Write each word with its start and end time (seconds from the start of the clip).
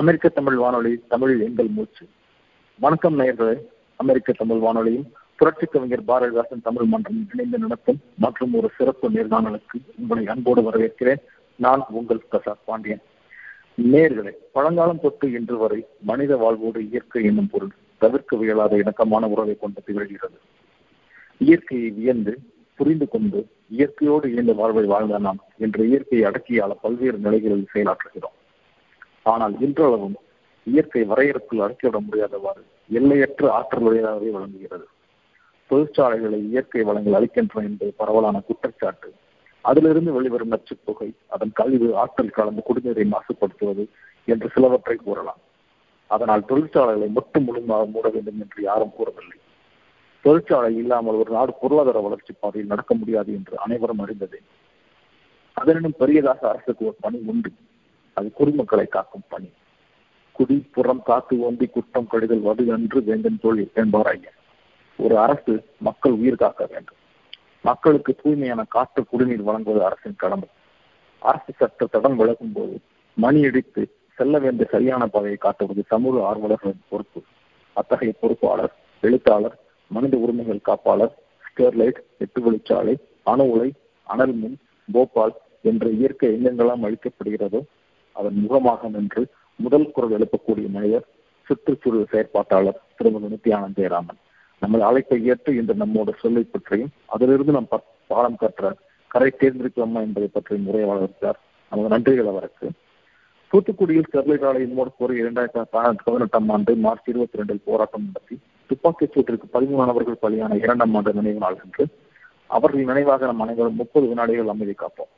அமெரிக்க 0.00 0.28
தமிழ் 0.28 0.54
வானொலி 0.54 1.02
தமிழில் 1.08 1.40
எங்கள் 1.40 1.66
மூச்சு. 1.66 2.06
வணக்கம் 2.78 3.18
நேயர்களே 3.18 3.60
அமெரிக்க 3.96 4.32
தமிழ் 4.32 4.56
வானொலியும் 4.56 5.12
புரட்சி 5.36 5.66
கவிஞர் 5.66 6.02
பாரதிதாசன் 6.02 6.62
தமிழ் 6.62 6.84
மன்றம் 6.84 7.28
இணைந்து 7.32 7.58
நடத்தும் 7.58 8.00
மற்றும் 8.18 8.54
ஒரு 8.54 8.70
சிறப்பு 8.76 9.10
நேர்காணலுக்கு 9.10 9.78
உங்களை 9.96 10.26
அன்போடு 10.26 10.62
வரவேற்கிறேன். 10.62 11.22
நான் 11.56 11.84
உங்கள் 11.88 12.24
பிரசாத் 12.30 12.64
பாண்டியன். 12.64 13.00
நேர்களே 13.92 14.32
பழங்காலம் 14.52 15.00
தொட்டு 15.00 15.32
இன்று 15.32 15.56
வரை 15.56 15.86
மனித 16.00 16.36
வாழ்வோடு 16.36 16.88
இயற்கை 16.88 17.24
என்னும் 17.24 17.50
பொருள் 17.50 17.72
தவிர்க்க 17.98 18.36
இயலாத 18.36 18.76
இணக்கமான 18.76 19.28
உறவை 19.28 19.58
கொண்டு 19.58 19.82
திகழ்கிறது. 19.86 20.38
இயற்கையை 21.38 21.90
வியந்து 21.90 22.38
புரிந்து 22.74 23.08
கொண்டு 23.08 23.46
இயற்கையோடு 23.68 24.30
இணைந்த 24.30 24.52
வாழ்வை 24.52 24.84
வாழ்ந்த 24.84 25.18
நாம் 25.18 25.44
இன்று 25.58 25.88
இயற்கையை 25.88 26.30
அடக்கியால 26.30 26.70
பல்வேறு 26.82 27.18
நிலைகளில் 27.18 27.68
செயலாற்றுகிறோம். 27.74 28.36
ஆனால் 29.26 29.54
இன்றளவும் 29.60 30.16
இயற்கை 30.66 31.02
வரையறுக்குள் 31.02 31.62
அடக்கிவிட 31.64 31.98
முடியாதவாறு 32.06 32.62
எல்லையற்ற 32.90 33.44
ஆற்றலுடையதாகவே 33.58 34.30
வழங்குகிறது. 34.30 34.86
தொழிற்சாலைகளை 35.70 36.38
இயற்கை 36.48 36.82
வளங்கள் 36.82 37.16
அளிக்கின்றன 37.18 37.64
என்பது 37.64 37.92
பரவலான 37.96 38.40
குற்றச்சாட்டு. 38.40 39.08
அதிலிருந்து 39.64 40.12
வெளிவரும் 40.12 40.52
நச்சுப்புகை 40.52 41.08
அதன் 41.26 41.52
கழிவு 41.52 41.88
ஆற்றல் 41.96 42.36
கலந்து 42.36 42.62
குடிநீரை 42.68 43.06
மாசுபடுத்துவது 43.14 43.84
என்று 44.24 44.48
சிலவற்றை 44.54 44.96
கூறலாம். 44.96 45.40
அதனால் 46.10 46.46
தொழிற்சாலைகளை 46.48 47.08
மட்டும் 47.08 47.44
முழுமையாக 47.44 47.86
மூட 47.86 48.08
வேண்டும் 48.08 48.40
என்று 48.40 48.62
யாரும் 48.62 48.94
கூறவில்லை. 48.96 49.38
தொழிற்சாலை 50.24 50.76
இல்லாமல் 50.76 51.14
ஒரு 51.14 51.30
நாடு 51.30 51.52
பொருளாதார 51.60 51.98
வளர்ச்சி 51.98 52.32
பாதையில் 52.40 52.68
நடக்க 52.68 52.94
முடியாது 52.94 53.30
என்று 53.32 53.54
அனைவரும் 53.58 53.98
அறிந்ததே. 53.98 54.40
அதனினும் 55.56 55.98
பெரியதாக 55.98 56.48
அரசுக்கு 56.48 56.84
ஒரு 56.84 56.96
பணி 57.00 57.18
உண்டு. 57.26 57.50
அது 58.16 58.28
குடிமக்களை 58.32 58.86
காக்கும் 58.88 59.28
பணி. 59.28 59.48
குடி 60.36 60.56
புறம் 60.74 61.02
காத்து 61.02 61.34
ஓந்தி 61.38 61.66
குற்றம் 61.66 62.06
கடிதல் 62.06 62.40
வது 62.40 62.66
என்று 62.66 62.98
வேந்தன் 63.02 63.42
தொழில் 63.42 63.72
என்பார் 63.74 64.06
ஐயா. 64.06 64.32
ஒரு 64.98 65.14
அரசு 65.18 65.54
மக்கள் 65.78 66.12
உயிர் 66.12 66.42
காக்க 66.42 66.62
வேண்டும். 66.70 67.00
மக்களுக்கு 67.60 68.12
தூய்மையான 68.14 68.64
காற்று 68.68 69.04
குடிநீர் 69.04 69.42
வழங்குவது 69.42 69.84
அரசின் 69.84 70.16
கடமை. 70.16 70.48
அரசு 71.22 71.52
சட்ட 71.52 71.86
தடம் 71.86 72.16
விலகும் 72.16 72.52
போது 72.52 72.76
மணி 73.16 73.40
அடித்து 73.44 73.82
செல்ல 74.18 74.38
வேண்டிய 74.38 74.66
சரியான 74.70 75.06
பாதையை 75.06 75.38
காட்டுவது 75.38 75.82
சமூக 75.86 76.22
ஆர்வலர்களின் 76.30 76.84
பொறுப்பு. 76.88 77.20
அத்தகைய 77.76 78.12
பொறுப்பாளர் 78.20 78.74
எழுத்தாளர் 79.02 79.56
மனித 79.90 80.16
உரிமைகள் 80.16 80.66
காப்பாளர் 80.68 81.14
ஸ்டெர்லைட் 81.46 81.98
எட்டு 82.18 82.40
வழிச்சாலை 82.44 82.94
அணு 83.22 83.44
உலை 83.50 83.68
அனல் 84.06 84.32
மின் 84.32 84.56
போபால் 84.92 85.34
என்ற 85.62 85.86
இயற்கை 85.90 86.28
எங்கெங்கெல்லாம் 86.36 86.84
அளிக்கப்படுகிறதோ 86.86 87.60
அதன் 88.18 88.40
முகமாக 88.40 88.88
நின்று 88.88 89.22
முதல் 89.56 89.90
குரல் 89.90 90.14
எழுப்பக்கூடிய 90.16 90.68
மனிதர் 90.70 91.06
சுற்றுச்சூழல் 91.46 92.10
செயற்பாட்டாளர் 92.12 92.80
திருமதி 92.96 93.28
நித்யானந்த் 93.34 93.78
ஜெயராமன் 93.78 94.20
நமது 94.60 94.84
அழைப்பை 94.84 95.18
ஏற்று 95.24 95.52
இன்று 95.56 95.74
நம்மோட 95.74 96.12
சொல்லை 96.18 96.42
பற்றியும் 96.42 96.92
அதிலிருந்து 97.06 97.52
நாம் 97.52 97.72
பாடம் 98.06 98.40
கற்ற 98.42 98.72
கரை 99.08 99.30
தேர்ந்தெடுக்கலாமா 99.40 100.00
என்பதை 100.06 100.28
பற்றியும் 100.32 100.68
உரையாளர் 100.72 101.38
நமது 101.70 101.92
நன்றிகள் 101.94 102.32
அவருக்கு. 102.32 102.68
தூத்துக்குடியில் 103.52 104.08
ஸ்டெர்லைட் 104.10 104.46
ஆலையின் 104.48 104.74
மூட 104.78 104.90
கோரி 104.98 105.14
இரண்டாயிரத்தி 105.22 105.92
பதினெட்டாம் 106.04 106.48
ஆண்டு 106.48 106.72
மார்ச் 106.76 107.08
இருபத்தி 107.12 107.38
ரெண்டில் 107.40 107.66
போராட்டம் 107.68 108.06
நடத்தி 108.06 108.36
துப்பாக்கிச் 108.66 109.14
சூட்டிற்கு 109.14 109.46
பதிமூணானவர்கள் 109.52 110.22
பலியான 110.22 110.54
இரண்டாம் 110.62 110.94
ஆண்டு 110.94 111.12
நினைவு 111.18 111.38
நாள் 111.38 111.60
என்று 111.64 111.84
அவர்கள் 112.56 112.84
நினைவாக 112.84 113.24
நம் 113.24 113.40
அனைவரும் 113.40 113.80
முப்பது 113.82 114.06
வினாடிகள் 114.06 114.52
அமைதி 114.54 114.72
காப்போம். 114.72 115.12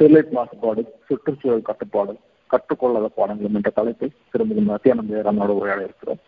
ஸ்டெர்லைட் 0.00 0.30
மாசுபாடு 0.36 0.82
சுற்றுச்சூழல் 1.06 1.66
கட்டுப்பாடு 1.66 2.12
கற்றுக்கொள்ளாத 2.50 3.08
பாடங்களும் 3.16 3.56
என்ற 3.58 3.70
தலைப்பில் 3.70 4.14
திருமதி 4.30 4.62
மத்தியானந்த 4.68 5.12
ஜெயராமனோட 5.14 5.52
உரையாட 5.60 5.80
இருக்கிறோம். 5.84 6.20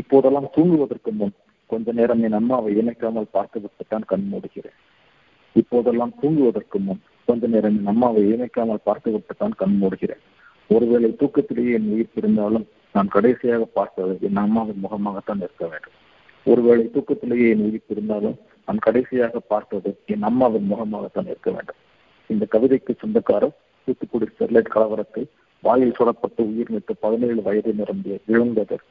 இப்போதெல்லாம் 0.00 0.46
தூங்குவதற்கு 0.56 1.10
முன் 1.12 1.32
கொஞ்ச 1.66 1.92
நேரம் 1.92 2.22
என் 2.22 2.32
அம்மாவை 2.32 2.76
இணைக்காமல் 2.76 3.28
பார்த்துவிட்டுத்தான் 3.32 4.06
கண் 4.06 4.28
மூடுகிறேன். 4.32 4.76
இப்போதெல்லாம் 5.52 6.14
தூங்குவதற்கு 6.22 6.78
முன் 6.78 7.02
கொஞ்ச 7.24 7.46
நேரம் 7.46 7.76
என் 7.80 7.86
அம்மாவை 7.86 8.22
இணைக்காமல் 8.34 8.84
பார்த்துவிட்டுத்தான் 8.84 9.58
கண் 9.62 9.76
மூடுகிறேன். 9.82 10.22
ஒருவேளை 10.70 11.16
தூக்கத்திலேயே 11.20 11.74
என் 11.80 11.92
உயிர் 11.92 12.16
இருந்தாலும் 12.16 12.66
நான் 12.92 13.08
கடைசியாக 13.08 13.64
பார்த்தது 13.64 14.16
என் 14.20 14.42
அம்மாவின் 14.46 14.82
முகமாகத்தான் 14.86 15.38
இருக்க 15.38 15.66
வேண்டும். 15.66 15.96
ஒருவேளை 16.44 16.90
தூக்கத்திலேயே 16.94 17.48
என் 17.48 17.64
உயிர் 17.68 17.88
இருந்தாலும் 17.88 18.38
நான் 18.66 18.84
கடைசியாக 18.88 19.38
பார்த்தது 19.38 19.92
என் 20.06 20.22
அம்மாவின் 20.22 20.70
முகமாகத்தான் 20.74 21.26
இருக்க 21.26 21.50
வேண்டும். 21.50 21.80
இந்த 22.32 22.44
கவிதைக்கு 22.54 22.92
சொந்தக்காரர் 23.02 23.56
தூத்துக்குடி 23.88 24.26
ஸ்டெர்லைட் 24.32 24.74
கலவரத்தில் 24.74 25.28
வாயில் 25.62 25.96
சுடப்பட்டு 25.98 26.42
உயிர் 26.50 26.72
நீத்து 26.74 26.92
பதினேழு 27.04 27.40
வயது 27.46 27.72
நிரம்பிய 27.80 28.14
இழந்தவர் 28.32 28.84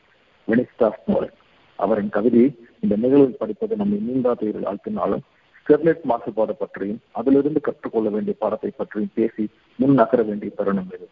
வினிஸ்டா 0.47 0.87
மோரன். 1.11 1.35
அவரின் 1.79 2.11
கவிதையை 2.15 2.49
இந்த 2.83 2.95
நிகழ்வில் 3.03 3.39
படிப்பது 3.41 3.75
நம்மை 3.81 3.97
நீங்காத 4.07 4.41
இரு 4.49 4.61
ஆழ்த்தினாலும் 4.71 5.23
ஸ்டெர்லைட் 5.61 6.05
மாசுபாடு 6.11 6.53
பற்றியும் 6.61 7.01
அதிலிருந்து 7.19 7.59
கற்றுக்கொள்ள 7.67 8.09
வேண்டிய 8.09 8.35
பாடத்தை 8.39 8.71
பற்றியும் 8.77 9.11
பேசி 9.13 9.43
முன் 9.79 9.93
நகர 9.99 10.21
வேண்டிய 10.29 10.51
தருணம் 10.59 10.89
இது. 10.95 11.07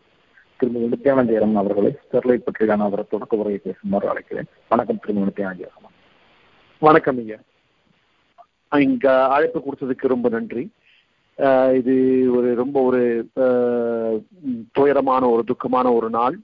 திருமதி 0.59 0.87
நித்யானந்தேரம் 0.93 1.55
அவர்களை 1.61 1.91
ஸ்டெர்லைட் 2.05 2.47
பற்றியான 2.47 2.87
அவரை 2.87 3.05
தொடக்க 3.09 3.41
உரையை 3.41 3.59
பேசுமாறு 3.65 4.07
அழைக்கிறேன். 4.13 4.49
வணக்கம் 4.71 5.01
திருமதி 5.03 5.27
நித்யானந்தேரம் 5.29 5.95
வணக்கம் 6.87 7.17
ஐயா. 7.21 7.37
இங்க 8.71 9.05
அழைப்பு 9.35 9.59
கொடுத்ததுக்கு 9.59 10.13
ரொம்ப 10.13 10.27
நன்றி. 10.29 10.63
இது 11.79 11.93
ஒரு 12.37 12.49
ரொம்ப 12.55 12.77
ஒரு 12.81 13.01
துயரமான 14.77 15.23
ஒரு 15.33 15.43
துக்கமான 15.51 15.87
ஒரு 15.97 16.09
நாள். 16.17 16.35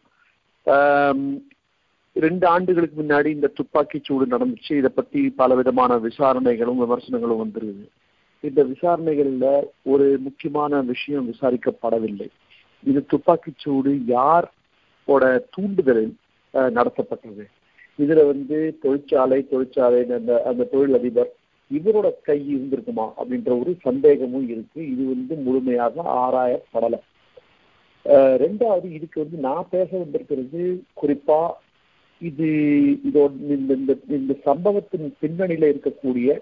ரெண்டு 2.25 2.45
ஆண்டுகளுக்கு 2.47 2.97
முன்னாடி 3.01 3.29
இந்த 3.37 3.47
துப்பாக்கி 3.59 3.99
சூடு 4.03 4.25
நடந்துச்சு. 4.33 4.73
இதை 4.81 4.91
பத்தி 4.95 5.21
பல 5.41 5.55
விதமான 5.55 5.97
விசாரணைகளும் 6.07 6.81
விமர்சனங்களும் 6.83 7.41
வந்துருது. 7.43 7.85
இந்த 8.39 8.63
விசாரணைகள்ல 8.63 9.47
ஒரு 9.83 10.07
முக்கியமான 10.19 10.81
விஷயம் 10.91 11.29
விசாரிக்கப்படவில்லை. 11.31 12.27
இது 12.83 12.99
துப்பாக்கி 13.05 13.51
சூடு 13.55 13.91
யாரோட 14.15 15.23
தூண்டுதலில் 15.55 16.13
நடத்தப்பட்டது? 16.77 17.45
இதுல 18.03 18.21
வந்து 18.31 18.57
தொழிற்சாலை 18.81 19.39
தொழிற்சாலை 19.51 19.99
அந்த 20.19 20.31
அந்த 20.49 20.67
தொழிலதிபர் 20.71 21.31
இவரோட 21.71 22.07
கை 22.27 22.39
இருந்திருக்குமா 22.53 23.05
அப்படின்ற 23.19 23.51
ஒரு 23.61 23.71
சந்தேகமும் 23.87 24.47
இருக்கு. 24.53 24.79
இது 24.93 25.03
வந்து 25.13 25.35
முழுமையாக 25.45 26.03
ஆராயப்படலை. 26.23 26.99
ரெண்டாவது 28.43 28.87
இதுக்கு 28.97 29.17
வந்து 29.23 29.37
நான் 29.45 29.71
பேச 29.75 29.89
வந்திருக்கிறது 30.01 30.63
குறிப்பா 31.01 31.39
இது 32.21 32.49
இதோட 33.07 33.31
இந்த 33.55 33.71
இந்த 33.79 33.93
இந்த 34.17 34.33
சம்பவத்தின் 34.49 35.07
பின்னணியில 35.21 35.71
இருக்கக்கூடிய 35.71 36.37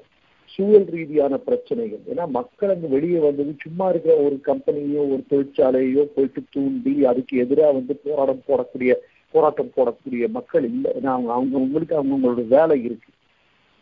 சூழல் 0.53 0.89
ரீதியான 0.95 1.38
பிரச்சனைகள். 1.45 2.01
ஏன்னா 2.12 2.25
மக்கள் 2.39 2.73
அங்கே 2.73 2.89
வெளியே 2.95 3.19
வந்தது 3.25 3.53
சும்மா 3.63 3.85
இருக்கிற 3.91 4.16
ஒரு 4.25 4.35
கம்பெனியோ 4.50 5.01
ஒரு 5.13 5.22
தொழிற்சாலையோ 5.31 6.03
போயிட்டு 6.16 6.41
தூண்டி 6.56 6.94
அதுக்கு 7.12 7.38
எதிராக 7.44 7.78
வந்து 7.79 7.95
போராட்டம் 8.03 8.45
போடக்கூடிய 8.50 8.94
போராட்டம் 9.33 9.73
போடக்கூடிய 9.78 10.28
மக்கள் 10.38 10.66
இல்லை. 10.72 10.89
ஏன்னா 11.00 11.12
அவங்க 11.16 11.31
அவங்க 11.38 11.56
உங்களுக்கு 11.66 11.95
அவங்களோட 12.01 12.44
வேலை 12.56 12.78
இருக்கு. 12.88 13.09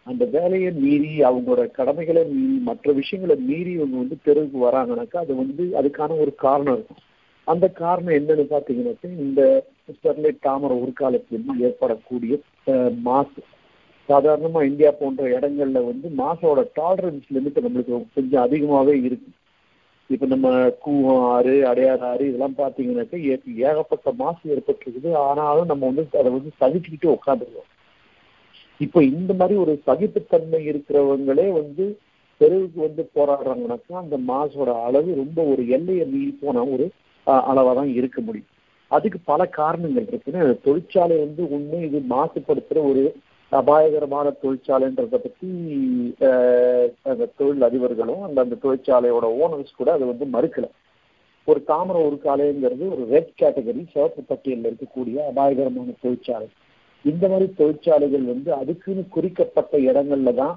அந்த 0.07 0.23
வேலையை 0.35 0.72
மீறி 0.84 1.12
அவங்களோட 1.29 1.63
கடமைகளை 1.72 2.22
மீறி 2.31 2.59
மற்ற 2.69 2.94
விஷயங்களை 3.00 3.35
மீறி 3.50 3.73
அவங்க 3.78 3.97
வந்து 3.97 4.17
தெருவுக்கு 4.23 4.59
வராங்கனாக்கா 4.66 5.17
அது 5.25 5.34
வந்து 5.41 5.63
அதுக்கான 5.81 6.17
ஒரு 6.23 6.31
காரணம் 6.45 6.73
இருக்கும். 6.73 7.01
அந்த 7.47 7.66
காரணம் 7.81 8.16
என்னன்னு 8.19 8.45
பார்த்தீங்கன்னாக்கா 8.53 9.09
இந்த 9.25 9.41
ஸ்டெர்லைட் 9.94 10.45
தாமரை 10.47 10.78
உருக்காலத்திலிருந்து 10.84 11.63
ஏற்படக்கூடிய 11.67 12.38
மாசு. 13.07 13.41
சாதாரணமா 14.09 14.62
இந்தியா 14.69 14.91
போன்ற 15.00 15.23
இடங்கள்ல 15.35 15.79
வந்து 15.89 16.07
மாசோட 16.22 16.59
டாலரன்ஸ் 16.79 17.28
லிமிட் 17.35 17.59
நம்மளுக்கு 17.66 17.94
கொஞ்சம் 18.16 18.44
அதிகமாவே 18.45 18.95
இருக்கு. 19.07 19.29
இப்ப 20.09 20.25
நம்ம 20.25 20.50
கூவம் 20.86 21.21
ஆறு 21.33 21.54
அடையாறு 21.71 22.04
ஆறு 22.12 22.24
இதெல்லாம் 22.30 22.57
பாத்தீங்கன்னாக்கா 22.57 23.19
ஏகப்பட்ட 23.68 24.12
மாசு 24.21 24.42
ஏற்பட்டிருக்குது. 24.56 25.12
ஆனாலும் 25.27 25.69
நம்ம 25.71 25.92
வந்து 25.92 26.04
அதை 26.21 26.31
வந்து 26.38 26.51
சகிச்சுக்கிட்டு 26.62 27.15
உட்காந்துருக்கோம். 27.18 27.69
இப்போ 28.86 29.00
இந்த 29.12 29.31
மாதிரி 29.39 29.56
ஒரு 29.63 29.74
சகிப்புத்தன்மை 29.88 30.60
இருக்கிறவங்களே 30.72 31.48
வந்து 31.60 31.86
தெருவுக்கு 32.42 32.80
வந்து 32.88 33.04
போராடுறாங்கனாக்கா 33.16 33.95
அந்த 34.04 34.18
மாசோட 34.31 34.69
அளவு 34.88 35.10
ரொம்ப 35.24 35.39
ஒரு 35.51 35.63
எல்லையை 35.78 36.06
மீறி 36.13 36.31
போன 36.44 36.63
ஒரு 36.75 36.86
அளவாக 37.50 37.75
தான் 37.80 37.92
இருக்க 38.00 38.19
முடியும். 38.28 38.50
அதுக்கு 38.92 39.19
பல 39.31 39.42
காரணங்கள் 39.60 40.07
இருக்குன்னு 40.12 40.45
தொழிற்சாலை 40.63 41.18
வந்து 41.25 41.44
ஒண்ணு 41.56 41.78
இது 41.88 42.00
மாசுபடுத்துற 42.13 42.80
ஒரு 42.92 43.04
அபாயகரமான 43.51 44.28
தொழிற்சாலைன்றத 44.44 45.18
பத்தி 45.25 45.50
அந்த 47.12 47.30
தொழில் 47.39 47.68
அதிபர்களும் 47.68 48.24
அந்த 48.28 48.38
அந்த 48.45 48.57
தொழிற்சாலையோட 48.63 49.28
ஓனர்ஸ் 49.44 49.78
கூட 49.80 49.89
அதை 49.95 50.06
வந்து 50.12 50.28
மறுக்கல. 50.36 50.68
ஒரு 51.48 51.60
தாமர 51.69 51.98
காலைங்கிறது 52.25 52.86
ஒரு 52.95 53.06
ரெட் 53.13 53.31
கேட்டகரி 53.42 53.83
சிவப்பு 53.94 54.22
பட்டியலில் 54.31 54.69
இருக்கக்கூடிய 54.69 55.18
அபாயகரமான 55.31 55.95
தொழிற்சாலை. 56.06 56.50
இந்த 57.06 57.25
மாதிரி 57.31 57.48
தொழிற்சாலைகள் 57.59 58.25
வந்து 58.33 58.50
அதுக்குன்னு 58.62 59.03
குறிக்கப்பட்ட 59.15 59.74
இடங்கள்ல 59.89 60.33
தான் 60.42 60.56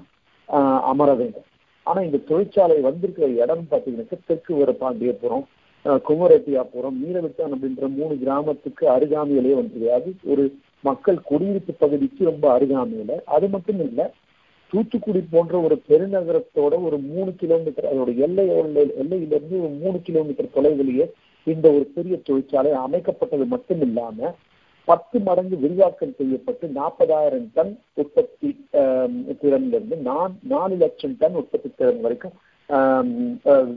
அமர 0.91 1.09
வேண்டும். 1.21 1.47
ஆனா 1.87 1.99
இந்த 2.07 2.19
தொழிற்சாலை 2.29 2.77
வந்திருக்கிற 2.87 3.27
இடம் 3.43 3.65
பார்த்தீங்கன்னாக்கா 3.71 4.17
தெற்கு 4.29 4.51
வீரபாண்டியபுரம் 4.59 5.45
குமரட்டியாபுரம் 6.07 6.95
மீனவிட்டான் 7.01 7.53
அப்படின்ற 7.55 7.87
மூணு 7.97 8.13
கிராமத்துக்கு 8.21 8.85
அருகாமையிலேயே 8.93 9.57
வந்துருது. 9.59 9.89
அது 9.97 10.09
ஒரு 10.33 10.43
மக்கள் 10.83 11.19
குடியிருப்பு 11.29 11.73
பகுதிக்கு 11.83 12.21
ரொம்ப 12.31 12.45
அருகாமையில. 12.55 13.11
அது 13.35 13.47
மட்டும் 13.55 13.81
இல்லை 13.87 14.05
தூத்துக்குடி 14.71 15.21
போன்ற 15.33 15.55
ஒரு 15.65 15.75
பெருநகரத்தோட 15.89 16.73
ஒரு 16.87 16.97
மூணு 17.11 17.31
கிலோமீட்டர் 17.41 17.89
அதோட 17.91 18.11
எல்லை 18.25 18.45
எல்லையிலிருந்து 19.01 19.55
ஒரு 19.65 19.73
மூணு 19.83 19.97
கிலோமீட்டர் 20.07 20.55
தொலைவிலேயே 20.55 21.05
இந்த 21.47 21.65
ஒரு 21.75 21.85
பெரிய 21.95 22.15
தொழிற்சாலை 22.27 22.71
அமைக்கப்பட்டது 22.85 23.45
மட்டும் 23.53 23.83
இல்லாம 23.87 24.31
பத்து 24.89 25.17
மடங்கு 25.27 25.55
விரிவாக்கம் 25.63 26.15
செய்யப்பட்டு 26.17 26.65
நாற்பதாயிரம் 26.77 27.47
டன் 27.55 27.73
உற்பத்தி 28.01 28.49
திறன்ல 29.41 29.73
இருந்து 29.77 29.97
நாலு 30.53 30.75
லட்சம் 30.83 31.15
டன் 31.21 31.37
உற்பத்தி 31.41 31.69
திறன் 31.79 32.03
வரைக்கும் 32.05 32.35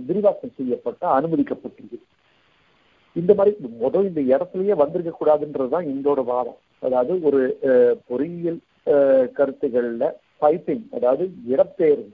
விரிவாக்கம் 0.08 0.54
செய்யப்பட்ட 0.58 1.02
அனுமதிக்கப்பட்டிருக்கு. 1.16 1.98
இந்த 3.16 3.32
மாதிரி 3.38 3.72
முதல் 3.84 4.08
இந்த 4.10 4.22
இடத்துலயே 4.34 4.74
வந்திருக்க 4.82 5.12
கூடாதுன்றதுதான் 5.14 5.88
எங்களோட 5.92 6.22
வாதம் 6.32 6.60
அதாவது 6.86 7.14
ஒரு 7.28 7.40
பொறியியல் 8.10 8.60
கருத்துகள்ல 9.38 10.06
பைப்பிங் 10.42 10.84
அதாவது 10.96 11.24
இடத்தேர்வு 11.52 12.08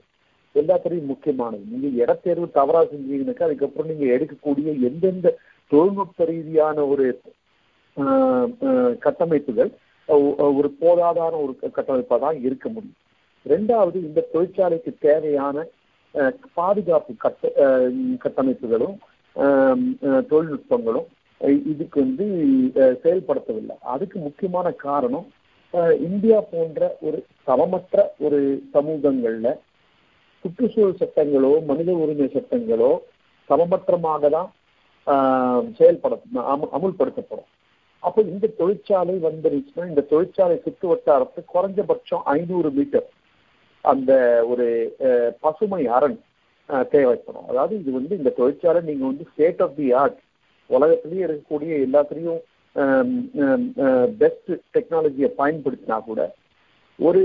எல்லாத்துலையும் 0.55 1.11
முக்கியமானது. 1.11 1.63
நீங்க 1.71 1.87
இடத்தேர்வு 2.03 2.47
தவறா 2.59 2.81
செஞ்சீங்கன்னாக்கா 2.91 3.47
அதுக்கப்புறம் 3.47 3.89
நீங்க 3.91 4.05
எடுக்கக்கூடிய 4.15 4.69
எந்தெந்த 4.89 5.33
தொழில்நுட்ப 5.71 6.25
ரீதியான 6.31 6.85
ஒரு 6.93 7.05
கட்டமைப்புகள் 9.05 9.71
ஒரு 10.57 10.69
போதாதான 10.81 11.33
ஒரு 11.43 11.53
கட்டமைப்பாக 11.77 12.19
தான் 12.25 12.37
இருக்க 12.47 12.65
முடியும். 12.75 12.99
ரெண்டாவது 13.45 13.97
இந்த 14.07 14.19
தொழிற்சாலைக்கு 14.33 14.91
தேவையான 15.07 15.65
பாதுகாப்பு 16.59 17.13
கட்ட 17.23 17.51
கட்டமைப்புகளும் 18.23 18.95
தொழில்நுட்பங்களும் 20.31 21.07
இதுக்கு 21.71 21.97
வந்து 22.03 22.25
செயல்படுத்தவில்லை. 23.03 23.75
அதுக்கு 23.93 24.17
முக்கியமான 24.27 24.67
காரணம் 24.87 25.25
இந்தியா 26.09 26.37
போன்ற 26.51 26.81
ஒரு 27.07 27.17
சமமற்ற 27.47 28.03
ஒரு 28.25 28.39
சமூகங்கள்ல 28.75 29.49
சுற்றுச்சூழல் 30.43 31.01
சட்டங்களோ 31.01 31.51
மனித 31.71 31.91
உரிமை 32.03 32.27
சட்டங்களோ 32.37 32.91
சமமற்றமாக 33.49 34.29
தான் 34.37 34.49
செயல்பட 35.79 36.13
அமுல்படுத்தப்படும். 36.77 37.49
அப்போ 38.07 38.21
இந்த 38.31 38.47
தொழிற்சாலை 38.59 39.15
வந்துருச்சுன்னா 39.27 39.85
இந்த 39.91 40.03
தொழிற்சாலை 40.11 40.55
சுற்று 40.65 40.87
வட்டாரத்து 40.91 41.41
குறைஞ்சபட்சம் 41.53 42.23
ஐநூறு 42.35 42.69
மீட்டர் 42.77 43.07
அந்த 43.85 44.11
ஒரு 44.51 44.67
பசுமை 45.43 45.81
அரண் 45.97 46.19
தேவைப்படும். 46.93 47.47
அதாவது 47.51 47.73
இது 47.81 47.89
வந்து 47.97 48.13
இந்த 48.19 48.31
தொழிற்சாலை 48.39 48.79
நீங்க 48.87 49.03
வந்து 49.09 49.25
ஸ்டேட் 49.31 49.61
ஆஃப் 49.65 49.75
தி 49.79 49.87
ஆர்ட் 50.03 50.19
உலகத்திலேயே 50.69 51.25
இருக்கக்கூடிய 51.27 51.73
எல்லாத்துலேயும் 51.87 52.41
பெஸ்ட் 54.21 54.51
டெக்னாலஜியை 54.75 55.29
பயன்படுத்தினா 55.41 55.97
கூட 56.07 56.21
ஒரு 56.99 57.23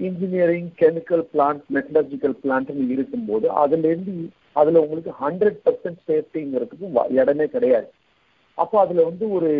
இன்ஜினியரிங் 0.00 0.70
கெமிக்கல் 0.82 1.24
பிளான்ட் 1.32 1.64
மெட்டலர்ஜிக்கல் 1.76 2.36
பிளான்ட்னு 2.44 2.86
இருக்கும்போது 2.94 3.46
அதுலேருந்து 3.62 4.14
அதில் 4.60 4.82
உங்களுக்கு 4.84 5.12
ஹண்ட்ரட் 5.24 5.58
பர்சன்ட் 5.66 6.00
சேஃப்டிங்கிறதுக்கு 6.10 6.86
இடமே 7.18 7.46
கிடையாது. 7.56 7.88
அப்போ 8.62 8.76
அதுல 8.84 9.04
வந்து 9.08 9.24
ஒரு 9.36 9.50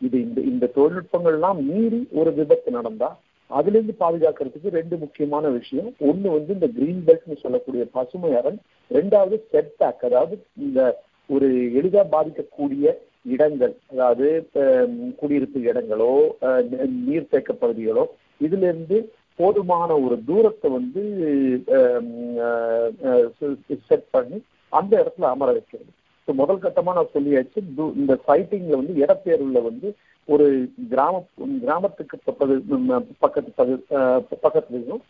இது 0.00 0.16
இந்த 0.26 0.40
இந்த 0.50 0.66
தொழில்நுட்பங்கள்லாம் 0.76 1.60
மீறி 1.68 2.00
ஒரு 2.20 2.30
விபத்து 2.38 2.70
நடந்தா 2.76 3.08
அதுல 3.50 3.76
இருந்து 3.76 3.94
பாதுகாக்கிறதுக்கு 4.00 4.76
ரெண்டு 4.76 4.96
முக்கியமான 5.02 5.44
விஷயம். 5.56 5.88
ஒண்ணு 6.08 6.28
வந்து 6.34 6.50
இந்த 6.56 6.68
கிரீன் 6.76 7.02
பெல்ட்னு 7.08 7.36
சொல்லக்கூடிய 7.42 7.82
பசுமை 7.96 8.30
அரண். 8.38 8.58
ரெண்டாவது 8.90 9.36
செட் 9.52 9.74
பேக் 9.80 10.04
அதாவது 10.08 10.34
இந்த 10.64 10.80
ஒரு 11.30 11.48
எளிதா 11.78 12.02
பாதிக்கக்கூடிய 12.14 12.86
இடங்கள் 13.34 13.74
அதாவது 13.92 14.26
குடியிருப்பு 15.20 15.58
இடங்களோ 15.68 16.10
நீர்த்தேக்க 17.04 17.52
பகுதிகளோ 17.62 18.04
இதுல 18.40 18.66
இருந்து 18.70 18.98
போதுமான 19.38 19.90
ஒரு 20.06 20.16
தூரத்தை 20.28 20.68
வந்து 20.76 21.02
செட் 23.88 24.08
பண்ணி 24.14 24.38
அந்த 24.72 24.92
இடத்துல 25.02 25.30
அமர 25.32 25.48
வைக்கிறது 25.56 25.83
ஸோ 26.26 26.32
முதல் 26.40 26.62
கட்டமாக 26.64 26.96
நான் 26.98 27.14
சொல்லியாச்சு 27.16 27.60
இந்த 28.00 28.12
சைட்டிங்கில் 28.26 28.80
வந்து 28.80 28.94
இடப்பெயர்வில் 29.04 29.66
வந்து 29.68 29.88
ஒரு 30.28 30.46
கிராம 30.92 31.14
கிராமத்துக்கு 31.64 32.16
பக்கத்து 33.22 33.64
பக்கத்துலையும் 34.44 35.02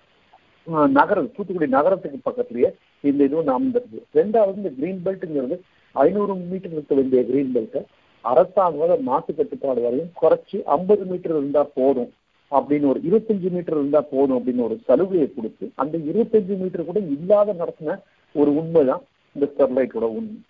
நகரம் 0.98 1.32
தூத்துக்குடி 1.34 1.66
நகரத்துக்கு 1.76 2.18
பக்கத்துலயே 2.28 2.68
இந்த 3.04 3.20
இதுவும் 3.28 3.50
அமைந்திருக்கு. 3.56 3.98
ரெண்டாவது 4.18 4.58
இந்த 4.60 4.70
கிரீன் 4.78 5.02
பெல்ட்டுங்கிறது 5.06 5.56
ஐநூறு 5.96 6.34
மீட்டர் 6.50 6.74
இருக்க 6.76 6.94
வேண்டிய 6.98 7.20
கிரீன் 7.30 7.52
பெல்ட்டை 7.56 7.82
அரசாங்கம் 8.24 9.04
மாற்று 9.08 9.32
கட்டுப்பாடு 9.38 9.80
வரையும் 9.86 10.12
குறைச்சி 10.20 10.58
ஐம்பது 10.76 11.02
மீட்டர் 11.10 11.36
இருந்தா 11.36 11.62
போதும் 11.78 12.10
அப்படின்னு 12.52 12.90
ஒரு 12.92 13.00
இருபத்தஞ்சு 13.08 13.48
மீட்டர் 13.56 13.78
இருந்தா 13.78 14.00
போதும் 14.14 14.36
அப்படின்னு 14.38 14.66
ஒரு 14.68 14.76
சலுகையை 14.88 15.28
கொடுத்து 15.36 15.66
அந்த 15.82 15.94
இருபத்தஞ்சு 16.10 16.56
மீட்டர் 16.62 16.88
கூட 16.90 17.00
இல்லாத 17.16 17.54
நடத்தின 17.62 17.98
ஒரு 18.34 18.50
உண்மைதான் 18.60 19.04
இந்த 19.36 19.46
ஸ்டெர்லைட்டோட 19.52 20.08
உண்மை. 20.18 20.40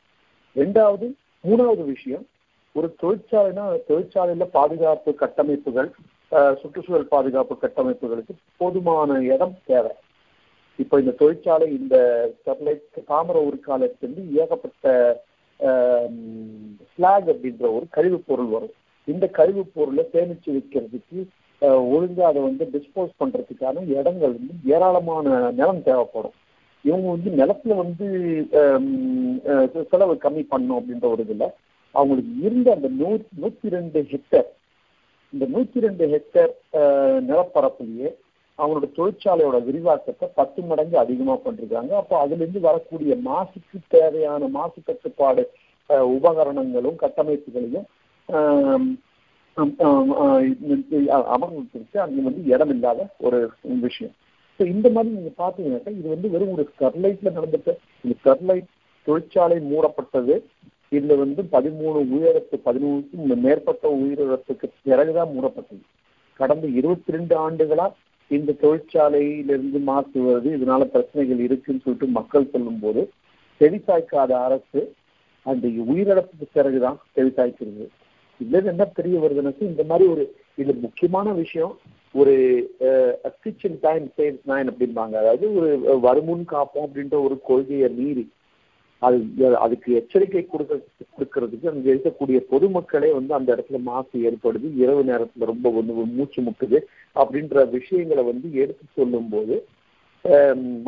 ரெண்டாவது 0.56 1.06
மூணாவது 1.48 1.84
விஷயம் 1.84 2.26
ஒரு 2.72 2.94
தொழிற்சாலைனா 3.02 3.64
தொழிற்சாலையில 3.88 4.44
பாதுகாப்பு 4.52 5.14
கட்டமைப்புகள் 5.14 5.90
சுற்றுச்சூழல் 6.60 7.12
பாதுகாப்பு 7.14 7.56
கட்டமைப்புகளுக்கு 7.60 8.34
போதுமான 8.56 9.18
இடம் 9.34 9.56
தேவை. 9.66 9.90
இப்போ 10.76 10.98
இந்த 11.00 11.10
தொழிற்சாலை 11.10 11.66
இந்த 11.80 11.96
ஸ்டெர்லைட் 12.38 13.02
தாமர 13.08 13.36
உருக்காலத்திலிருந்து 13.48 14.22
ஏகப்பட்ட 14.40 15.22
ஸ்லாக் 16.94 17.28
அப்படின்ற 17.28 17.64
ஒரு 17.76 17.86
கழிவுப் 17.90 18.26
பொருள் 18.26 18.50
வரும். 18.54 18.74
இந்த 19.04 19.26
கழிவுப் 19.26 19.74
பொருளை 19.74 20.04
சேமிச்சு 20.12 20.48
வைக்கிறதுக்கு 20.56 21.18
ஒழுங்கா 21.60 22.20
அதை 22.20 22.42
வந்து 22.42 22.64
டிஸ்போஸ் 22.72 23.18
பண்றதுக்கான 23.20 23.86
இடங்கள் 23.88 24.36
வந்து 24.38 24.54
ஏராளமான 24.64 25.50
நிலம் 25.50 25.82
தேவைப்படும். 25.82 26.36
இவங்க 26.84 27.06
வந்து 27.10 27.30
நிலத்துல 27.40 27.76
வந்து 27.82 28.06
செலவு 29.92 30.14
கம்மி 30.24 30.42
பண்ணும் 30.52 30.78
அப்படின்ற 30.78 31.08
ஒரு 31.14 31.24
இதுல 31.26 31.46
அவங்களுக்கு 31.94 32.32
இருந்த 32.40 32.68
அந்த 32.76 32.88
நூ 33.00 33.10
நூத்தி 33.42 33.68
ரெண்டு 33.68 33.98
ஹெக்டர் 34.12 34.48
இந்த 35.32 35.44
நூத்தி 35.54 35.78
ரெண்டு 35.86 36.04
ஹெக்டர் 36.14 36.52
நிலப்பரப்புலயே 37.28 38.10
அவங்களோட 38.58 38.88
தொழிற்சாலையோட 38.96 39.58
விரிவாக்கத்தை 39.64 40.26
பத்து 40.34 40.60
மடங்கு 40.62 40.96
அதிகமா 40.98 41.34
பண்றாங்க 41.44 41.92
அப்போ 41.96 42.14
அதுல 42.20 42.42
இருந்து 42.42 42.60
வரக்கூடிய 42.60 43.14
மாசுக்கு 43.28 43.78
தேவையான 43.88 44.48
மாசு 44.58 44.78
கட்டுப்பாடு 44.82 45.44
உபகரணங்களும் 46.16 47.00
கட்டமைப்புகளையும் 47.02 47.88
அமர்ந்திருக்கு. 51.34 51.98
அங்க 52.04 52.20
வந்து 52.28 52.42
இடம் 52.54 52.72
இல்லாத 52.74 53.00
ஒரு 53.26 53.38
விஷயம். 53.80 54.14
ஸோ 54.60 54.62
இந்த 54.74 54.88
மாதிரி 54.94 55.14
நீங்க 55.14 55.30
பாத்தீங்கன்னாக்கா 55.42 55.92
இது 55.98 56.08
வந்து 56.14 56.28
வெறும் 56.34 56.52
ஒரு 56.56 56.64
ஸ்டெர்லைட்ல 56.72 57.30
நடந்துட்ட 57.38 57.70
இந்த 58.04 58.14
ஸ்டெர்லைட் 58.20 58.68
தொழிற்சாலை 59.06 59.56
மூடப்பட்டது. 59.70 60.34
இதுல 60.92 61.14
வந்து 61.22 61.40
பதிமூணு 61.54 61.98
உயிரிழப்பு 62.12 62.56
பதிமூணுக்கும் 62.68 63.42
மேற்பட்ட 63.46 63.84
உயிரிழப்புக்கு 64.02 64.66
பிறகுதான் 64.86 65.32
மூடப்பட்டது. 65.34 65.82
கடந்த 66.40 66.66
இருபத்தி 66.78 67.14
ரெண்டு 67.16 67.34
ஆண்டுகளா 67.44 67.86
இந்த 68.30 68.54
தொழிற்சாலையிலிருந்து 68.62 69.80
மாசு 69.88 70.18
வருது 70.26 70.50
இதனால 70.56 70.82
பிரச்சனைகள் 70.94 71.40
இருக்குன்னு 71.46 71.84
சொல்லிட்டு 71.84 72.06
மக்கள் 72.18 72.52
சொல்லும் 72.52 72.80
போது 72.84 73.02
செவிசாய்க்காத 73.60 74.32
அரசு 74.46 74.80
அந்த 75.46 75.66
உயிரிழப்புக்கு 75.90 76.46
பிறகுதான் 76.52 76.98
செவிசாய்க்கிறது. 77.16 77.86
இதுல 78.40 78.62
என்ன 78.72 78.84
தெரிய 78.98 79.16
வருதுன்னு 79.24 79.68
இந்த 79.72 79.84
மாதிரி 79.90 80.04
ஒரு 80.14 80.24
இது 80.62 80.72
முக்கியமான 80.86 81.28
விஷயம் 81.42 81.74
ஒரு 82.14 82.34
கிச்சன் 83.44 83.78
டைம் 83.84 84.04
சேவ்ஸ் 84.16 84.44
நைன் 84.50 84.70
அப்படிம்பாங்க. 84.70 85.14
அதாவது 85.22 85.46
ஒரு 85.58 85.70
வருமுன் 86.06 86.44
காப்போம் 86.52 86.86
அப்படின்ற 86.86 87.16
ஒரு 87.26 87.36
கொள்கையை 87.48 87.88
மீறி 87.98 88.24
அது 89.02 89.18
அதுக்கு 89.64 89.88
எச்சரிக்கை 90.00 90.42
கொடுக்க 90.44 90.74
கொடுக்கறதுக்கு 91.14 91.70
அங்கே 91.72 91.90
இருக்கக்கூடிய 91.92 92.38
பொதுமக்களே 92.52 93.10
வந்து 93.16 93.32
அந்த 93.38 93.48
இடத்துல 93.54 93.78
மாசு 93.88 94.22
ஏற்படுது. 94.28 94.68
இரவு 94.82 95.02
நேரத்துல 95.10 95.48
ரொம்ப 95.52 95.72
ஒன்று 95.78 96.06
மூச்சு 96.16 96.40
முட்டுது 96.46 96.78
அப்படின்ற 97.16 97.64
விஷயங்களை 97.76 98.24
வந்து 98.30 98.48
எடுத்து 98.62 98.84
சொல்லும்போது 99.00 99.56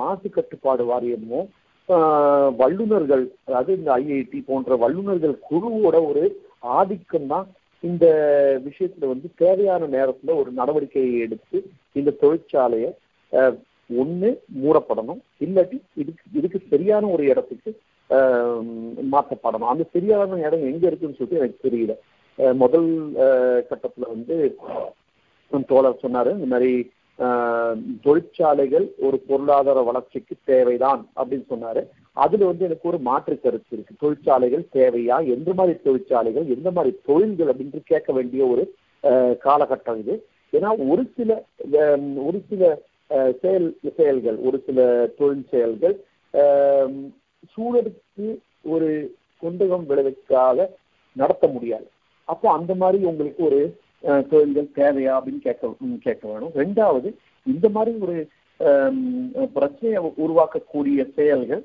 மாசு 0.00 0.26
கட்டுப்பாடு 0.36 0.84
வாரியமும் 0.92 1.48
வல்லுநர்கள் 2.60 3.24
அதாவது 3.46 3.72
இந்த 3.78 3.90
ஐஐடி 4.02 4.38
போன்ற 4.48 4.76
வல்லுநர்கள் 4.84 5.34
குழுவோட 5.48 5.96
ஒரு 6.10 6.24
ஆதிக்கம் 6.78 7.30
தான் 7.34 7.46
இந்த 7.80 8.06
விஷயத்துல 8.64 9.08
வந்து 9.12 9.28
தேவையான 9.36 9.86
நேரத்துல 9.86 10.34
ஒரு 10.40 10.50
நடவடிக்கையை 10.56 11.18
எடுத்து 11.26 11.58
இந்த 11.92 12.16
தொழிற்சாலையை 12.22 12.90
ஒண்ணு 14.02 14.30
மூடப்படணும். 14.62 15.20
இல்லாட்டி 15.44 15.78
இதுக்கு 15.94 16.24
இதுக்கு 16.38 16.58
சரியான 16.70 17.06
ஒரு 17.06 17.24
இடத்துக்கு 17.32 17.70
மாற்றப்படணும். 19.12 19.70
அந்த 19.72 19.84
சரியான 19.92 20.38
இடம் 20.46 20.68
எங்க 20.72 20.84
இருக்குன்னு 20.86 21.18
சொல்லிட்டு 21.18 21.40
எனக்கு 21.42 21.66
தெரியல. 21.68 21.94
முதல் 22.62 22.90
கட்டத்துல 23.70 24.08
வந்து 24.14 24.34
தோழர் 25.72 26.02
சொன்னாரு 26.02 26.30
இந்த 26.36 26.48
மாதிரி 26.52 26.72
தொழிற்சாலைகள் 28.04 28.86
ஒரு 29.06 29.16
பொருளாதார 29.28 29.78
வளர்ச்சிக்கு 29.80 30.34
தேவைதான் 30.50 31.02
அப்படின்னு 31.16 31.46
சொன்னாரு. 31.52 31.82
அதுல 32.24 32.48
வந்து 32.50 32.66
எனக்கு 32.68 32.88
ஒரு 32.90 32.98
மாற்று 33.08 33.34
கருத்து 33.40 33.72
இருக்கு. 33.76 33.94
தொழிற்சாலைகள் 34.02 34.64
தேவையா? 34.72 35.16
எந்த 35.36 35.50
மாதிரி 35.54 35.76
தொழிற்சாலைகள் 35.86 36.46
எந்த 36.56 36.70
மாதிரி 36.70 36.92
தொழில்கள் 37.08 37.50
அப்படின்ட்டு 37.52 37.80
கேட்க 37.84 38.10
வேண்டிய 38.12 38.44
ஒரு 38.46 38.64
காலகட்டம் 39.46 39.98
இது. 39.98 40.16
ஏன்னா 40.52 40.70
ஒரு 40.90 41.02
சில 41.16 41.30
ஒரு 42.26 42.38
சில 42.50 42.62
செயல் 43.42 43.68
செயல்கள் 43.96 44.38
ஒரு 44.48 44.58
சில 44.66 44.78
தொழில் 45.18 45.48
செயல்கள் 45.50 45.96
சூழலுக்கு 47.52 48.26
ஒரு 48.72 48.88
கொண்டகம் 49.42 49.84
விளைவிக்காத 49.90 50.68
நடத்த 51.16 51.46
முடியாது. 51.48 51.86
அப்போ 52.28 52.46
அந்த 52.58 52.72
மாதிரி 52.74 53.04
உங்களுக்கு 53.10 53.42
ஒரு 53.44 53.60
கோயில்கள் 54.30 54.68
தேவையா 54.80 55.12
அப்படின்னு 55.18 55.42
கேட்க 55.46 55.72
கேட்க 56.06 56.24
வேணும். 56.32 56.52
ரெண்டாவது 56.62 57.08
இந்த 57.46 57.66
மாதிரி 57.76 57.92
ஒரு 58.04 58.16
பிரச்சனையை 59.56 59.98
உருவாக்கக்கூடிய 60.24 61.00
செயல்கள் 61.16 61.62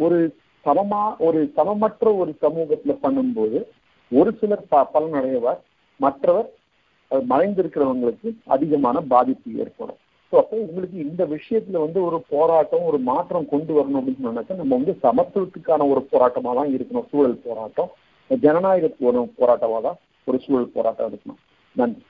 ஒரு 0.00 0.18
சமமா 0.66 1.02
ஒரு 1.26 1.40
சமமற்ற 1.56 2.08
ஒரு 2.22 2.32
சமூகத்துல 2.44 2.94
பண்ணும்போது 3.04 3.58
ஒரு 4.12 4.30
சிலர் 4.40 4.68
ப 4.72 4.82
பலனடைவார். 4.94 5.62
மற்றவர் 6.00 6.48
மறைந்திருக்கிறவங்களுக்கு 7.30 8.28
அதிகமான 8.54 9.00
பாதிப்பு 9.12 9.50
ஏற்படும். 9.62 9.98
ஸோ 10.30 10.34
அப்போ 10.40 10.54
உங்களுக்கு 10.64 10.96
இந்த 11.06 11.22
விஷயத்துல 11.34 11.80
வந்து 11.84 11.98
ஒரு 12.08 12.18
போராட்டம் 12.32 12.86
ஒரு 12.90 12.98
மாற்றம் 13.10 13.50
கொண்டு 13.52 13.72
வரணும் 13.76 13.98
அப்படின்னு 14.00 14.26
சொன்னாக்கா 14.28 14.60
நம்ம 14.60 14.76
வந்து 14.78 14.94
சமத்துவத்துக்கான 15.04 15.86
ஒரு 15.92 16.02
போராட்டமாக 16.12 16.54
தான் 16.60 16.72
இருக்கணும். 16.76 17.08
சூழல் 17.12 17.44
போராட்டம். 17.46 17.90
ஜனநாயகத்துக்கு 18.30 19.10
ஒரு 19.12 19.20
போராட்டமாக 19.40 19.82
தான் 19.86 19.98
ஒரு 20.28 20.38
சூழல் 20.46 20.74
போராட்டம் 20.76 21.10
இருக்கணும். 21.10 21.40
நன்றி. 21.78 22.02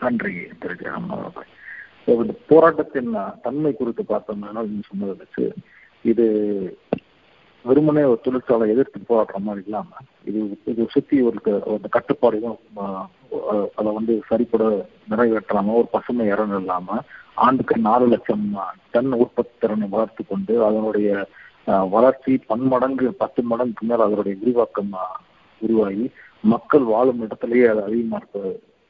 நன்றி 0.00 0.32
திரு 0.60 0.74
ஜெகன்மோகன் 0.80 1.52
இந்த 2.14 2.34
போராட்டத்தின் 2.50 3.12
தன்மை 3.44 3.70
குறித்து 3.72 4.02
பார்த்தோம்னா 4.04 4.62
நீங்க 4.66 4.84
சொன்னதை 4.88 5.14
வச்சு 5.14 5.44
இது 6.04 6.26
வெறுமனே 7.64 8.02
ஒரு 8.10 8.20
தொழிற்சாலை 8.24 8.66
எதிர்த்து 8.74 8.98
போராடுற 9.02 9.38
மாதிரி 9.46 9.64
இல்லாம 9.64 10.00
இது 10.28 10.40
இது 10.72 10.82
சுத்தி 10.94 11.16
ஒரு 11.28 11.38
ஒரு 11.72 11.88
கட்டுப்பாடுகளும் 11.96 12.60
அதை 13.76 13.90
வந்து 13.96 14.14
சரிப்பட 14.28 14.64
நிறைவேற்றாம 15.12 15.74
ஒரு 15.80 15.88
பசுமை 15.96 16.26
இடம் 16.34 16.54
இல்லாம 16.60 16.98
ஆண்டுக்கு 17.44 17.76
நாலு 17.88 18.04
லட்சம் 18.12 18.44
டன் 18.92 19.18
உற்பத்தி 19.22 19.54
திறனை 19.56 19.88
வளர்த்து 19.88 20.22
கொண்டு 20.24 20.54
அதனுடைய 20.66 21.08
வளர்ச்சி 21.94 22.32
பன்மடங்கு 22.50 23.06
பத்து 23.22 23.40
மடங்குக்கு 23.50 23.88
மேல் 23.88 24.04
அதனுடைய 24.04 24.34
விரிவாக்கம் 24.42 24.92
உருவாகி 25.60 26.06
மக்கள் 26.44 26.84
வாழும் 26.84 27.22
இடத்திலேயே 27.22 27.66
அது 27.68 27.82
அதிகமா 27.82 28.18
இருக்க 28.18 28.40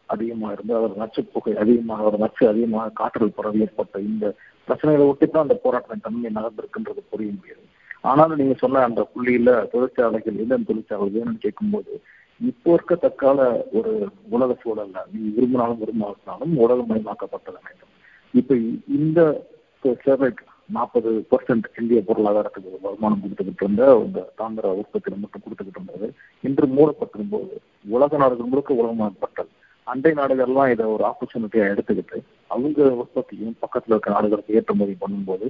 அதிகமா 0.08 0.48
இருந்து 0.52 0.74
அதோட 0.74 0.94
நச்சு 0.96 1.20
புகை 1.32 1.52
அதிகமாக 1.56 2.02
அதோட 2.02 2.16
நச்சு 2.16 2.42
அதிகமாக 2.48 2.92
காற்றல் 2.94 3.36
பரவி 3.36 3.60
ஏற்பட்ட 3.60 4.00
இந்த 4.00 4.26
பிரச்சனைகளை 4.68 5.06
ஒட்டி 5.06 5.26
தான் 5.26 5.46
அந்த 5.46 5.56
போராட்டம் 5.64 6.04
தன்மை 6.04 6.30
நகர்ந்திருக்குன்றது 6.30 7.02
புரிய 7.10 7.30
முடியாது. 7.32 7.64
ஆனாலும் 8.04 8.38
நீங்க 8.38 8.54
சொன்ன 8.54 8.82
அந்த 8.82 9.02
புள்ளியில 9.12 9.50
தொழிற்சாலைகள் 9.72 10.36
இல்லம் 10.36 10.68
தொழிற்சாலை 10.68 11.08
வேணும்னு 11.08 11.38
கேட்கும்போது 11.38 11.92
இப்போ 12.40 12.70
இருக்க 12.72 12.94
தற்கால 12.96 13.40
ஒரு 13.72 13.92
உலக 14.30 14.56
சூழல்ல 14.62 15.04
நீங்க 15.12 15.28
விரும்பினாலும் 15.36 15.80
விரும்பாவிட்டாலும் 15.82 16.54
உலகமயமாக்கப்பட்டது 16.64 17.60
வேண்டும் 17.66 17.92
இப்ப 18.34 18.54
இந்த 18.98 19.20
ஸ்டெர்லைட் 19.96 20.42
நாற்பது 20.70 21.10
பர்சன்ட் 21.32 21.66
இந்திய 21.80 22.00
பொருளாதாரத்துக்கு 22.08 22.70
வருமானம் 22.86 23.20
கொடுத்துக்கிட்டு 23.22 23.64
இருந்த 23.64 23.82
இந்த 24.06 24.20
தாந்திர 24.40 24.72
உற்பத்தியில 24.80 25.18
மட்டும் 25.22 25.44
கொடுத்துக்கிட்டு 25.44 25.80
இருந்தது. 25.80 26.06
இன்று 26.44 26.66
மூடப்பட்டிருக்கும் 26.76 27.34
போது 27.36 27.54
உலக 27.96 28.18
நாடுகள் 28.22 28.50
முழுக்க 28.52 28.80
உலகமாக்கப்பட்டது 28.80 29.52
அண்டை 29.86 30.12
நாடுகள்லாம் 30.18 30.70
இதை 30.72 30.84
ஒரு 30.94 31.04
ஆப்பர்ச்சுனிட்டியா 31.10 31.66
எடுத்துக்கிட்டு 31.72 32.18
அவங்க 32.54 32.88
உற்பத்தியும் 33.02 33.56
பக்கத்துல 33.64 33.94
இருக்க 33.94 34.16
நாடுகளுக்கு 34.16 34.56
ஏற்றுமதி 34.60 34.96
பண்ணும்போது 35.02 35.48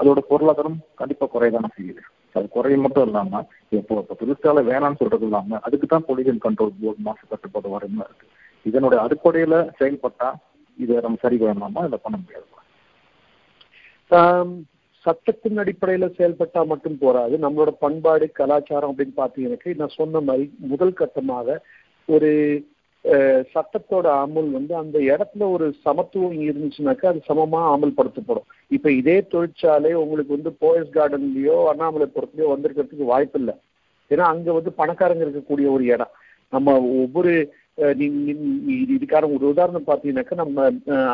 அதோட 0.00 0.20
பொருளாதாரம் 0.30 0.76
கண்டிப்பா 1.00 1.26
குறையதான 1.32 1.70
செய்யுது. 1.76 2.02
அது 2.36 2.46
குறைய 2.56 2.76
மட்டும் 2.84 3.06
இல்லாம 3.08 3.40
இப்போ 3.78 3.94
இப்போ 4.02 4.14
தொழிற்சாலை 4.20 4.62
வேணாம்னு 4.68 5.00
சொல்றது 5.00 5.26
இல்லாம 5.28 5.58
அதுக்கு 5.66 5.86
தான் 5.86 6.06
பொலிஷன் 6.08 6.44
கண்ட்ரோல் 6.44 6.76
போர்டு 6.82 7.02
மாசு 7.08 7.24
கட்டுப்பாடு 7.32 7.74
வரையும் 7.74 8.04
இருக்கு. 8.06 8.26
இதனுடைய 8.66 8.98
அடிப்படையில 9.06 9.56
செயல்பட்டா 9.80 10.28
இதை 10.78 10.96
நம்ம 11.06 11.20
சரி 11.24 11.36
பண்ணலாமா? 11.42 11.82
இதை 11.88 11.98
பண்ண 12.04 12.16
முடியாது? 12.22 12.46
சட்டத்தின் 15.04 15.60
அடிப்படையில 15.62 16.06
செயல்பட்டா 16.16 16.60
மட்டும் 16.66 16.98
போராது 16.98 17.34
நம்மளோட 17.38 17.70
பண்பாடு 17.84 18.26
கலாச்சாரம் 18.32 18.90
அப்படின்னு 18.92 19.14
பார்த்தீங்கன்னாக்க 19.20 19.74
நான் 19.76 19.98
சொன்ன 20.00 20.20
மாதிரி 20.20 20.44
முதல் 20.72 20.98
கட்டமாக 21.00 21.56
ஒரு 22.08 22.30
சட்டத்தோட 23.54 24.06
அமல் 24.22 24.48
வந்து 24.50 24.72
அந்த 24.76 24.98
இடத்துல 25.10 25.44
ஒரு 25.50 25.66
சமத்துவம் 25.84 26.38
இருந்துச்சுனாக்கா 26.46 27.06
அது 27.10 27.20
சமமா 27.28 27.60
அமல்படுத்தப்படும். 27.74 28.46
இப்ப 28.70 28.90
இதே 28.92 29.16
தொழிற்சாலை 29.32 29.92
உங்களுக்கு 29.94 30.36
வந்து 30.36 30.52
போயஸ் 30.60 30.90
கார்டன்லயோ 30.96 31.56
அண்ணாமலைப்புறத்துலயோ 31.72 32.48
வந்திருக்கிறதுக்கு 32.54 33.12
வாய்ப்பு 33.12 33.38
இல்லை 33.38 33.54
ஏன்னா 34.10 34.24
அங்க 34.32 34.52
வந்து 34.52 34.72
பணக்காரங்க 34.76 35.24
இருக்கக்கூடிய 35.26 35.68
ஒரு 35.76 35.84
இடம். 35.84 36.12
நம்ம 36.52 36.74
ஒவ்வொரு 37.02 37.32
இதுக்கான 38.92 39.28
ஒரு 39.34 39.44
உதாரணம் 39.52 39.88
பார்த்தீங்கன்னாக்கா 39.88 40.36
நம்ம 40.36 40.64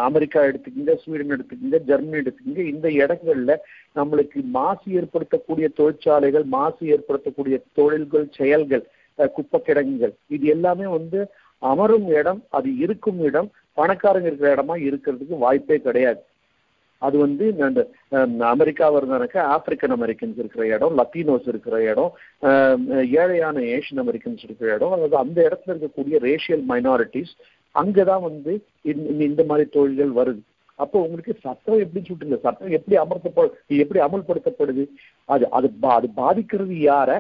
அமெரிக்கா 0.09 0.43
எடுத்துக்கிங்க 0.51 0.95
ஸ்வீடன் 1.03 1.35
எடுத்துக்கிங்க 1.37 1.81
ஜெர்மனி 1.91 2.21
எடுத்துக்கிங்க 2.23 2.65
இந்த 2.73 2.89
இடங்கள்ல 3.03 3.55
நம்மளுக்கு 3.97 4.41
மாசு 4.59 4.87
ஏற்படுத்தக்கூடிய 5.01 5.69
தொழிற்சாலைகள் 5.81 6.47
மாசு 6.57 6.85
ஏற்படுத்தக்கூடிய 6.97 7.59
தொழில்கள் 7.81 8.27
செயல்கள் 8.41 8.85
குப்பை 9.19 9.59
கிடங்குகள் 9.61 10.15
இது 10.29 10.47
எல்லாமே 10.47 10.87
வந்து 10.99 11.19
அமரும் 11.63 12.09
இடம் 12.21 12.41
அது 12.51 12.71
இருக்கும் 12.77 13.21
இடம் 13.29 13.51
பணக்காரங்க 13.79 14.29
இருக்கிற 14.31 14.55
இடமா 14.55 14.75
இருக்கிறதுக்கு 14.89 15.37
வாய்ப்பே 15.39 15.77
கிடையாது. 15.79 16.21
அது 17.03 17.17
வந்து 17.19 17.47
அந்த 17.67 17.81
அமெரிக்காவை 18.51 18.99
இருந்தாக்க 19.01 19.39
ஆப்பிரிக்கன் 19.57 19.95
அமெரிக்கன்ஸ் 19.97 20.39
இருக்கிற 20.43 20.67
இடம் 20.67 20.97
லத்தீனோஸ் 20.99 21.49
இருக்கிற 21.53 21.83
இடம் 21.91 22.13
ஏழையான 23.23 23.65
ஏஷியன் 23.75 24.03
அமெரிக்கன்ஸ் 24.05 24.45
இருக்கிற 24.47 24.75
இடம் 24.75 24.95
அதாவது 24.97 25.17
அந்த 25.17 25.39
இடத்துல 25.49 25.75
இருக்கக்கூடிய 25.75 26.19
ரேஷியல் 26.29 26.65
மைனாரிட்டிஸ் 26.73 27.35
அங்கதான் 27.75 28.25
வந்து 28.29 28.53
இந்த 29.29 29.43
மாதிரி 29.45 29.65
தொழில்கள் 29.71 30.13
வருது. 30.19 30.43
அப்போ 30.79 30.97
உங்களுக்கு 31.01 31.33
சட்டம் 31.41 31.81
எப்படி 31.83 32.01
சுட்டுங்க? 32.07 32.37
சட்டம் 32.45 32.75
எப்படி 32.77 32.97
அமர்த்தப்படு 33.03 33.51
எப்படி 33.83 34.01
அமல்படுத்தப்படுது? 34.07 34.85
அது 35.29 35.45
அது 35.51 35.69
அது 35.97 36.09
பாதிக்கிறது 36.15 36.77
யார? 36.91 37.11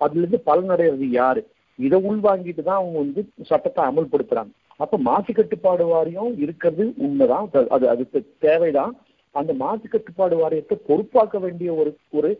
அதுல 0.00 0.20
இருந்து 0.22 0.40
பலனடைகிறது 0.48 1.08
யாரு? 1.20 1.42
இதை 1.78 1.98
உள்வாங்கிட்டு 2.10 2.62
தான் 2.62 2.80
அவங்க 2.80 2.98
வந்து 2.98 3.22
சட்டத்தை 3.50 3.82
அமல்படுத்துறாங்க. 3.90 4.52
அப்ப 4.76 4.98
மாசு 5.08 5.30
கட்டுப்பாடு 5.32 5.84
வாரியம் 5.86 6.32
இருக்கிறது 6.44 6.86
உண்மைதான். 7.06 7.46
அது 7.76 7.84
அதுக்கு 7.94 8.18
தேவைதான். 8.46 8.94
அந்த 9.40 9.52
மாசு 9.62 9.86
கட்டுப்பாடு 9.88 10.36
வாரியத்தை 10.42 10.76
பொறுப்பாக்க 10.88 11.40
வேண்டிய 11.44 11.70
ஒரு 11.80 11.90
ஒரு 12.18 12.30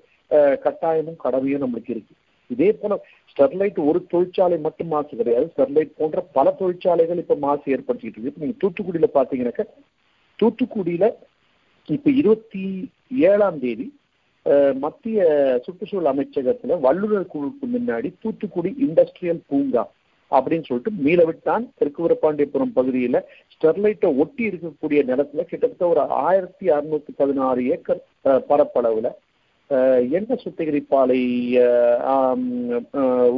கட்டாயமும் 0.65 1.23
கடமையும் 1.25 1.63
நம்மளுக்கு 1.65 1.93
இருக்கு. 1.95 2.15
இதே 2.51 2.71
போல 2.81 2.95
ஸ்டெர்லைட் 3.31 3.79
ஒரு 3.89 3.99
தொழிற்சாலை 4.13 4.59
மட்டும் 4.67 4.91
மாசு 4.95 5.13
கிடையாது. 5.21 5.47
ஸ்டெர்லைட் 5.53 5.97
போன்ற 6.01 6.21
பல 6.37 6.51
தொழிற்சாலைகள் 6.61 7.23
இப்ப 7.23 7.37
மாசு 7.47 7.65
ஏற்படுத்திக்கிட்டு 7.75 8.19
இருக்கு. 8.19 8.33
இப்ப 8.33 8.45
நீங்க 8.45 8.59
தூத்துக்குடியில 8.63 9.09
பாத்தீங்கன்னாக்க 9.19 9.65
தூத்துக்குடியில 10.39 11.07
இப்ப 11.89 12.11
இருபத்தி 12.21 12.65
ஏழாம் 13.31 13.59
தேதி 13.65 13.87
மத்திய 14.83 15.21
சுற்றுச்சூழல் 15.65 16.11
அமைச்சகத்துல 16.13 16.75
வல்லுநர் 16.85 17.33
குழுக்கு 17.33 17.67
முன்னாடி 17.73 18.09
தூத்துக்குடி 18.23 18.71
இண்டஸ்ட்ரியல் 18.87 19.41
பூங்கா 19.51 19.83
அப்படின்னு 20.31 20.67
சொல்லிட்டு 20.67 20.93
மீளவிட்டான் 21.05 21.67
தெற்கு 21.79 22.03
வீரபாண்டியபுரம் 22.03 22.75
பகுதியில 22.77 23.21
ஸ்டெர்லைட்டை 23.55 24.17
ஒட்டி 24.17 24.49
இருக்கக்கூடிய 24.49 25.03
நிலத்துல 25.11 25.43
கிட்டத்தட்ட 25.43 25.89
ஒரு 25.89 26.01
ஆயிரத்தி 26.01 26.69
அறுநூத்தி 26.69 27.13
பதினாறு 27.17 27.67
ஏக்கர் 27.67 28.03
பரப்பளவுல 28.25 29.11
எண்ணெய் 30.17 30.43
சுத்திகரிப்பாலை 30.43 31.21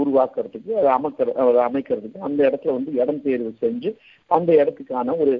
உருவாக்குறதுக்கு 0.00 0.72
அதை 0.78 0.90
அமைக்கிற 0.96 1.28
அமைக்கிறதுக்கு 1.68 2.18
அந்த 2.18 2.50
இடத்துல 2.50 2.72
வந்து 2.72 2.92
இடம் 2.92 3.22
தேர்வு 3.22 3.52
செஞ்சு 3.62 3.92
அந்த 4.26 4.52
இடத்துக்கான 4.52 5.16
ஒரு 5.18 5.34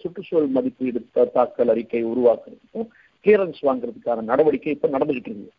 சுற்றுச்சூழல் 0.00 0.48
மதிப்பீடு 0.48 1.00
தாக்கல் 1.32 1.68
அறிக்கை 1.68 2.04
உருவாக்குறதுக்கும் 2.04 2.88
கிளியரன்ஸ் 3.24 3.62
வாங்குறதுக்கான 3.62 4.22
நடவடிக்கை 4.22 4.72
இப்ப 4.72 4.88
நடந்துகிட்டு 4.88 5.30
இருக்கு. 5.30 5.52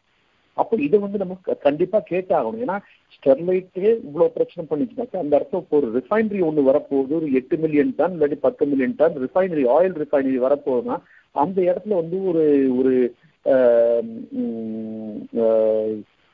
அப்போ 0.61 0.75
இதை 0.87 0.97
வந்து 1.03 1.21
நம்ம 1.21 1.35
கண்டிப்பா 1.67 1.99
கேட்டாகணும். 2.11 2.61
ஏன்னா 2.65 2.77
ஸ்டெர்லைட்டே 3.15 3.89
இவ்வளவு 4.07 4.35
பிரச்சனை 4.35 4.63
பண்ணிச்சுனாக்கா 4.69 5.23
அந்த 5.23 5.33
அர்த்தம் 5.39 5.63
இப்போ 5.63 5.77
ஒரு 5.81 5.89
ரிஃபைனரி 5.97 6.41
ஒன்று 6.49 6.69
வரப்போகுது. 6.69 7.13
ஒரு 7.19 7.29
எட்டு 7.39 7.57
மில்லியன் 7.63 7.95
டன் 7.99 8.15
இல்லாட்டி 8.17 8.37
பத்து 8.47 8.65
million 8.71 8.97
ton 9.01 9.17
refinery 9.25 9.65
oil 9.77 9.97
refinery 10.03 10.39
வரப்போகுதுன்னா 10.47 10.97
அந்த 11.35 11.57
இடத்துல 11.69 11.99
வந்து 12.01 12.19
ஒரு 12.29 12.45
ஒரு 12.79 12.93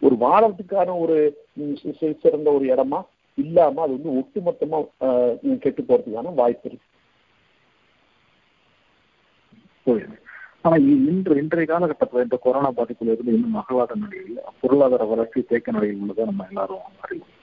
ஒரு 0.01 0.15
வாழறதுக்கான 0.24 0.96
ஒரு 1.03 1.17
சிறந்த 2.24 2.48
ஒரு 2.58 2.65
இடமா 2.74 3.00
இல்லாம 3.38 3.82
அது 3.86 3.96
வந்து 3.98 4.15
ஒட்டுமொத்தமா 4.20 4.77
கெட்டு 5.63 5.82
போறதுக்கான 5.88 6.34
வாய்ப்பு 6.41 6.70
இருக்கு. 6.70 6.88
ஆனா 10.65 10.75
இன்று 11.10 11.34
இன்றைய 11.41 11.65
காலகட்டத்தில் 11.72 12.24
இந்த 12.24 12.38
கொரோனா 12.41 12.69
பாதிப்புல 12.72 13.13
இருந்து 13.13 13.34
இன்னும் 13.34 13.57
மகளாத 13.60 13.95
நிலையில் 13.95 14.39
பொருளாதார 14.62 15.03
வளர்ச்சி 15.03 15.41
தேக்க 15.41 15.72
நிலையில் 15.72 16.01
உள்ளதை 16.01 16.25
நம்ம 16.25 16.45
எல்லாரும் 16.50 16.86
அறிவோம். 17.01 17.34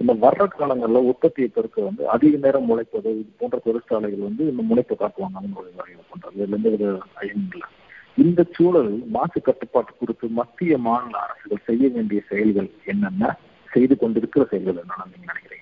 இந்த 0.00 0.12
வர்ற 0.14 0.48
காலங்களில் 0.48 1.08
உற்பத்தியை 1.10 1.48
பெருக்க 1.54 1.82
வந்து 1.82 2.08
அதிக 2.08 2.36
நேரம் 2.36 2.68
முளைப்பது 2.70 3.10
இது 3.18 3.30
போன்ற 3.38 3.58
தொழிற்சாலைகள் 3.58 4.26
வந்து 4.28 4.44
இந்த 4.50 4.62
முளைப்பு 4.70 4.94
காட்டுவாங்க 4.94 5.38
அவங்களுடைய 5.40 5.74
வரைவு 5.80 6.04
பண்றது. 6.12 6.36
இதுல 6.36 6.58
எந்த 6.58 6.68
வித 6.68 6.84
ஐயமும் 7.20 7.50
இல்லை. 7.52 7.68
இந்த 8.16 8.40
சூழல் 8.52 8.92
மாசு 9.08 9.40
கட்டுப்பாட்டு 9.42 9.92
குறித்து 9.98 10.28
மத்திய 10.28 10.78
மாநில 10.78 11.18
அரசுகள் 11.18 11.66
செய்ய 11.66 11.88
வேண்டிய 11.88 12.22
செயல்கள் 12.28 12.70
என்னென்ன? 12.84 13.36
செய்து 13.68 13.96
கொண்டிருக்கிற 13.96 14.44
செயல்கள் 14.44 14.80
என்னன்னு 14.84 15.10
நீங்க 15.12 15.26
நினைக்கிறீங்க? 15.32 15.59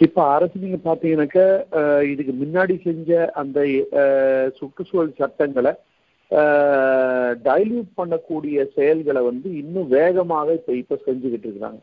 இப்ப 0.00 0.18
அரசு 0.34 0.62
நீங்க 0.62 0.78
பாத்தீங்கன்னாக்க 0.84 1.40
இதுக்கு 2.10 2.32
முன்னாடி 2.42 2.74
செஞ்ச 2.82 3.10
அந்த 3.40 3.58
சுற்றுச்சூழல் 4.58 5.18
சட்டங்களை 5.20 5.72
டைல்யூட் 7.42 7.90
பண்ணக்கூடிய 8.00 8.66
செயல்களை 8.76 9.20
வந்து 9.22 9.48
இன்னும் 9.62 9.88
வேகமாக 9.88 10.54
இப்ப 10.58 10.72
இப்ப 10.82 10.98
செஞ்சுக்கிட்டு 11.06 11.46
இருக்கிறாங்க 11.48 11.80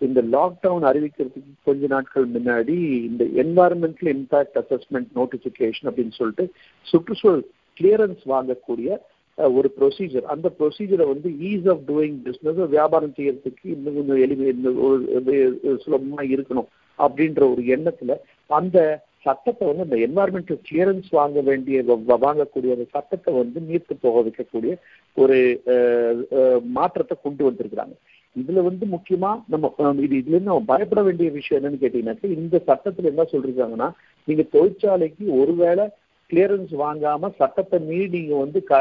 இந்த 0.00 0.20
லாக்டவுன் 0.34 0.84
அறிவிக்கிறதுக்கு 0.90 1.52
கொஞ்ச 1.64 1.86
நாட்கள் 1.86 2.26
முன்னாடி 2.36 2.76
இந்த 3.08 3.22
என்வாரன்மெண்டல் 3.42 4.10
இம்பாக்ட் 4.14 4.58
அசஸ்மெண்ட் 4.62 5.10
நோட்டிபிகேஷன் 5.14 5.88
அப்படின்னு 5.90 6.16
சொல்லிட்டு 6.20 6.46
சுற்றுச்சூழல் 6.86 7.44
கிளியரன்ஸ் 7.80 8.24
வாங்கக்கூடிய 8.34 8.90
ஒரு 9.38 9.68
ப்ரொசீஜர் 9.78 10.30
அந்த 10.34 10.48
ப்ரொசீஜரை 10.58 11.04
வந்து 11.12 11.28
ஈஸ் 11.50 11.66
ஆஃப் 11.72 11.82
டூயிங் 11.88 12.18
பிஸ்னஸ் 12.26 12.62
வியாபாரம் 12.76 13.16
செய்யறதுக்கு 13.18 13.66
இன்னும் 13.74 13.96
கொஞ்சம் 13.98 14.22
எளிமை 14.24 14.46
இன்னும் 14.48 14.78
ஒரு 14.86 15.02
சுலபமாக 15.06 15.82
சுலபமா 15.84 16.22
இருக்கணும். 16.34 16.68
அப்படின்ற 16.98 17.52
ஒரு 17.52 17.62
எண்ணத்துல 17.74 18.14
அந்த 18.50 18.78
சட்டத்தை 19.22 19.68
வந்து 19.68 19.84
அந்த 19.86 19.96
என்வாரன்மெண்டல் 19.96 20.60
கிளியரன்ஸ் 20.68 21.08
வாங்க 21.10 21.40
வேண்டிய 21.40 21.82
வ- 21.82 22.20
வாங்கக்கூடிய 22.22 22.70
அந்த 22.72 22.86
சட்டத்தை 22.90 23.34
வந்து 23.34 23.60
நீர்த்து 23.60 23.94
போக 24.00 24.20
வைக்கக்கூடிய 24.20 24.74
ஒரு 25.16 25.38
மாற்றத்தை 26.68 27.16
கொண்டு 27.22 27.50
வந்திருக்கிறாங்க. 27.50 27.94
இதுல 28.36 28.62
வந்து 28.62 28.86
முக்கியமா 28.86 29.42
நம்ம 29.46 29.72
இது 30.00 30.16
இதுல 30.16 30.28
இருந்து 30.28 30.50
நம்ம 30.50 30.64
பயப்பட 30.66 31.02
வேண்டிய 31.02 31.30
விஷயம் 31.30 31.64
என்னன்னு 31.64 31.82
கேட்டீங்கன்னாக்க 31.82 32.24
இந்த 32.36 32.62
சட்டத்துல 32.66 33.04
என்ன 33.04 33.22
சொல்றாங்கன்னா 33.32 33.88
நீங்க 34.28 34.42
தொழிற்சாலைக்கு 34.52 35.40
ஒருவேளை 35.40 35.86
கிளியரன்ஸ் 36.30 36.72
வாங்காம 36.78 37.30
சட்டத்தை 37.36 37.78
மீறி 37.80 38.08
நீங்க 38.08 38.34
வந்து 38.34 38.64
க 38.64 38.74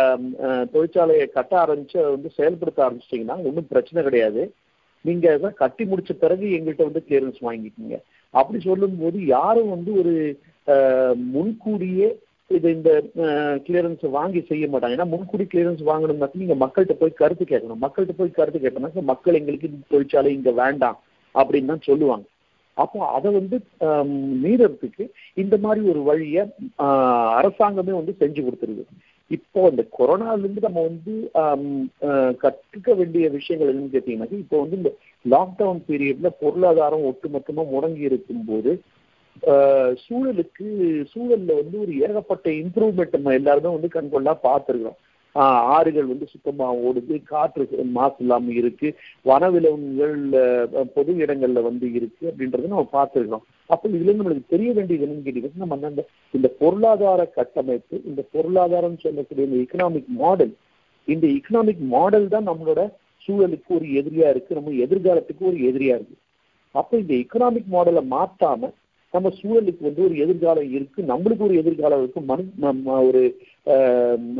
தொழிற்சாலையை 0.73 1.25
கட்ட 1.29 1.65
ஆரம்பிச்சு 1.65 1.97
அதை 1.97 2.09
வந்து 2.09 2.29
செயல்படுத்த 2.29 2.79
ஆரம்பிச்சிட்டீங்கன்னா 2.85 3.37
ஒன்றும் 3.45 3.67
பிரச்சனை 3.67 4.03
கிடையாது. 4.03 4.41
நீங்க 5.07 5.25
அதை 5.37 5.49
கட்டி 5.63 5.83
முடிச்ச 5.89 6.13
பிறகு 6.23 6.45
எங்கள்கிட்ட 6.57 6.85
வந்து 6.89 7.03
கிளியரன்ஸ் 7.07 7.41
வாங்கிக்கோங்க. 7.47 7.97
அப்படி 8.33 8.59
சொல்லும்போது 8.69 9.17
யாரும் 9.35 9.73
வந்து 9.75 9.91
ஒரு 10.01 10.13
முன்கூடியே 11.35 12.09
இது 12.57 12.67
இந்த 12.77 12.91
கிளியரன்ஸ் 13.65 14.03
வாங்கி 14.17 14.41
செய்ய 14.49 14.65
மாட்டாங்க. 14.71 14.95
ஏன்னா 14.97 15.07
முன்கூடி 15.13 15.45
கிளியரன்ஸ் 15.51 15.83
வாங்கணும்னாக்க 15.89 16.41
நீங்க 16.43 16.55
மக்கள்கிட்ட 16.63 16.95
போய் 17.01 17.19
கருத்து 17.21 17.45
கேட்கணும். 17.51 17.83
மக்கள்கிட்ட 17.85 18.15
போய் 18.19 18.37
கருத்து 18.39 18.59
கேட்டோம்னாக்க 18.63 19.03
மக்கள் 19.11 19.37
எங்களுக்கு 19.39 19.69
இந்த 19.69 19.85
தொழிற்சாலை 19.93 20.31
இங்க 20.37 20.51
வேண்டாம் 20.61 20.97
அப்படின்னு 21.35 21.71
தான் 21.73 21.87
சொல்லுவாங்க. 21.89 22.25
அப்போ 22.77 22.97
அதை 23.17 23.29
வந்து 23.39 23.57
மீறதுக்கு 24.43 25.03
இந்த 25.43 25.55
மாதிரி 25.63 25.81
ஒரு 25.91 26.01
வழியை 26.09 26.43
அரசாங்கமே 27.39 27.93
வந்து 27.99 28.13
செஞ்சு 28.21 28.41
கொடுத்துருது. 28.45 28.83
இப்போ 29.31 29.61
இந்த 29.69 29.83
கொரோனாலேருந்து 29.97 30.61
நம்ம 30.61 30.81
வந்து 30.81 31.13
கற்றுக்க 32.37 32.93
வேண்டிய 32.93 33.29
விஷயங்கள் 33.29 33.71
என்னன்னு 33.71 33.95
கேட்டீங்கன்னா 33.95 34.37
இப்போ 34.37 34.59
வந்து 34.59 34.77
இந்த 34.77 34.91
லாக்டவுன் 35.25 35.81
பீரியட்ல 35.87 36.29
பொருளாதாரம் 36.39 37.07
ஒட்டுமொத்தமா 37.07 37.65
முடங்கி 37.69 38.03
இருக்கும்போது 38.03 38.71
போது 38.73 38.95
சூழலுக்கு 40.03 40.67
சூழல்ல 41.11 41.51
வந்து 41.55 41.75
ஒரு 41.79 41.91
ஏகப்பட்ட 41.99 42.47
இம்ப்ரூவ்மெண்ட் 42.61 43.15
நம்ம 43.15 43.33
எல்லாருமே 43.33 43.73
வந்து 43.73 43.89
கண்கொள்ளா 43.93 44.33
பார்த்துருக்கோம் 44.43 44.97
ஆறுகள் 45.75 46.11
வந்து 46.11 46.25
சுத்தமாக 46.33 46.83
ஓடுது 46.87 47.15
காற்று 47.31 47.63
மாசு 47.97 48.17
இல்லாமல் 48.23 48.57
இருக்கு 48.61 48.87
வனவிலங்குகள் 49.29 50.15
பொது 50.95 51.13
இடங்கள்ல 51.23 51.61
வந்து 51.69 51.87
இருக்கு 51.97 52.23
அப்படின்றத 52.31 52.71
நம்ம 52.73 52.87
பார்த்துருக்கோம். 52.97 53.43
அப்போ 53.69 53.85
இதுல 53.89 54.07
இருந்து 54.07 54.21
நம்மளுக்கு 54.21 54.53
தெரிய 54.55 54.69
வேண்டியது 54.77 55.05
என்னன்னு 55.05 55.25
கேட்டீங்கன்னா 55.25 55.63
நம்ம 55.63 55.87
அந்த 55.91 56.03
இந்த 56.33 56.49
பொருளாதார 56.61 57.21
கட்டமைப்பு 57.37 57.97
இந்த 58.11 58.23
பொருளாதாரம் 58.35 59.01
சொல்லக்கூடிய 59.05 59.47
இந்த 59.49 59.59
எக்கனாமிக் 59.65 60.11
மாடல் 60.21 60.53
இந்த 61.07 61.25
எக்கனாமிக் 61.37 61.83
மாடல் 61.95 62.31
தான் 62.35 62.49
நம்மளோட 62.49 62.81
சூழலுக்கு 63.25 63.71
ஒரு 63.77 63.87
எதிரியா 63.99 64.27
இருக்கு 64.33 64.57
நம்ம 64.57 64.73
எதிர்காலத்துக்கு 64.85 65.43
ஒரு 65.49 65.57
எதிரியா 65.69 65.95
இருக்கு. 65.97 66.17
அப்போ 66.75 66.93
இந்த 67.03 67.13
எக்கனாமிக் 67.23 67.69
மாடலை 67.75 68.03
மாத்தாம 68.15 68.69
நம்ம 69.13 69.29
சூழலுக்கு 69.39 69.83
வந்து 69.87 70.01
ஒரு 70.07 70.15
எதிர்காலம் 70.23 70.69
இருக்கு. 70.77 70.99
நம்மளுக்கு 71.11 71.43
ஒரு 71.47 71.55
எதிர்காலம் 71.61 72.01
இருக்கு. 72.03 72.21
மனு 72.31 72.43
நம்ம 72.65 72.95
ஒரு 73.09 73.21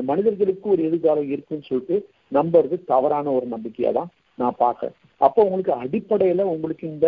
மனிதர்களுக்கு 0.10 0.68
ஒரு 0.74 0.82
எதிர்காலம் 0.90 1.30
இருக்குன்னு 1.34 1.70
சொல்லிட்டு 1.70 1.96
நம்புறது 2.38 2.76
தவறான 2.92 3.32
ஒரு 3.38 3.48
நம்பிக்கையா 3.54 3.92
தான் 4.00 4.12
நான் 4.40 4.60
பார்க்கறேன். 4.66 4.96
அப்போ 5.28 5.40
உங்களுக்கு 5.48 5.74
அடிப்படையில 5.84 6.46
உங்களுக்கு 6.54 6.86
இந்த 6.94 7.08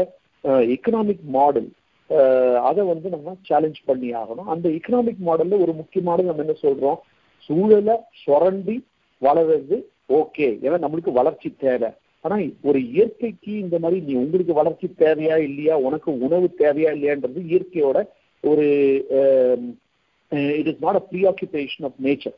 எக்கனாமிக் 0.75 1.23
மாடல் 1.37 1.69
அதை 2.69 2.81
வந்து 2.91 3.07
நம்ம 3.13 3.33
சேலஞ்ச் 3.49 3.79
பண்ணி 3.89 4.09
ஆகணும். 4.21 4.49
அந்த 4.53 4.65
எக்கனாமிக் 4.77 5.21
மாடல்ல 5.29 5.57
ஒரு 5.65 5.73
முக்கியமானது 5.79 6.29
நம்ம 6.29 6.45
என்ன 6.45 6.55
சொல்றோம்? 6.65 6.99
சூழலை 7.49 7.95
சுரண்டி 8.23 8.77
வளர்றது 9.21 9.77
ஓகே 10.19 10.47
ஏன்னா 10.65 10.77
நம்மளுக்கு 10.85 11.11
வளர்ச்சி 11.19 11.49
தேவை. 11.65 11.89
ஆனா 12.25 12.35
ஒரு 12.69 12.79
இயற்கைக்கு 12.93 13.51
இந்த 13.63 13.75
மாதிரி 13.83 13.99
நீ 14.07 14.13
உங்களுக்கு 14.23 14.53
வளர்ச்சி 14.59 14.87
தேவையா 15.03 15.35
இல்லையா 15.47 15.75
உனக்கு 15.87 16.09
உணவு 16.25 16.47
தேவையா 16.63 16.89
இல்லையான்றது 16.95 17.41
இயற்கையோட 17.51 17.99
ஒரு 18.43 18.65
it 20.59 20.69
is 20.71 20.83
not 20.85 20.99
a 20.99 21.03
preoccupation 21.31 21.85
of 21.89 21.99
nature 22.07 22.37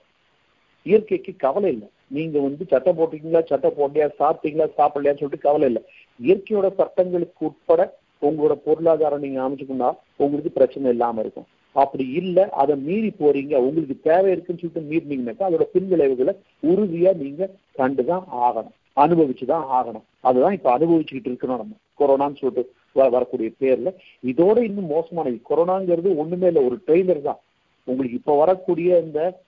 இயற்கைக்கு 0.85 1.31
கவலை 1.45 1.69
இல்லை. 1.73 1.87
நீங்க 2.17 2.37
வந்து 2.45 2.63
சட்டை 2.71 2.91
போட்டீங்களா 2.99 3.41
சட்டை 3.49 3.69
போட்டியா 3.79 4.05
சாப்பிட்டீங்களா 4.21 4.67
சாப்பிடலையான்னு 4.77 5.21
சொல்லிட்டு 5.21 5.47
கவலை 5.47 5.67
இல்லை. 5.71 5.81
இயற்கையோட 6.19 6.67
சட்டங்களுக்கு 6.79 7.45
உட்பட 7.49 7.81
உங்களோட 8.21 8.55
பொருளாதாரம் 8.65 9.23
நீங்க 9.25 9.39
அமைச்சுக்கணும்னா 9.43 9.89
உங்களுக்கு 10.23 10.51
பிரச்சனை 10.57 10.89
இல்லாம 10.95 11.21
இருக்கும். 11.23 11.47
அப்படி 11.75 12.05
இல்லை 12.21 12.43
அதை 12.61 12.73
மீறி 12.87 13.11
போறீங்க 13.21 13.53
உங்களுக்கு 13.67 13.95
தேவை 14.09 14.29
இருக்குன்னு 14.33 14.61
சொல்லிட்டு 14.61 14.89
மீறினீங்கன்னாக்கா 14.91 15.47
அதோட 15.49 15.65
பின்விளைவுகளை 15.75 16.33
உறுதியா 16.71 17.11
நீங்க 17.23 17.43
கண்டுதான் 17.79 18.25
ஆகணும். 18.45 18.75
அனுபவிச்சுதான் 18.95 19.63
ஆகணும். 19.71 20.01
அதுதான் 20.19 20.53
இப்ப 20.53 20.77
அனுபவிச்சுக்கிட்டு 20.77 21.35
இருக்கணும் 21.35 21.57
நம்ம. 21.57 21.75
கொரோனான்னு 21.99 22.37
சொல்லிட்டு 22.37 22.71
வ- 22.95 23.09
வரக்கூடிய 23.09 23.49
பேர்ல. 23.59 23.93
இதோட 24.25 24.61
இன்னும் 24.61 24.85
மோசமானது 24.85 25.41
கொரோனாங்கிறது 25.49 26.15
ஒண்ணுமே 26.15 26.47
இல்லை. 26.47 26.63
ஒரு 26.63 26.81
ட்ரெய்லர் 26.87 27.21
தான். 27.21 27.39
உங்களுக்கு 27.83 28.17
இப்ப 28.17 28.37
வரக்கூடிய 28.37 28.99
இந்த 28.99 29.39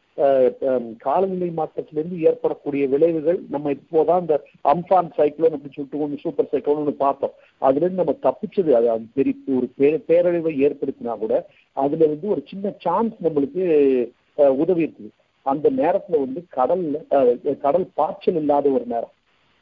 காலநிலை 0.98 1.52
மாற்றத்திலிருந்து 1.56 2.22
ஏற்படக்கூடிய 2.22 2.88
விளைவுகள் 2.88 3.40
நம்ம 3.50 3.72
இப்போதான் 3.72 4.20
இந்த 4.20 4.44
அம்பான் 4.64 5.12
சைக்ளோன் 5.18 5.50
அப்படின்னு 5.50 5.74
சொல்லிட்டு 5.74 6.00
ஒன்று 6.00 6.18
சூப்பர் 6.18 6.48
சைக்ளோன் 6.52 6.76
ஒன்று 6.76 6.94
பார்த்தோம். 6.94 7.32
அதுல 7.58 7.86
இருந்து 7.86 8.04
நம்ம 8.04 8.20
தப்பிச்சது 8.22 8.72
அது 8.72 8.90
அது 8.90 9.06
பெரிய 9.14 9.36
ஒரு 9.48 9.70
பே- 9.80 10.12
பேரழிவை 10.12 10.58
ஏற்படுத்தினா 10.58 11.18
கூட 11.18 11.46
அதுல 11.74 12.06
வந்து 12.06 12.28
ஒரு 12.28 12.44
சின்ன 12.48 12.74
சான்ஸ் 12.80 13.14
நம்மளுக்கு 13.24 14.10
உதவி 14.36 14.84
இருக்குது. 14.84 15.10
அந்த 15.42 15.72
நேரத்துல 15.72 16.20
வந்து 16.20 16.46
கடல்ல 16.56 17.58
கடல் 17.58 17.90
பாய்ச்சல் 17.94 18.36
இல்லாத 18.36 18.70
ஒரு 18.70 18.84
நேரம். 18.86 19.12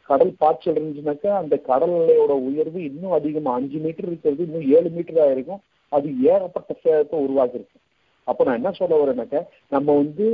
கடல் 0.09 0.33
பாய்ச்சல் 0.41 0.77
இருந்துச்சுனாக்கா 0.77 1.31
அந்த 1.41 1.55
கடல் 1.69 1.95
அலையோட 1.99 2.33
உயர்வு 2.47 2.79
இன்னும் 2.89 3.17
அதிகமா 3.17 3.51
அஞ்சு 3.59 3.79
மீட்டர் 3.83 4.09
இருக்கிறது 4.09 4.45
இன்னும் 4.47 4.69
ஏழு 4.77 4.89
மீட்டர் 4.95 5.33
இருக்கும். 5.35 5.61
அது 5.91 6.07
ஏகப்பட்ட 6.33 6.71
சேதத்தை 6.83 7.17
உருவாக்கிருக்கு 7.25 7.77
அப்ப 8.27 8.43
நான் 8.47 8.59
என்ன 8.59 8.71
சொல்ல 8.79 8.97
வரேன்னாக்க 9.01 9.37
நம்ம 9.75 9.95
வந்து 10.01 10.25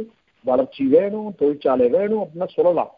வளர்ச்சி 0.46 0.84
வேணும் 0.96 1.30
தொழிற்சாலை 1.40 1.86
வேணும் 1.98 2.22
அப்படின்னா 2.24 2.48
சொல்லலாம். 2.56 2.92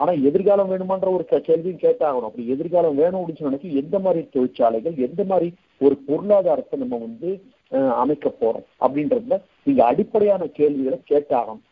ஆனா 0.00 0.12
எதிர்காலம் 0.28 0.70
வேணுமான்ற 0.70 1.08
ஒரு 1.16 1.24
கேள்வியும் 1.48 1.82
கேட்டாகணும். 1.84 2.28
அப்படி 2.28 2.46
எதிர்காலம் 2.54 2.98
வேணும் 3.02 3.20
அப்படின்னு 3.20 3.42
சொன்னா 3.42 3.76
எந்த 3.82 3.96
மாதிரி 4.06 4.22
தொழிற்சாலைகள் 4.34 4.96
எந்த 5.06 5.22
மாதிரி 5.30 5.48
ஒரு 5.84 5.96
பொருளாதாரத்தை 6.08 6.78
நம்ம 6.82 6.98
வந்து 7.06 7.30
அமைக்க 8.02 8.28
போறோம் 8.40 8.66
அப்படின்றதுல 8.84 9.36
நீங்க 9.66 9.80
அடிப்படையான 9.90 10.42
கேள்விகளை 10.58 10.98
கேட்டாகணும். 11.12 11.62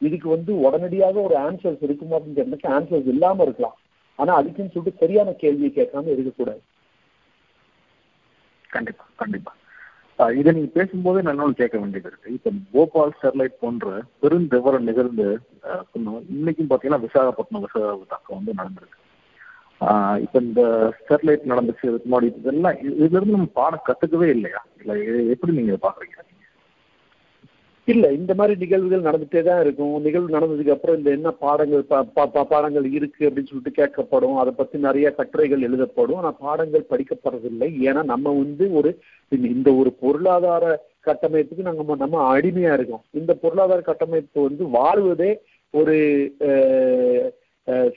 இதுக்கு 0.00 0.28
வந்து 0.28 0.52
உடனடியாக 0.60 1.20
ஒரு 1.20 1.36
ஆன்சர்ஸ் 1.38 1.82
இருக்குமா 1.86 2.16
அப்படின்னு 2.16 2.38
கேட்டதுக்கு 2.40 2.74
ஆன்சர்ஸ் 2.78 3.08
இல்லாம 3.14 3.42
இருக்கலாம். 3.42 3.76
ஆனா 4.16 4.34
அதுக்குன்னு 4.34 4.74
சொல்லிட்டு 4.74 4.98
சரியான 4.98 5.30
கேள்வியை 5.42 5.70
கேட்காம 5.74 6.06
இருக்கக்கூடாது. 6.06 6.62
கண்டிப்பா 8.70 9.04
கண்டிப்பா. 9.16 9.52
இதை 10.38 10.52
நீங்க 10.52 10.70
பேசும்போதே 10.72 11.20
நான் 11.22 11.54
கேட்க 11.54 11.78
வேண்டியது 11.78 12.08
இருக்கு. 12.08 12.32
இப்ப 12.32 12.50
போபால் 12.72 13.14
ஸ்டெர்லைட் 13.20 13.60
போன்ற 13.60 14.02
பெருந்தவர 14.22 14.78
நிகழ்ந்து 14.80 15.26
இன்னைக்கும் 16.04 16.72
பாத்தீங்கன்னா 16.72 17.00
விசாகப்பட்டினம் 17.06 17.64
விச 17.66 17.76
தாக்கம் 18.08 18.38
வந்து 18.38 18.52
நடந்திருக்கு. 18.62 18.98
ஆஹ் 19.80 20.18
இப்ப 20.20 20.40
இந்த 20.40 20.62
ஸ்டெர்லைட் 20.98 21.44
நடந்துச்சு 21.52 21.86
இதுக்கு 21.90 22.10
முன்னாடி 22.10 22.28
இதெல்லாம் 22.38 22.74
இதுல 22.74 23.16
இருந்து 23.16 23.36
நம்ம 23.36 23.48
பாடம் 23.60 23.86
கத்துக்கவே 23.86 24.28
இல்லையா? 24.36 24.60
இல்ல 24.80 24.92
எப்படி 25.34 25.52
நீங்க 25.52 25.76
பாக்குறீங்க? 25.86 26.18
இல்லை 27.90 28.16
இந்த 28.16 28.34
மாதிரி 28.34 28.58
நிகழ்வுகள் 28.58 29.12
நடந்துட்டே 29.12 29.42
தான் 29.42 29.60
இருக்கும். 29.60 30.02
நிகழ்வு 30.02 30.38
நடந்ததுக்கு 30.38 30.70
அப்புறம் 30.70 30.96
இந்த 30.96 31.10
என்ன 31.10 31.30
பாடங்கள் 31.30 31.84
பாடங்கள் 32.48 32.90
இருக்கு 32.90 33.28
அப்படின்னு 33.28 33.46
சொல்லிட்டு 33.46 33.70
கேட்கப்படும். 33.76 34.36
அதை 34.36 34.52
பத்தி 34.56 34.78
நிறைய 34.78 35.10
கட்டுரைகள் 35.10 35.62
எழுதப்படும். 35.62 36.16
ஆனா 36.16 36.30
பாடங்கள் 36.30 36.86
படிக்கப்படுறதில்லை. 36.90 37.74
ஏன்னா 37.80 38.02
நம்ம 38.02 38.28
வந்து 38.30 38.72
ஒரு 38.72 38.98
இந்த- 39.28 39.72
ஒரு 39.72 39.92
பொருளாதார 39.92 40.84
கட்டமைப்புக்கு 41.06 41.62
நாங்க 41.62 41.94
நம்ம 41.94 42.38
அடிமையா 42.38 42.72
இருக்கோம். 42.72 43.02
இந்த 43.10 43.34
பொருளாதார 43.34 43.80
கட்டமைப்பு 43.80 44.42
வந்து 44.42 44.68
வாழ்வதே 44.68 45.40
ஒரு 45.70 46.34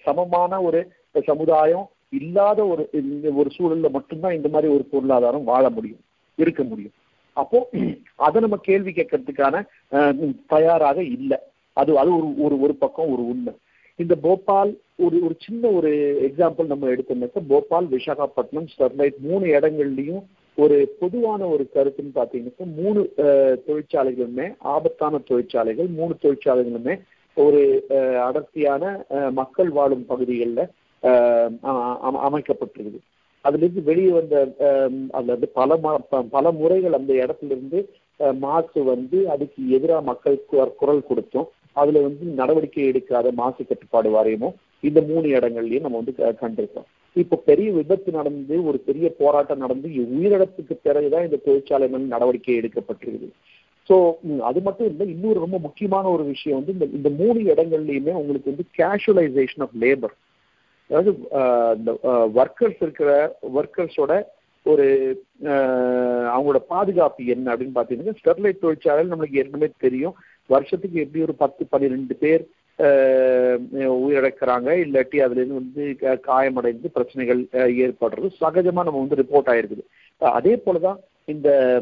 சமமான 0.03 0.61
ஒரு 0.61 0.87
சமுதாயம் 1.23 1.89
இல்லாத 2.09 2.65
ஒரு 2.65 2.89
இந்த 2.91 3.29
ஒரு 3.29 3.49
சூழல்ல 3.57 3.89
மட்டும்தான் 3.89 4.35
இந்த 4.35 4.49
மாதிரி 4.49 4.73
ஒரு 4.73 4.83
பொருளாதாரம் 4.83 5.43
வாழ 5.43 5.69
முடியும் 5.69 5.99
இருக்க 6.35 6.63
முடியும். 6.63 6.91
அப்போ 7.41 7.59
அதை 8.25 8.37
நம்ம 8.43 8.57
கேள்வி 8.69 8.91
கேட்கறதுக்கான 8.95 9.55
தயாராக 10.53 10.97
இல்லை. 11.17 11.39
அது 11.77 11.91
அது 12.01 12.09
ஒரு 12.17 12.27
ஒரு 12.45 12.55
ஒரு 12.65 12.73
பக்கம் 12.83 13.11
ஒரு 13.13 13.23
உண்மை. 13.33 13.53
இந்த 13.99 14.15
போபால் 14.25 14.71
ஒரு 15.05 15.17
ஒரு 15.25 15.35
சின்ன 15.45 15.69
ஒரு 15.77 15.91
எக்ஸாம்பிள் 16.27 16.71
நம்ம 16.71 16.89
எடுத்தோம்னாக்க 16.93 17.41
போபால் 17.51 17.87
விசாகப்பட்டினம் 17.95 18.69
ஸ்டெர்லைட் 18.73 19.17
மூணு 19.27 19.45
இடங்கள்லையும் 19.55 20.23
ஒரு 20.57 20.77
பொதுவான 20.99 21.41
ஒரு 21.53 21.63
கருத்துன்னு 21.75 22.11
பார்த்தீங்கன்னாக்கா 22.17 22.65
மூணு 22.79 23.01
தொழிற்சாலைகளுமே 23.67 24.47
ஆபத்தான 24.73 25.21
தொழிற்சாலைகள் 25.29 25.89
மூணு 25.99 26.15
தொழிற்சாலைகளுமே 26.23 26.95
ஒரு 27.37 27.61
அடர்த்தியான 28.27 28.83
மக்கள் 29.31 29.69
வாழும் 29.77 30.05
பகுதிகளில் 30.11 30.65
அமைக்கப்பட்டிருக்குது. 32.29 32.99
அதுலேருந்து 33.45 33.83
வெளியே 33.83 34.11
வந்த 34.11 34.35
அஹ், 34.65 34.89
அதுல 35.11 35.35
பல 35.53 35.77
ப- 35.83 36.27
பல 36.31 36.51
முறைகள் 36.53 36.93
அந்த 36.93 37.13
இடத்துல 37.21 37.51
இருந்து 37.51 37.79
மாசு 38.41 38.79
வந்து 38.85 39.29
அதுக்கு 39.29 39.69
எதிராக 39.69 40.01
மக்கள் 40.03 40.37
கு- 40.51 40.73
குரல் 40.75 41.07
கொடுத்தோம் 41.07 41.47
அதுல 41.75 42.01
வந்து 42.01 42.25
நடவடிக்கை 42.35 42.83
எடுக்காத 42.89 43.31
மாசு 43.33 43.61
கட்டுப்பாடு 43.63 44.09
வாரியமும் 44.09 44.55
இந்த 44.83 45.01
மூணு 45.01 45.27
இடங்கள்லயும் 45.29 45.85
நம்ம 45.85 45.99
வந்து 46.01 46.15
க- 46.15 46.37
கண்டிருக்கோம். 46.41 46.87
இப்போ 47.15 47.35
பெரிய 47.45 47.71
விபத்து 47.71 48.11
நடந்து 48.11 48.55
ஒரு 48.63 48.77
பெரிய 48.79 49.07
போராட்டம் 49.17 49.57
நடந்து 49.57 49.87
உயிரிழப்புக்கு 50.11 50.75
பிறகுதான் 50.81 51.25
இந்த 51.25 51.39
தொழிற்சாலை 51.45 51.87
மேல 51.87 52.05
நடவடிக்கை 52.07 52.55
எடுக்கப்பட்டிருக்குது. 52.59 53.29
ஸோ 53.89 53.95
அது 54.41 54.61
மட்டும் 54.61 54.89
இல்லை 54.89 55.05
இன்னொரு 55.09 55.39
ரொம்ப 55.39 55.57
முக்கியமான 55.59 56.05
ஒரு 56.09 56.23
விஷயம் 56.25 56.59
வந்து 56.59 56.73
இந்த 56.73 56.85
இந்த 56.97 57.09
மூணு 57.19 57.39
இடங்கள்லயுமே 57.51 58.13
உங்களுக்கு 58.13 58.51
வந்து 58.51 58.65
கேஷுவலைசேஷன் 58.77 59.61
ஆஃப் 59.61 59.75
லேபர் 59.81 60.13
அதாவது 60.93 61.27
இந்த 61.77 61.99
ஒர்க்கர்ஸ் 62.35 62.81
இருக்கிற 62.81 63.37
ஒர்க்கர்ஸோட 63.55 64.23
ஒரு 64.63 64.85
அவங்களோட 65.43 66.55
பாதுகாப்பு 66.55 67.25
என்ன 67.25 67.55
அப்படின்னு 67.55 67.71
பார்த்தீங்கன்னா 67.75 68.15
ஸ்டெர்லைட் 68.23 68.59
தொழிற்சாலையில் 68.59 69.13
நம்மளுக்கு 69.13 69.35
ஏற்கனவே 69.35 69.71
தெரியும். 69.77 70.13
வருஷத்துக்கு 70.45 70.99
எப்படி 70.99 71.23
ஒரு 71.23 71.33
பத்து 71.35 71.65
பன்னிரெண்டு 71.65 72.15
பேர் 72.15 72.47
உயிரிழக்கிறாங்க. 73.97 74.69
இல்லாட்டி 74.83 75.15
அதுலேருந்து 75.15 75.59
வந்து 75.61 75.95
க- 75.99 76.15
காயமடைந்து 76.15 76.91
பிரச்சனைகள் 76.91 77.41
ஏற்படுறது. 77.53 78.29
சகஜமாக 78.41 78.83
நம்ம 78.83 79.05
வந்து 79.05 79.15
ரிப்போர்ட் 79.15 79.45
ஆயிருக்குது. 79.45 79.83
அதே 80.17 80.55
போல 80.55 80.79
தான் 80.79 80.99
இந்த 81.25 81.81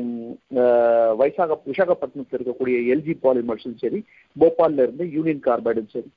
வைசாக 1.19 1.57
விசாகப்பட்டினத்தில் 1.65 2.41
இருக்கக்கூடிய 2.43 2.75
எல்ஜி 2.93 3.13
பாலிமர்ஸும் 3.23 3.77
சரி 3.77 4.03
போபால்ல 4.39 4.81
இருந்து 4.81 5.11
யூனியன் 5.11 5.41
கார்பைடும் 5.45 5.89
சரி 5.89 6.11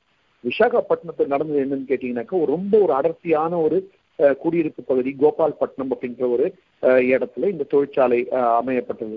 விசாகப்பட்டினத்தில் 0.44 1.32
நடந்தது 1.34 1.62
என்னன்னு 1.64 1.90
கேட்டீங்கன்னாக்கா 1.90 2.40
ஒரு 2.40 2.50
ரொம்ப 2.52 2.74
ஒரு 2.78 2.92
அடர்த்தியான 2.92 3.60
ஒரு 3.60 3.78
குடியிருப்பு 4.38 4.82
பகுதி 4.82 5.10
கோபால்பட்டினம் 5.20 5.92
அப்படின்ற 5.94 6.24
ஒரு 6.30 6.46
இடத்துல 7.08 7.48
இந்த 7.50 7.64
தொழிற்சாலை 7.70 8.18
அமையப்பட்டது. 8.58 9.16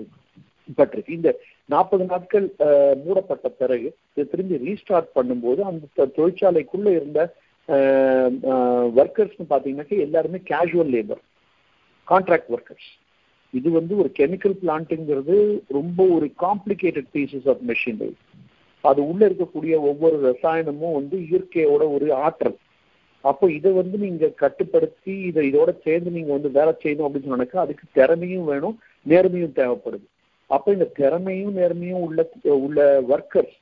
பட்டிருக்கு 0.78 1.18
இந்த 1.18 1.30
நாற்பது 1.68 2.04
நாட்கள் 2.04 2.46
மூடப்பட்ட 3.04 3.48
பிறகு 3.60 3.86
இது 4.10 4.26
திரும்பி 4.28 4.56
ரீஸ்டார்ட் 4.64 5.14
பண்ணும்போது 5.14 5.60
அந்த 5.64 6.06
தொழிற்சாலைக்குள்ள 6.16 6.88
இருந்த 6.90 7.20
ஒர்க்கர்ஸ்னு 9.00 9.46
பார்த்தீங்கன்னாக்கா 9.50 9.98
எல்லாருமே 9.98 10.40
கேஷுவல் 10.50 10.92
லேபர் 10.94 11.22
கான்ட்ராக்ட் 12.08 12.50
ஒர்க்கர்ஸ் 12.54 12.90
இது 13.54 13.68
வந்து 13.70 13.94
ஒரு 13.96 14.10
கெமிக்கல் 14.18 14.56
பிளான்ட்டுங்கிறது 14.62 15.36
ரொம்ப 15.70 16.00
ஒரு 16.16 16.26
காம்ப்ளிகேட்டட் 16.40 17.10
பீசஸ் 17.14 17.48
ஆஃப் 17.48 17.62
மெஷினரி 17.68 18.14
அது 18.80 19.08
உள்ள 19.08 19.28
இருக்கக்கூடிய 19.28 19.74
ஒவ்வொரு 19.80 20.16
ரசாயனமும் 20.30 20.92
வந்து 20.92 21.16
இயற்கையோட 21.18 21.92
ஒரு 21.94 22.14
ஆற்றல். 22.14 22.56
அப்போ 23.20 23.50
இதை 23.50 23.70
வந்து 23.72 23.98
நீங்க 23.98 24.26
கட்டுப்படுத்தி 24.28 25.20
இதை 25.20 25.52
இதோட 25.52 25.70
சேர்ந்து 25.82 26.10
நீங்க 26.10 26.32
வந்து 26.32 26.50
வேலை 26.50 26.74
செய்யணும் 26.82 27.06
அப்படின்னு 27.06 27.32
சொன்னாக்கா 27.32 27.56
அதுக்கு 27.56 27.86
திறமையும் 27.92 28.44
வேணும் 28.44 28.78
நேர்மையும் 29.08 29.56
தேவைப்படுது. 29.56 30.06
அப்போ 30.46 30.72
இந்த 30.72 30.84
திறமையும் 30.84 31.56
நேர்மையும் 31.56 32.04
உள்ள 32.06 32.30
உள்ள 32.42 33.00
ஒர்க்கர்ஸ் 33.08 33.58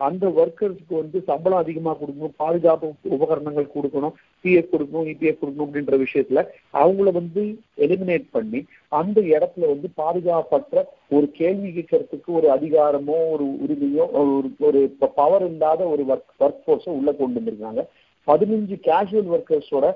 அந்த 0.00 0.26
ஒர்க்கர்ஸ்க்கு 0.40 0.94
வந்து 1.00 1.18
சம்பளம் 1.26 1.62
அதிகமா 1.62 1.92
கொடுக்கணும் 2.00 2.34
பாதுகாப்பு 2.36 2.88
உபகரணங்கள் 3.16 3.74
கொடுக்கணும் 3.74 4.16
பிஎஃப் 4.44 4.72
கொடுக்கணும் 4.72 5.08
இபிஎஃப் 5.12 5.40
கொடுக்கணும் 5.40 5.66
அப்படின்ற 5.66 5.96
விஷயத்துல 6.04 6.42
அவங்கள 6.74 7.12
வந்து 7.12 7.42
எலிமினேட் 7.86 8.26
பண்ணி 8.30 8.60
அந்த 8.92 9.20
இடத்துல 9.34 9.68
வந்து 9.72 9.90
பாதுகாப்பற்ற 10.02 10.84
ஒரு 11.08 11.28
கேள்வி 11.30 11.70
கேட்கறதுக்கு 11.70 12.30
ஒரு 12.38 12.48
அதிகாரமோ 12.56 13.16
ஒரு 13.34 13.46
உரிமையோ 13.64 14.06
ஒரு 14.20 14.50
ஒரு 14.68 14.80
பவர் 15.16 15.46
இல்லாத 15.50 15.84
ஒரு 15.84 16.04
ஒர்க் 16.12 16.44
ஒர்க் 16.44 16.62
ஃபோர்ஸை 16.64 16.92
உள்ள 16.98 17.12
கொண்டு 17.12 17.38
வந்திருக்காங்க. 17.40 17.82
பதினஞ்சு 18.28 18.76
கேஷுவல் 18.88 19.32
ஒர்க்கர்ஸோட 19.34 19.86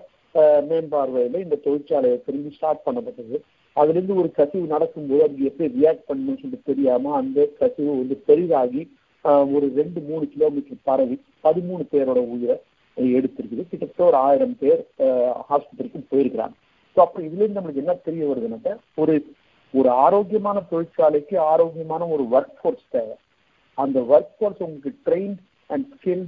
மேம்பார்வையில 0.68 1.40
இந்த 1.44 1.58
தொழிற்சாலையை 1.64 2.18
திரும்பி 2.26 2.50
ஸ்டார்ட் 2.56 2.84
பண்ணப்பட்டது. 2.86 3.36
அதுல 3.76 3.96
இருந்து 3.96 4.14
ஒரு 4.14 4.30
கசிவு 4.38 4.64
நடக்கும்போது 4.66 5.22
அதுக்கு 5.22 5.48
எப்படி 5.50 5.68
ரியாக்ட் 5.78 6.08
பண்ணணும்னு 6.08 6.40
சொல்லிட்டு 6.42 6.70
தெரியாம 6.72 7.12
அந்த 7.16 7.48
கசிவு 7.60 7.92
வந்து 8.00 8.16
பெரிதாகி 8.28 8.82
ஒரு 9.54 9.66
ரெண்டு 9.78 10.00
மூணு 10.08 10.24
கிலோமீட்டர் 10.34 10.84
பரவி 10.88 11.16
பதிமூணு 11.46 11.84
பேரோட 11.92 12.20
உயிரை 12.34 12.56
எடுத்திருக்குது. 13.18 13.62
கிட்டத்தட்ட 13.70 14.02
ஒரு 14.10 14.18
ஆயிரம் 14.28 14.56
பேர் 14.62 14.80
ஹாஸ்பிட்டலுக்கு 15.50 16.00
போயிருக்கிறாங்க. 16.12 16.54
ஸோ 16.94 16.98
அப்போ 17.04 17.18
இதுலேருந்து 17.26 17.58
நம்மளுக்கு 17.58 17.82
என்ன 17.84 17.94
தெரிய 18.08 18.24
வருதுன்னாக்க 18.30 18.72
ஒரு 19.02 19.14
ஒரு 19.74 19.88
ஆரோக்கியமான 20.04 20.58
தொழிற்சாலைக்கு 20.70 21.36
ஆரோக்கியமான 21.52 22.06
ஒரு 22.14 22.24
ஒர்க் 22.36 22.56
ஃபோர்ஸ் 22.60 22.86
தேவை. 22.94 23.16
அந்த 23.78 23.98
ஒர்க் 24.12 24.32
ஃபோர்ஸ் 24.36 24.62
உங்களுக்கு 24.66 24.92
train 25.06 25.36
and 25.70 25.86
skill 25.94 26.24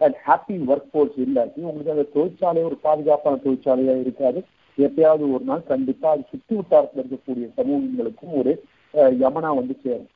and 0.00 0.16
happy 0.28 0.56
workforce 0.92 1.18
இல்லாட்டி 1.24 1.60
உங்களுக்கு 1.68 1.94
அந்த 1.96 2.06
தொழிற்சாலை 2.14 2.62
ஒரு 2.68 2.78
பாதுகாப்பான 2.86 3.40
தொழிற்சாலையாக 3.44 4.04
இருக்காது. 4.04 4.40
எப்பயாவது 4.78 5.24
ஒரு 5.34 5.44
நாள் 5.50 5.70
கண்டிப்பாக 5.72 6.14
அது 6.14 6.24
சுற்றி 6.32 6.54
வட்டாரத்தில் 6.56 7.02
இருக்கக்கூடிய 7.02 7.46
சமூகங்களுக்கும் 7.58 8.34
ஒரு 8.40 8.52
யமனா 9.24 9.50
வந்து 9.60 9.74
சேரும். 9.84 10.10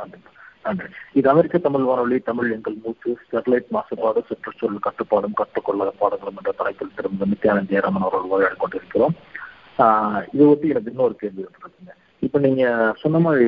கண்டிப்பா. 0.00 0.30
நன்றி. 0.64 0.86
இது 1.18 1.26
அமெரிக்க 1.32 1.56
தமிழ் 1.66 1.86
வானொலி 1.88 2.18
தமிழ் 2.28 2.54
எங்கள் 2.56 2.76
மூச்சு 2.84 3.10
ஸ்டெர்லைட் 3.24 3.68
மாசுபாடு 3.76 4.20
சுற்றுச்சூழல் 4.28 4.86
கட்டுப்பாடும் 4.86 5.38
கற்றுக்கொள்ள 5.40 5.90
பாடங்களும் 6.02 6.38
என்ற 6.40 6.52
தலைப்பில் 6.60 6.96
திரும்ப 6.98 7.28
நித்யானந்த் 7.32 7.72
ஜெயராமன் 7.72 8.06
அவர்கள் 8.06 8.32
உரையாடி 8.34 8.58
கொண்டிருக்கிறோம். 8.62 9.14
இதை 9.78 9.88
இது 10.34 10.48
ஒட்டி 10.52 10.72
எனக்கு 10.72 10.92
இன்னொரு 10.94 11.14
கேள்வி 11.22 11.42
இருக்குங்க. 11.44 11.92
இப்ப 12.26 12.38
நீங்க 12.46 12.64
சொன்ன 13.02 13.18
மாதிரி 13.26 13.46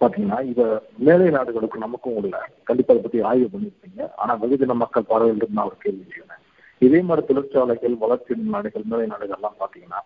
பாத்தீங்கன்னா 0.00 0.38
இத 0.50 0.60
மேலை 1.06 1.26
நாடுகளுக்கும் 1.36 1.84
நமக்கும் 1.84 2.18
உள்ள 2.18 2.36
கண்டிப்பா 2.68 2.92
அதை 2.92 3.02
பத்தி 3.04 3.18
ஆய்வு 3.30 3.48
பண்ணியிருப்பீங்க. 3.54 4.02
ஆனா 4.22 4.32
வெகுஜன 4.42 4.76
மக்கள் 4.82 5.10
பார்வையில் 5.10 5.40
இருந்து 5.40 5.58
நான் 5.58 5.68
ஒரு 5.70 5.78
கேள்வி 5.84 6.04
செய்யறேன் 6.12 6.42
இதே 6.86 7.00
மாதிரி 7.08 7.26
தொழிற்சாலைகள் 7.26 7.96
வளர்ச்சி 8.04 8.34
நாடுகள் 8.54 8.90
மேலை 8.92 9.06
நாடுகள்லாம் 9.12 9.60
பாத்தீங்கன்னா 9.62 10.00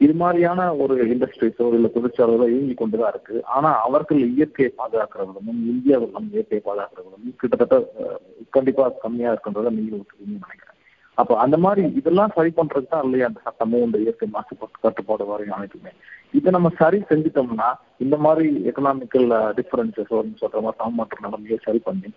இது 0.00 0.14
மாதிரியான 0.20 0.60
ஒரு 0.82 0.94
இண்டஸ்ட்ரீஸோ 1.12 1.64
இல்ல 1.76 1.88
தொழிற்சாலைகளோ 1.94 2.46
இயங்கி 2.52 2.74
கொண்டுதான் 2.74 3.12
இருக்கு. 3.14 3.36
ஆனா 3.56 3.70
அவர்கள் 3.86 4.20
இயற்கையை 4.34 4.70
பாதுகாக்கிறவர்களும் 4.78 5.62
இந்தியாவில் 5.72 6.14
நம்ம 6.14 6.34
இயற்கையை 6.36 6.62
பாதுகாக்கிறவர்களும் 6.68 7.38
கிட்டத்தட்ட 7.42 7.76
கண்டிப்பாக 7.76 8.54
கண்டிப்பா 8.56 8.84
கம்மியா 9.04 9.32
இருக்கின்றத 9.32 9.72
நீங்க 9.76 9.98
நினைக்கிறேன். 10.44 10.76
அப்ப 11.18 11.32
அந்த 11.44 11.56
மாதிரி 11.64 11.82
இதெல்லாம் 12.00 12.34
சரி 12.36 12.50
பண்றது 12.58 12.86
தான் 12.92 13.04
இல்லையா? 13.06 13.26
அந்த 13.30 13.40
சட்டமும் 13.46 13.84
இந்த 13.86 13.98
இயற்கை 14.04 14.28
மாசு 14.36 14.52
கட்டுப்பாடு 14.84 15.24
வரையும் 15.30 15.56
அனைத்துமே. 15.56 15.92
இதை 16.38 16.50
நம்ம 16.56 16.68
சரி 16.80 16.98
செஞ்சுட்டோம்னா 17.10 17.68
இந்த 18.04 18.16
மாதிரி 18.26 18.48
எக்கனாமிக்கல் 18.70 19.28
டிஃபரன்சஸ் 19.58 20.12
சொல்ற 20.42 20.58
மாதிரி 20.66 20.80
சமமாற்ற 20.82 21.18
நிலைமையை 21.26 21.58
சரி 21.66 21.82
பண்ணி 21.88 22.10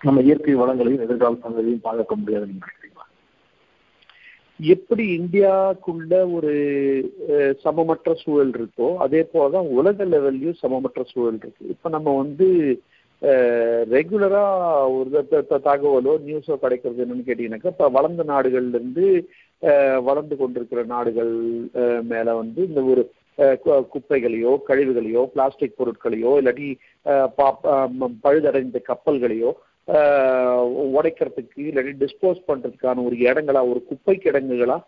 நம்ம 0.00 0.20
இயற்கை 0.28 0.56
வளங்களையும் 0.62 1.04
எதிர்கால 1.06 1.40
சந்ததியையும் 1.46 1.86
பாதுகாக்க 1.86 2.16
முடியாதுன்னு 2.16 2.58
நினைக்கிறேன் 2.58 2.86
எப்படி 4.60 5.18
இந்தியாவுக்குள்ள 5.18 6.32
ஒரு 6.32 6.52
சமமற்ற 7.64 8.14
சூழல் 8.14 8.50
இருக்கோ 8.50 8.96
அதே 8.96 9.28
போலதான் 9.34 9.68
உலக 9.70 10.04
லெவல்லையும் 10.04 10.60
சமமற்ற 10.62 11.02
சூழல் 11.04 11.36
இருக்கு. 11.36 11.68
இப்ப 11.68 11.88
நம்ம 11.88 12.16
வந்து 12.16 12.48
ரெகுலரா 13.90 14.42
ஒரு 14.98 15.26
த- 15.28 15.60
தகவலோ 15.64 16.12
நியூஸோ 16.26 16.56
கிடைக்கிறது 16.56 17.04
என்னன்னு 17.04 17.28
கேட்டீங்கன்னாக்கா 17.28 17.66
இப்ப 17.66 17.88
வளர்ந்த 17.88 18.24
நாடுகள்ல 18.24 18.68
இருந்து 18.68 19.06
வளர்ந்து 20.02 20.36
கொண்டிருக்கிற 20.36 20.82
நாடுகள் 20.84 21.32
மேல 22.02 22.34
வந்து 22.34 22.66
இந்த 22.66 22.82
ஒரு 22.82 23.02
கு- 23.38 23.84
குப்பைகளையோ 23.92 24.58
கழிவுகளையோ 24.68 25.24
பிளாஸ்டிக் 25.26 25.78
பொருட்களையோ 25.78 26.32
இல்லாட்டி 26.40 26.68
பா- 27.38 27.58
பழுதடைந்த 28.22 28.82
கப்பல்களையோ 28.88 29.50
உடைக்கிறதுக்கு 30.96 31.60
இல்லாட்டி 31.68 31.92
டிஸ்போஸ் 32.04 32.40
பண்றதுக்கான 32.48 33.04
ஒரு 33.08 33.16
இடங்களா 33.28 33.60
ஒரு 33.70 33.80
குப்பை 33.90 34.14
கிடங்குகளா 34.24 34.78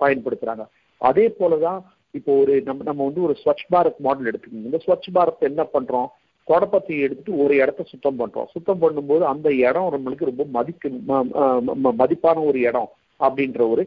பயன்படுத்துறாங்க. 0.00 0.64
அதே 1.10 1.26
போலதான் 1.40 1.80
இப்போ 2.18 2.32
ஒரு 2.40 2.54
நம்ம 2.68 2.84
நம்ம 2.88 3.04
வந்து 3.08 3.22
ஒரு 3.26 3.34
ஸ்வச் 3.42 3.68
பாரத் 3.74 4.00
மாடல் 4.06 4.28
எடுத்துக்கோங்க. 4.30 4.68
இந்த 4.70 4.80
ஸ்வச் 4.86 5.08
பாரத் 5.16 5.48
என்ன 5.50 5.62
பண்றோம்? 5.74 6.08
தொடப்பத்தை 6.48 6.94
எடுத்துட்டு 7.04 7.32
ஒரு 7.44 7.54
இடத்த 7.62 7.82
சுத்தம் 7.90 8.18
பண்றோம். 8.20 8.48
சுத்தம் 8.54 8.82
பண்ணும்போது 8.82 9.24
அந்த 9.32 9.48
இடம் 9.68 9.92
நம்மளுக்கு 9.94 10.30
ரொம்ப 10.30 10.44
மதிக்கு 10.56 10.88
மதிப்பான 12.00 12.36
ஒரு 12.50 12.58
இடம் 12.68 12.90
அப்படின்ற 13.20 13.60
ஒரு 13.72 13.82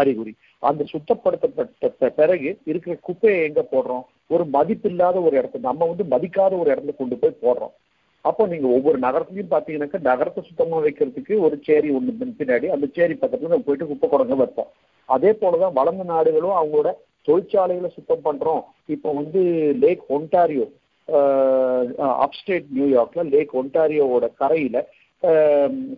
அறிகுறி. 0.00 0.32
அந்த 0.68 0.82
சுத்தப்படுத்தப்பட்ட 0.92 2.08
பிறகு 2.18 2.50
இருக்கிற 2.70 2.94
குப்பையை 3.08 3.40
எங்க 3.48 3.62
போடுறோம்? 3.72 4.04
ஒரு 4.34 4.44
மதிப்பில்லாத 4.56 5.16
ஒரு 5.26 5.34
இடத்த 5.40 5.64
நம்ம 5.68 5.86
வந்து 5.92 6.04
மதிக்காத 6.14 6.52
ஒரு 6.62 6.68
இடத்துல 6.74 6.94
கொண்டு 7.00 7.16
போய் 7.22 7.42
போடுறோம். 7.46 7.74
அப்போ 8.24 8.42
நீங்க 8.52 8.66
ஒவ்வொரு 8.76 8.98
நகரத்துலயும் 9.06 9.54
பாத்தீங்கன்னாக்கா 9.54 10.00
நகரத்தை 10.10 10.42
சுத்தமா 10.46 10.76
வைக்கிறதுக்கு 10.84 11.34
ஒரு 11.46 11.56
சேரி 11.66 11.88
ஒண்ணு 11.96 12.12
பின்னாடி 12.40 12.66
அந்த 12.74 12.86
சேரி 12.98 13.14
பக்கத்துல 13.22 13.52
நம்ம 13.52 13.66
போயிட்டு 13.66 13.90
குப்பை 13.90 14.08
குடங்க 14.08 14.36
வைப்போம். 14.42 14.70
அதே 15.08 15.30
போலதான் 15.42 15.76
வளர்ந்த 15.80 16.04
நாடுகளும் 16.12 16.58
அவங்களோட 16.60 16.90
தொழிற்சாலைகளை 17.28 17.90
சுத்தம் 17.96 18.24
பண்றோம். 18.26 18.62
இப்போ 18.94 19.08
வந்து 19.20 19.40
லேக் 19.84 20.04
ஒன்டாரியோ 20.16 20.66
அப்ஸ்டேட் 22.24 22.68
நியூயார்க்ல 22.76 23.24
லேக் 23.34 23.52
ஒன்டாரியோவோட 23.60 24.26
கரையில 24.42 24.76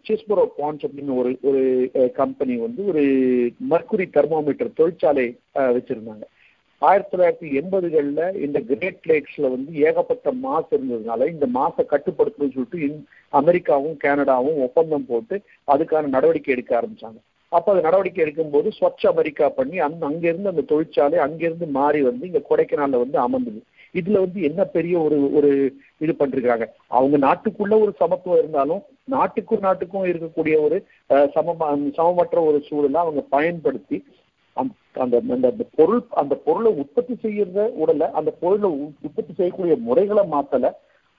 சிஸ்புரோ 0.06 0.44
பான்ஸ் 0.56 0.84
அப்படின்னு 0.86 1.14
ஒரு 1.20 1.30
ஒரு 1.48 1.62
கம்பெனி 2.20 2.54
வந்து 2.64 2.82
ஒரு 2.90 3.04
மர்க்குரி 3.72 4.06
தெர்மோமீட்டர் 4.16 4.76
தொழிற்சாலை 4.80 5.26
வச்சிருந்தாங்க. 5.76 6.24
ஆயிரத்தி 6.82 7.10
தொள்ளாயிரத்தி 7.12 7.48
எண்பதுகள்ல 7.60 8.22
இந்த 8.44 8.58
கிரேட் 8.70 9.06
லேக்ஸ்ல 9.10 9.50
வந்து 9.54 9.70
ஏகப்பட்ட 9.86 10.32
மாசு 10.44 10.68
இருந்ததுனால 10.76 11.28
இந்த 11.34 11.46
மாசை 11.58 11.84
கட்டுப்படுத்தணும்னு 11.92 12.56
சொல்லிட்டு 12.56 12.88
அமெரிக்காவும் 13.32 13.96
கனடாவும் 14.04 14.58
ஒப்பந்தம் 14.66 15.08
போட்டு 15.08 15.36
அதுக்கான 15.68 16.12
நடவடிக்கை 16.16 16.52
எடுக்க 16.54 16.72
ஆரம்பிச்சாங்க. 16.80 17.18
அப்ப 17.52 17.72
அது 17.72 17.86
நடவடிக்கை 17.86 18.20
எடுக்கும்போது 18.24 18.68
ஸ்வச் 18.78 19.06
அமெரிக்கா 19.12 19.46
பண்ணி 19.58 19.76
அந்த 19.86 20.02
அங்கிருந்து 20.06 20.52
அந்த 20.52 20.64
தொழிற்சாலை 20.72 21.18
அங்கிருந்து 21.26 21.66
மாறி 21.78 22.00
வந்து 22.02 22.28
இங்க 22.30 22.42
கொடைக்கானல்ல 22.50 23.02
வந்து 23.04 23.18
அமர்ந்தது. 23.18 23.60
இதுல 23.94 24.20
வந்து 24.24 24.40
என்ன 24.42 24.60
பெரிய 24.76 24.94
ஒரு 25.00 25.18
ஒரு 25.38 25.50
இது 26.04 26.12
பண்ணிருக்கிறாங்க? 26.18 26.66
அவங்க 26.96 27.16
நாட்டுக்குள்ள 27.26 27.74
ஒரு 27.84 27.92
சமத்துவம் 28.00 28.40
இருந்தாலும் 28.42 28.82
நாட்டுக்கும் 29.14 29.64
நாட்டுக்கும் 29.66 30.08
இருக்கக்கூடிய 30.12 30.56
ஒரு 30.66 30.78
சம 31.34 31.54
சமமற்ற 31.98 32.38
ஒரு 32.50 32.58
சூழலை 32.68 32.98
அவங்க 33.04 33.22
பயன்படுத்தி 33.36 33.98
அந்த 34.56 35.16
அந்த 35.36 35.64
பொருள் 35.78 36.02
அந்த 36.20 36.34
பொருளை 36.46 36.70
உற்பத்தி 36.82 37.14
செய்யறத 37.24 37.64
உடல 37.82 38.10
அந்த 38.18 38.30
பொருளை 38.42 38.68
உற்பத்தி 39.06 39.32
செய்யக்கூடிய 39.34 39.76
முறைகளை 39.88 40.24
மாத்தல 40.34 40.70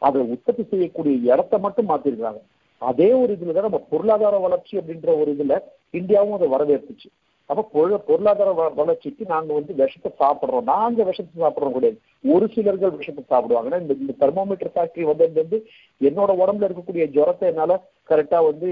அதை 0.02 0.22
உற்பத்தி 0.34 0.64
செய்யக்கூடிய 0.64 1.34
இடத்த 1.34 1.58
மட்டும் 1.58 1.90
மாத்திருக்காங்க 1.90 2.42
அதே 2.82 3.08
ஒரு 3.22 3.32
இதுலதான் 3.36 3.68
நம்ம 3.68 3.80
பொருளாதார 3.92 4.36
வளர்ச்சி 4.38 4.74
அப்படின்ற 4.80 5.12
ஒரு 5.22 5.30
இதுல 5.36 5.54
இந்தியாவும் 5.94 6.36
அதை 6.36 6.48
வரவேற்புச்சு. 6.48 7.08
அப்ப 7.50 7.96
பொருளாதார 8.08 8.50
வளர்ச்சிக்கு 8.80 9.24
நாங்க 9.26 9.52
வந்து 9.54 9.74
விஷத்தை 9.74 10.10
சாப்பிடுறோம். 10.22 10.66
நாங்க 10.72 11.04
விஷத்தை 11.04 11.36
சாப்பிடுறோம் 11.44 11.76
கிடையாது. 11.76 11.98
ஒரு 12.34 12.46
சிலர்கள் 12.56 12.98
விஷத்தை 13.00 13.24
சாப்பிடுவாங்க 13.28 13.80
இந்த 13.84 13.96
இந்த 14.04 14.14
தெர்மோமீட்டர் 14.24 14.74
ஃபேக்டரி 14.76 15.06
வந்து 15.10 15.58
என்னோட 16.02 16.32
உடம்புல 16.42 16.68
இருக்கக்கூடிய 16.68 17.06
ஜுரத்தை 17.18 17.48
என்னால 17.52 17.78
கரெக்டா 18.10 18.42
வந்து 18.50 18.70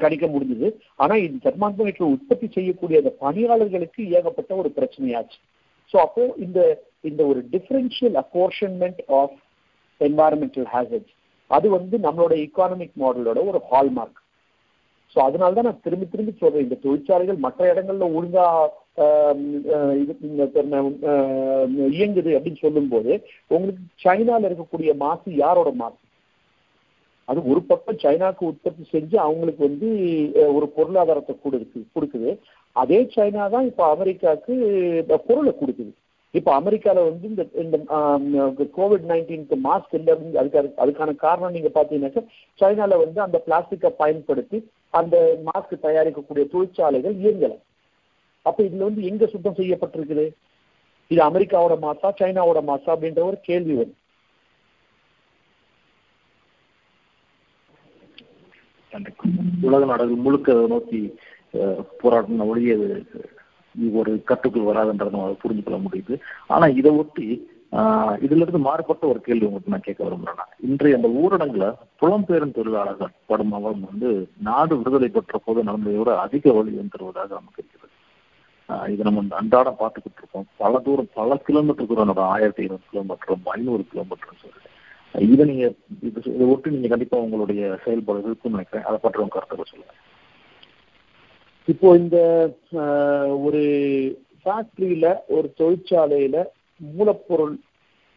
கணிக்க 0.00 0.26
முடிஞ்சது. 0.28 0.68
ஆனா 1.02 1.14
இது 1.24 1.36
தெர்மாமீட்டர் 1.44 2.12
உற்பத்தி 2.14 2.46
செய்யக்கூடிய 2.56 3.00
அந்த 3.02 3.12
பணியாளர்களுக்கு 3.24 4.02
ஏகப்பட்ட 4.18 4.50
ஒரு 4.62 4.70
பிரச்சனையாச்சு. 4.78 5.38
ஸோ 5.94 5.96
அப்போ 6.06 6.22
இந்த 6.46 6.60
இந்த 7.04 7.20
ஒரு 7.30 7.40
differential 7.52 8.16
apportionment 8.22 9.02
of 9.20 9.36
environmental 10.00 10.70
hazards 10.72 11.14
அது 11.50 11.66
வந்து 11.76 11.96
நம்மளோட 12.06 12.34
இக்கானமிக் 12.46 12.98
மாடலோட 13.02 13.38
ஒரு 13.50 13.60
ஹால்மார்க் 13.70 14.18
ஸோ 15.16 15.18
அதனால 15.26 15.54
தான் 15.56 15.66
நான் 15.68 15.84
திரும்பி 15.84 16.06
திரும்பி 16.06 16.32
சொல்றேன் 16.34 16.64
இந்த 16.64 16.76
தொழிற்சாலைகள் 16.82 17.44
மற்ற 17.44 17.60
இடங்கள்ல 17.72 18.08
ஒழுங்கா 18.16 18.46
இது 20.00 20.12
இயங்குது 21.94 22.30
அப்படின்னு 22.36 22.64
சொல்லும்போது 22.64 23.12
உங்களுக்கு 23.50 23.82
சைனால 24.04 24.48
இருக்கக்கூடிய 24.48 24.92
மாசு 25.04 25.28
யாரோட 25.44 25.70
மாசு? 25.82 26.00
அது 27.30 27.40
ஒரு 27.52 27.60
பக்கம் 27.70 28.02
சைனாக்கு 28.02 28.42
உற்பத்தி 28.50 28.82
செஞ்சு 28.92 29.16
அவங்களுக்கு 29.26 29.62
வந்து 29.68 29.88
ஒரு 30.56 30.66
பொருளாதாரத்தை 30.76 31.34
கொடுக்கு 31.44 31.80
கொடுக்குது. 31.96 32.30
அதே 32.82 33.00
சைனா 33.16 33.46
தான் 33.54 33.68
இப்போ 33.70 33.84
அமெரிக்காவுக்கு 33.94 34.54
பொருளை 35.28 35.52
கொடுக்குது. 35.60 35.92
இப்போ 36.38 36.50
அமெரிக்காவில் 36.60 37.08
வந்து 37.10 37.26
இந்த 37.32 37.44
இந்த 37.64 38.64
கோவிட் 38.78 39.06
நைன்டீனுக்கு 39.10 39.56
மாஸ்க் 39.68 39.94
இல்லை 39.98 40.10
அப்படின்னு 40.14 40.40
அதுக்கு 40.42 40.82
அதுக்கான 40.84 41.14
காரணம் 41.26 41.54
நீங்கள் 41.56 41.74
பார்த்தீங்கன்னாக்கா 41.76 42.22
சைனாவில் 42.62 43.02
வந்து 43.04 43.20
அந்த 43.26 43.38
பிளாஸ்டிக்கை 43.46 43.90
பயன்படுத்தி 44.02 44.60
அந்த 45.00 45.16
மாஸ்க் 45.48 45.74
தயாரிக்கக்கூடிய 45.86 46.44
தொழிற்சாலைகள் 46.54 47.16
இயங்கலை. 47.22 47.58
அப்போ 48.46 48.60
இதில் 48.66 48.88
வந்து 48.88 49.02
எங்கே 49.10 49.26
சுத்தம் 49.32 49.58
செய்யப்பட்டிருக்குது? 49.60 50.26
இது 51.12 51.20
அமெரிக்காவோட 51.30 51.74
மாசா 51.86 52.08
சைனாவோட 52.20 52.60
மாசா 52.70 52.88
அப்படின்ற 52.94 53.22
ஒரு 53.30 53.38
கேள்வி 53.48 53.74
வரும். 53.80 53.97
உலக 59.68 59.82
நாடுகள் 59.90 60.24
முழுக்க 60.26 60.56
அதை 60.56 60.66
நோக்கி 60.74 61.00
போராட்டம் 62.02 62.48
ஒழிய 62.52 62.72
ஒரு 63.98 64.12
கட்டுக்குள் 64.28 64.68
வராதுன்றதை 64.70 65.12
நம்ம 65.14 65.36
புரிஞ்சு 65.42 65.62
கொள்ள 65.64 65.78
முடியுது. 65.84 66.14
ஆனா 66.54 66.66
இதை 66.80 66.92
ஒட்டி 67.02 67.28
இதுல 68.24 68.44
இருந்து 68.44 68.60
மாறுபட்ட 68.66 69.04
ஒரு 69.12 69.18
கேள்வி 69.24 69.46
உங்களுக்கு 69.46 69.72
நான் 69.72 69.86
கேட்க 69.86 70.00
விரும்புறேன்னா 70.04 70.44
இன்றைய 70.68 70.98
அந்த 70.98 71.08
ஊரடங்குல 71.22 71.66
புலம்பெயரும் 72.00 72.54
தொழிலாளர்கள் 72.58 73.12
படும் 73.30 73.52
அவலம் 73.58 73.84
வந்து 73.90 74.10
நாடு 74.48 74.76
விடுதலை 74.78 75.08
பெற்ற 75.16 75.38
போது 75.46 75.66
நடந்ததை 75.68 75.98
விட 75.98 76.12
அதிக 76.26 76.52
வழி 76.58 76.72
தருவதாக 76.94 77.30
நமக்கு 77.40 77.62
இருக்கிறது. 77.62 77.94
இதை 78.92 79.02
நம்ம 79.08 79.36
அன்றாடம் 79.40 79.80
பார்த்துக்கிட்டு 79.82 80.22
இருக்கோம். 80.22 80.48
பல 80.62 80.80
தூரம் 80.86 81.12
பல 81.18 81.36
கிலோமீட்டர் 81.48 81.90
தூரம் 81.92 82.22
ஆயிரத்தி 82.32 82.62
ஐநூறு 82.64 82.84
கிலோமீட்டரும் 82.92 83.46
ஐநூறு 83.56 83.84
கிலோமீட்டர் 83.92 84.42
சொல்லிட்டு. 84.42 84.72
இதை 85.14 85.44
நீங்க 85.50 85.66
இது 86.08 86.20
இதை 86.34 86.46
ஒட்டு 86.52 86.74
நீங்க 86.74 86.88
கண்டிப்பா 86.92 87.18
உங்களுடைய 87.24 87.62
செயல்பாடு 87.84 88.28
இருக்கும்னு 88.28 88.56
நினைக்கிறேன். 88.56 88.86
அதை 88.88 88.98
பற்றி 89.04 89.22
உங்க 89.22 89.34
கருத்துக்கள் 89.34 89.70
சொல்லுங்க. 89.70 89.94
இப்போ 91.72 91.88
இந்த 92.02 92.18
ஒரு 93.46 93.62
ஃபேக்டரியில 94.42 95.06
ஒரு 95.36 95.48
தொழிற்சாலையில 95.60 96.36
மூலப்பொருள் 96.80 97.56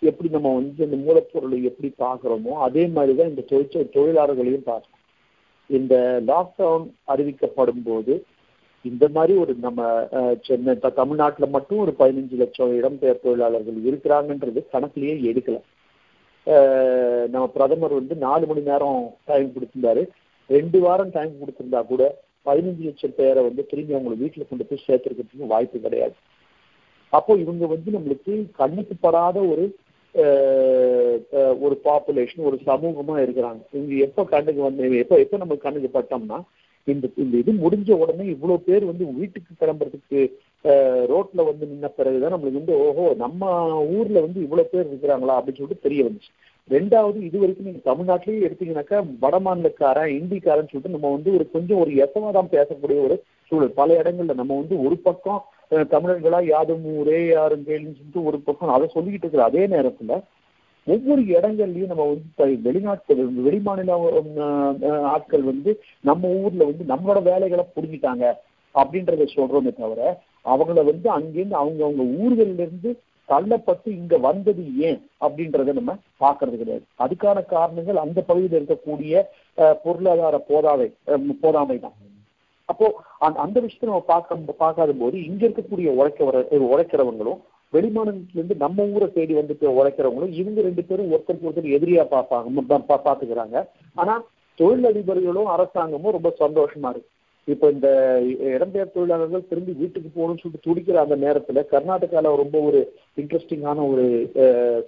எப்படி 0.02 0.30
நம்ம 0.36 0.52
வந்து 0.60 0.86
இந்த 0.88 0.98
மூலப்பொருளை 1.06 1.58
எப்படி 1.70 1.90
பார்க்குறோமோ 2.04 2.54
அதே 2.68 2.84
மாதிரி 2.96 3.16
தான் 3.18 3.32
இந்த 3.32 3.44
தொழிற்சா 3.52 3.82
தொழிலாளர்களையும் 3.96 4.70
பார்க்கணும். 4.70 5.02
இந்த 5.70 5.96
லாக்டவுன் 6.30 6.86
அறிவிக்கப்படும் 7.14 7.84
போது 7.90 8.14
இந்த 8.86 9.06
மாதிரி 9.16 9.34
ஒரு 9.42 9.54
நம்ம 9.66 9.82
சென்னை 10.48 10.74
தமிழ்நாட்டில் 11.02 11.54
மட்டும் 11.56 11.84
ஒரு 11.84 11.94
பதினஞ்சு 12.00 12.38
லட்சம் 12.40 12.78
இடம்பெயர் 12.80 13.24
தொழிலாளர்கள் 13.26 13.78
இருக்கிறாங்கன்றது 13.90 14.62
கணக்கிலேயே 14.74 15.16
எடுக்கலை. 15.32 15.62
நம்ம 17.34 17.46
பிரதமர் 17.56 18.00
வந்து 18.00 18.16
நாலு 18.26 18.46
மணி 18.50 18.62
நேரம் 18.70 19.02
டைம் 19.30 19.54
கொடுத்திருந்தாரு. 19.56 20.04
ரெண்டு 20.50 20.78
வாரம் 20.86 21.14
டைம் 21.18 21.34
கொடுத்திருந்தா 21.42 21.82
கூட 21.92 22.04
பதினஞ்சு 22.48 22.84
லட்சம் 22.88 23.18
பேரை 23.20 23.42
வந்து 23.48 23.64
திரும்பி 23.72 23.96
அவங்க 23.96 24.16
வீட்டுல 24.24 24.46
கொண்டு 24.50 24.68
போய் 24.70 24.86
சேர்த்துருக்கிறதுக்கு 24.88 25.54
வாய்ப்பு 25.54 25.80
கிடையாது. 25.86 26.16
அப்போ 27.14 27.32
இவங்க 27.44 27.66
வந்து 27.74 27.90
நம்மளுக்கு 27.96 28.34
கண்ணுக்கு 28.60 28.96
படாத 29.06 29.40
ஒரு 29.52 29.66
ஒரு 31.66 31.76
பாப்புலேஷன் 31.86 32.48
ஒரு 32.50 32.58
சமூகமா 32.70 33.16
இருக்கிறாங்க. 33.24 33.62
இவங்க 33.76 33.94
எப்ப 34.06 34.26
கண்ணுக்கு 34.34 34.62
வந்து 34.68 34.90
எப்ப 35.04 35.20
எப்ப 35.24 35.38
நம்ம 35.44 35.58
கண்ணுக்கு 35.66 35.90
பட்டோம்னா 35.98 36.40
இந்த 36.88 37.06
இந்த 37.24 37.36
இது 37.42 37.52
முடிஞ்ச 37.64 37.90
உடனே 38.04 38.26
இவ்வளவு 38.34 38.66
பேர் 38.68 38.90
வந்து 38.92 39.04
வீட்டுக்கு 39.20 39.52
கிளம்புறதுக்கு 39.62 40.20
ரோட்ல 41.12 41.46
வந்து 41.46 41.66
நின்ன 41.66 41.88
பிறகுதான் 41.96 42.34
நம்மளுக்கு 42.34 42.60
வந்து 42.62 42.76
ஓஹோ 42.78 43.14
நம்ம 43.18 43.44
ஊர்ல 43.96 44.20
வந்து 44.20 44.40
இவ்வளவு 44.42 44.72
பேர் 44.72 44.90
இருக்கிறாங்களா 44.92 45.36
அப்படின்னு 45.38 45.60
சொல்லிட்டு 45.60 45.86
தெரிய 45.88 46.02
வந்துச்சு. 46.04 46.32
ரெண்டாவது 46.70 47.18
இது 47.22 47.40
வரைக்கும் 47.40 47.68
நீங்க 47.68 47.82
தமிழ்நாட்டிலேயே 47.86 48.46
எடுத்தீங்கன்னாக்கா 48.48 48.98
வட 49.20 49.40
மாநிலக்காரன் 49.40 50.12
இந்திக்காரன் 50.20 50.70
சொல்லிட்டு 50.72 50.96
நம்ம 50.98 51.12
வந்து 51.12 51.34
ஒரு 51.34 51.46
கொஞ்சம் 51.52 51.80
ஒரு 51.80 51.92
எசமாதான் 52.04 52.54
பேசக்கூடிய 52.56 53.00
ஒரு 53.04 53.16
சூழல். 53.52 53.74
பல 53.74 54.02
இடங்கள்ல 54.02 54.34
நம்ம 54.34 54.54
வந்து 54.56 54.76
ஒரு 54.84 54.98
பக்கம் 54.98 55.42
தமிழர்களா 55.94 56.46
யாதும் 56.46 56.86
ஊரே 56.94 57.28
யாரும் 57.28 57.66
கேள்வின்னு 57.68 57.98
சொல்லிட்டு 57.98 58.24
ஒரு 58.24 58.40
பக்கம் 58.40 58.70
அதை 58.70 58.88
சொல்லிக்கிட்டு 58.94 59.26
இருக்கிற 59.26 59.44
அதே 59.44 59.68
நேரத்துல 59.68 60.14
ஒவ்வொரு 60.88 61.22
இடங்கள்லயும் 61.32 61.92
நம்ம 61.92 62.06
வந்து 62.06 62.62
வெளிநாட்டு 62.62 63.16
வெளிமாநில 63.48 63.92
ஆட்கள் 65.06 65.44
வந்து 65.44 65.72
நம்ம 66.02 66.28
ஊர்ல 66.44 66.66
வந்து 66.66 66.86
நம்மளோட 66.88 67.22
வேலைகளை 67.24 67.66
புரிஞ்சுட்டாங்க 67.76 68.26
அப்படின்றத 68.76 69.26
சொல்றோமே 69.36 69.74
தவிர 69.76 70.02
அவங்கள 70.46 70.84
வந்து 70.92 71.08
அங்கேருந்து 71.18 71.58
அவங்க 71.62 71.82
அவங்க 71.88 72.94
தள்ளப்பட்டு 73.30 73.90
இங்க 74.00 74.16
வந்தது 74.26 74.64
ஏன் 74.88 74.98
அப்படின்றத 75.26 75.74
நம்ம 75.78 75.92
பார்க்கறது 76.24 76.56
கிடையாது. 76.62 76.84
அதுக்கான 77.04 77.44
காரணங்கள் 77.54 78.02
அந்த 78.04 78.20
பகுதியில் 78.30 78.58
இருக்கக்கூடிய 78.60 79.22
பொருளாதார 79.84 80.38
போதாமை 80.50 80.88
போதாமை 81.44 81.78
தான். 81.86 81.96
அப்போ 82.70 82.88
அந்த 83.44 83.58
விஷயத்தை 83.64 83.88
நம்ம 83.90 84.04
பார்க்க 84.12 84.58
பார்க்காத 84.64 84.92
போது 85.04 85.16
இங்க 85.30 85.42
இருக்கக்கூடிய 85.48 85.88
உழைக்க 86.00 86.24
வர 86.28 86.44
உழைக்கிறவங்களும் 86.72 87.40
வெளிமாநிலத்திலிருந்து 87.74 88.56
நம்ம 88.64 88.86
ஊரை 88.96 89.08
தேடி 89.16 89.34
வந்துட்டு 89.40 89.66
உழைக்கிறவங்களும் 89.80 90.36
இவங்க 90.40 90.62
ரெண்டு 90.68 90.84
பேரும் 90.90 91.12
ஒருத்தருக்கு 91.14 91.48
ஒருத்தர் 91.50 91.76
எதிரியா 91.78 92.06
பார்ப்பாங்க 92.16 92.88
பாத்துக்கிறாங்க 93.08 93.58
ஆனா 94.02 94.16
தொழிலதிபர்களும் 94.60 95.52
அரசாங்கமும் 95.56 96.16
ரொம்ப 96.18 96.30
சந்தோஷமா 96.44 96.90
இருக்கு. 96.94 97.12
இப்ப 97.48 97.70
இந்த 97.70 97.88
இடம்பெயர் 98.56 98.94
தொழிலாளர்கள் 98.94 99.48
திரும்பி 99.50 99.72
வீட்டுக்கு 99.72 100.10
போகணும்னு 100.10 100.42
சொல்லிட்டு 100.42 100.66
துடிக்கிற 100.68 100.98
அந்த 101.04 101.16
நேரத்துல 101.26 101.64
கர்நாடகால 101.72 102.36
ரொம்ப 102.42 102.60
ஒரு 102.60 102.82
இன்ட்ரெஸ்டிங்கான 103.22 103.86
ஒரு 103.92 104.06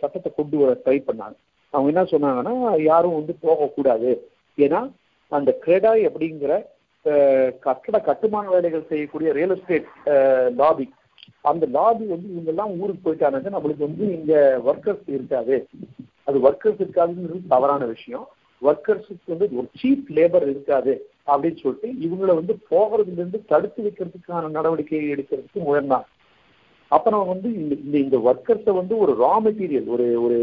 சட்டத்தை 0.01 0.31
கொண்டு 0.35 0.57
வர 0.57 0.73
ட்ரை 0.85 0.97
பண்ணாங்க. 1.07 1.37
அவங்க 1.73 1.89
என்ன 1.93 2.03
சொன்னாங்கன்னா 2.11 2.81
யாரும் 2.81 3.17
வந்து 3.19 3.35
போகக்கூடாது 3.39 4.11
ஏன்னா 4.57 4.81
அந்த 5.31 5.51
கிரெடாய் 5.65 6.03
அப்படிங்கிற 6.09 6.53
கட்டட 7.59 7.99
கட்டுமான 7.99 8.49
வேலைகள் 8.49 8.89
செய்யக்கூடிய 8.89 9.31
ரியல் 9.31 9.55
எஸ்டேட் 9.55 9.87
லாபி 10.55 10.85
அந்த 11.41 11.65
லாபி 11.77 12.05
வந்து 12.05 12.27
இவங்க 12.33 12.51
எல்லாம் 12.53 12.75
ஊருக்கு 12.81 13.01
போயிட்டாங்க 13.05 13.49
நம்மளுக்கு 13.55 13.87
வந்து 13.87 14.05
இங்க 14.17 14.61
ஒர்க்கர்ஸ் 14.65 15.09
இருக்காது. 15.15 15.55
அது 16.23 16.37
ஒர்க்கர்ஸ் 16.47 16.81
இருக்காதுங்கிறது 16.83 17.41
தவறான 17.47 17.85
விஷயம். 17.85 18.27
ஒர்க்கர்ஸுக்கு 18.61 19.33
வந்து 19.33 19.49
ஒரு 19.59 19.67
சீப் 19.81 20.07
லேபர் 20.17 20.45
இருக்காது. 20.53 20.93
அப்படின்னு 21.27 21.61
சொல்லிட்டு 21.63 21.89
இவங்களை 22.05 22.33
வந்து 22.39 22.53
போகிறதுல 22.71 23.19
இருந்து 23.21 23.39
தடுத்து 23.51 23.79
வைக்கிறதுக்கான 23.85 24.51
நடவடிக்கையை 24.57 25.07
எடுக்கிறதுக்கு 25.13 25.67
முயன்றாங்க. 25.67 26.09
அப்புறம் 26.91 27.23
வந்து 27.31 27.47
இந்த 27.59 27.73
இந்த 27.85 27.97
இந்த 28.05 28.17
ஒர்க்கர்ஸை 28.29 28.73
வந்து 28.79 28.95
ஒரு 29.03 29.13
ரா 29.23 29.33
மெட்டீரியல் 29.45 29.87
ஒரு 29.95 30.07
ஒரு 30.25 30.37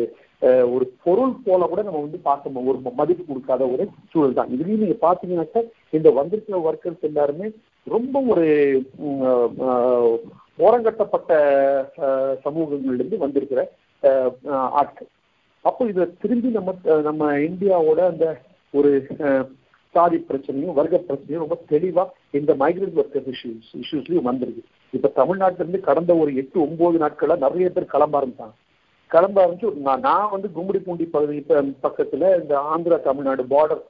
ஒரு 0.74 0.84
பொருள் 1.04 1.34
போல 1.46 1.66
கூட 1.70 1.80
நம்ம 1.86 2.00
வந்து 2.04 2.18
பார்க்க 2.28 2.68
ஒரு 2.70 2.78
மதிப்பு 3.00 3.24
கொடுக்காத 3.24 3.62
ஒரு 3.74 3.84
சூழல் 4.12 4.38
தான். 4.38 4.52
இதுலயும் 4.54 4.82
நீங்க 4.84 4.96
பாத்தீங்கன்னாக்கா 5.06 5.62
இந்த 5.96 6.08
வந்திருக்கிற 6.18 6.58
ஒர்க்கர்ஸ் 6.68 7.08
எல்லாருமே 7.10 7.48
ரொம்ப 7.86 8.22
ஒரு 8.32 8.46
ஓரங்கட்டப்பட்ட 10.66 11.30
சமூகங்கள்லேருந்து 12.44 13.24
வந்திருக்கிற 13.24 13.60
ஆட்கள். 14.80 15.10
அப்போ 15.64 15.82
இதை 15.92 16.04
திரும்பி 16.22 16.50
நம்ம 16.58 17.00
நம்ம 17.08 17.32
இந்தியாவோட 17.48 18.00
அந்த 18.10 18.26
ஒரு 18.74 18.90
சாதி 19.94 20.18
பிரச்சனையும் 20.28 20.76
வர்க்க 20.78 20.98
பிரச்சனையும் 21.08 21.42
ரொம்ப 21.44 21.56
தெளிவா 21.72 22.04
இந்த 22.38 22.52
மைக்ரேட் 22.62 22.98
ஒர்க்கர் 23.02 23.28
இஷ்யூஸ் 23.32 23.70
இஷ்யூஸ்லயும் 23.82 24.28
வந்திருக்கு. 24.30 24.62
இப்ப 24.96 25.10
தமிழ்நாட்டுல 25.20 25.64
இருந்து 25.64 25.80
கடந்த 25.88 26.12
ஒரு 26.22 26.30
எட்டு 26.42 26.58
ஒன்பது 26.66 26.98
நாட்களா 27.04 27.36
நிறைய 27.44 27.68
பேர் 27.74 27.92
கிளம்ப 27.94 28.18
ஆரம்பிச்சாங்க. 28.20 28.56
கிளம்ப 29.10 29.36
ஆரம்பிச்சு 29.42 29.68
நான் 29.86 30.04
நான் 30.08 30.32
வந்து 30.34 30.48
கும்மிடிப்பூண்டி 30.56 31.06
பகுதி 31.14 31.38
பக்கத்துல 31.86 32.32
இந்த 32.42 32.54
ஆந்திரா 32.72 32.98
தமிழ்நாடு 33.08 33.44
பார்டர் 33.52 33.84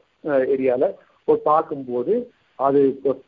ஏரியால 0.54 0.84
ஒரு 1.28 1.40
பார்க்கும்போது 1.48 2.14
அது 2.58 2.80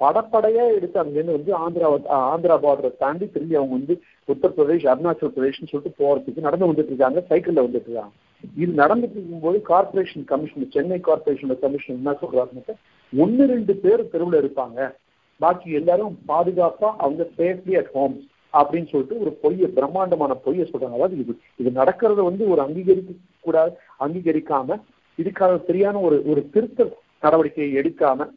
படப்படையா 0.03 0.65
எடுத்து 0.77 0.97
அங்கேருந்து 1.03 1.37
வந்து 1.37 1.53
ஆந்திரா 1.65 1.89
ஆந்திரா 2.33 2.57
பார்டரை 2.65 2.91
தாண்டி 3.03 3.27
திரும்பி 3.35 3.59
அவங்க 3.59 3.75
வந்து 3.79 3.95
உத்தரப்பிரதேஷ் 4.29 4.91
அருணாச்சல் 4.93 5.35
பிரதேஷ்னு 5.37 5.71
சொல்லிட்டு 5.71 6.01
போறதுக்கு 6.01 6.47
நடந்து 6.47 6.69
வந்துட்டு 6.71 6.93
இருக்காங்க 6.93 7.21
சைக்கிள்ல 7.31 7.65
வந்துட்டு 7.67 7.89
இருக்காங்க. 7.89 8.13
இது 8.63 8.71
நடந்துட்டு 8.83 9.17
இருக்கும்போது 9.19 9.59
கார்பரேஷன் 9.71 10.27
கமிஷனர் 10.33 10.75
சென்னை 10.77 10.99
கார்பரேஷனோட 11.09 11.57
கமிஷனர் 11.65 12.01
என்ன 12.01 12.15
சொல்றாருன்னு 12.23 12.75
ஒன்னு 13.13 13.45
ரெண்டு 13.55 13.73
பேர் 13.83 14.11
தெருவில் 14.13 14.41
இருப்பாங்க. 14.43 14.79
பாக்கி 15.41 15.71
எல்லாரும் 15.81 16.15
பாதுகாப்பா 16.31 16.89
அவங்க 17.05 17.23
சேஃப்லி 17.39 17.75
அட் 17.81 17.93
ஹோம் 17.97 18.17
அப்படின்னு 18.61 18.91
சொல்லிட்டு 18.93 19.21
ஒரு 19.23 19.31
பொய்ய 19.43 19.69
பிரம்மாண்டமான 19.77 20.33
பொய்ய 20.47 20.65
சொல்றாங்க. 20.71 20.99
அதாவது 20.99 21.17
இது 21.23 21.35
இது 21.61 21.71
நடக்கிறத 21.81 22.21
வந்து 22.29 22.45
ஒரு 22.53 22.61
அங்கீகரிக்க 22.67 23.13
கூடாது 23.47 23.75
அங்கீகரிக்காம 24.07 24.79
இதுக்கான 25.19 25.59
சரியான 25.69 26.01
ஒரு 26.09 26.17
ஒரு 26.33 26.43
திருத்த 26.55 26.89
நடவடிக்கையை 27.25 27.73
எடுக்காம 27.81 28.29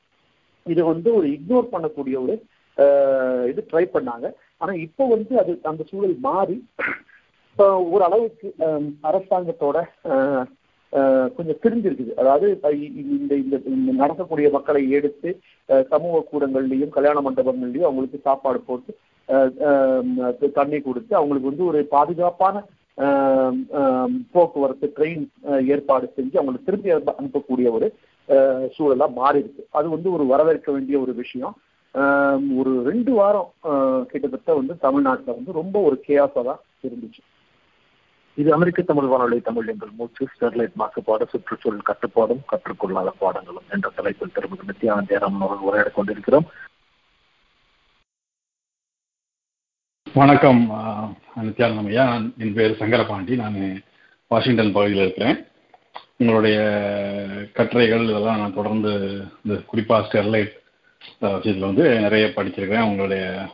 இதை 0.66 0.84
வந்து 0.92 1.10
ஒரு 1.18 1.28
இக்னோர் 1.36 1.74
பண்ணக்கூடிய 1.74 2.16
ஒரு 2.26 2.36
இது 3.52 3.62
ட்ரை 3.72 3.84
பண்ணாங்க. 3.96 4.26
ஆனா 4.62 4.74
இப்போ 4.86 5.04
வந்து 5.16 5.34
அது 5.42 5.52
அந்த 5.72 5.84
சூழல் 5.90 6.16
மாறி 6.28 6.58
இப்போ 7.56 7.66
ஓரளவுக்கு 7.96 8.48
அரசாங்கத்தோட 9.10 9.78
கொஞ்சம் 11.36 11.60
தெரிஞ்சிருக்குது 11.64 12.12
அதாவது 12.22 12.48
இந்த 13.14 13.34
இந்த 13.44 13.58
நடக்கக்கூடிய 14.02 14.48
மக்களை 14.56 14.82
எடுத்து 14.98 15.30
சமூக 15.94 16.16
கூடங்கள்லையும் 16.32 16.92
கல்யாண 16.96 17.22
மண்டபங்கள்லையும் 17.26 17.88
அவங்களுக்கு 17.88 18.20
சாப்பாடு 18.28 18.60
போட்டு 18.70 18.92
தண்ணி 20.58 20.80
கொடுத்து 20.88 21.14
அவங்களுக்கு 21.20 21.52
வந்து 21.52 21.66
ஒரு 21.70 21.80
பாதுகாப்பான 21.94 22.64
போக்குவரத்து 24.36 24.90
ட்ரெயின் 24.98 25.24
ஏற்பாடு 25.76 26.10
செஞ்சு 26.18 26.40
அவங்களுக்கு 26.40 26.68
திருப்பி 26.70 26.92
அனுப்பக்கூடிய 27.20 27.72
ஒரு 27.78 27.90
சூழலா 28.76 29.08
மாறி 29.22 29.42
இருக்கு 29.44 29.64
அது 29.80 29.88
வந்து 29.96 30.12
ஒரு 30.18 30.26
வரவேற்க 30.34 30.70
வேண்டிய 30.76 30.98
ஒரு 31.06 31.16
விஷயம். 31.22 31.56
ஒரு 32.60 32.74
ரெண்டு 32.90 33.12
வாரம் 33.20 33.50
கிட்டத்தட்ட 34.12 34.54
வந்து 34.60 34.76
தமிழ்நாட்டில் 34.86 35.38
வந்து 35.38 35.52
ரொம்ப 35.62 35.76
ஒரு 35.88 35.98
கேஸாக 36.08 36.44
தான் 36.50 36.62
இருந்துச்சு. 36.88 37.24
இது 38.36 38.54
அமெரிக்க 38.54 38.82
தமிழ் 38.82 39.06
வானொலி 39.06 39.40
தமிழ் 39.40 39.68
எங்கள் 39.68 39.90
மூச்சு 39.98 40.28
ஸ்டெர்லைட் 40.34 40.74
மாசுபாடு 40.80 41.28
சுற்றுச்சூழல் 41.28 41.88
கட்டுப்பாடும் 41.90 42.42
கற்றுக்கொள்ளாத 42.52 43.12
பாடங்களும் 43.20 43.70
என்ற 43.70 43.92
தலைப்பில் 43.96 44.32
திருமதி 44.34 44.62
நித்யானந்த் 44.68 45.12
ஜெயராமன் 45.12 45.46
அவர்கள் 45.46 45.68
உரையாட 45.68 45.90
கொண்டிருக்கிறோம். 45.90 46.48
வணக்கம் 50.14 50.70
நித்யானந்தம் 51.44 51.86
ஐயா. 51.86 52.22
என் 52.38 52.54
பேர் 52.54 52.80
சங்கரபாண்டி. 52.80 53.36
நான் 53.36 53.84
வாஷிங்டன் 54.28 54.72
பகுதியில் 54.72 55.04
இருக்கிறேன். 55.04 55.48
உங்களுடைய 56.18 56.58
கட்டுரைகள் 57.54 58.04
இதெல்லாம் 58.04 58.38
நான் 58.38 58.54
தொடர்ந்து 58.54 58.92
இந்த 59.46 59.62
குறிப்பாக 59.62 60.08
ஸ்டெர்லைட் 60.08 60.54
விஷயத்தில் 61.20 61.68
வந்து 61.70 62.00
நிறைய 62.00 62.32
படிச்சிருக்கிறேன். 62.36 62.90
உங்களுடைய 62.92 63.50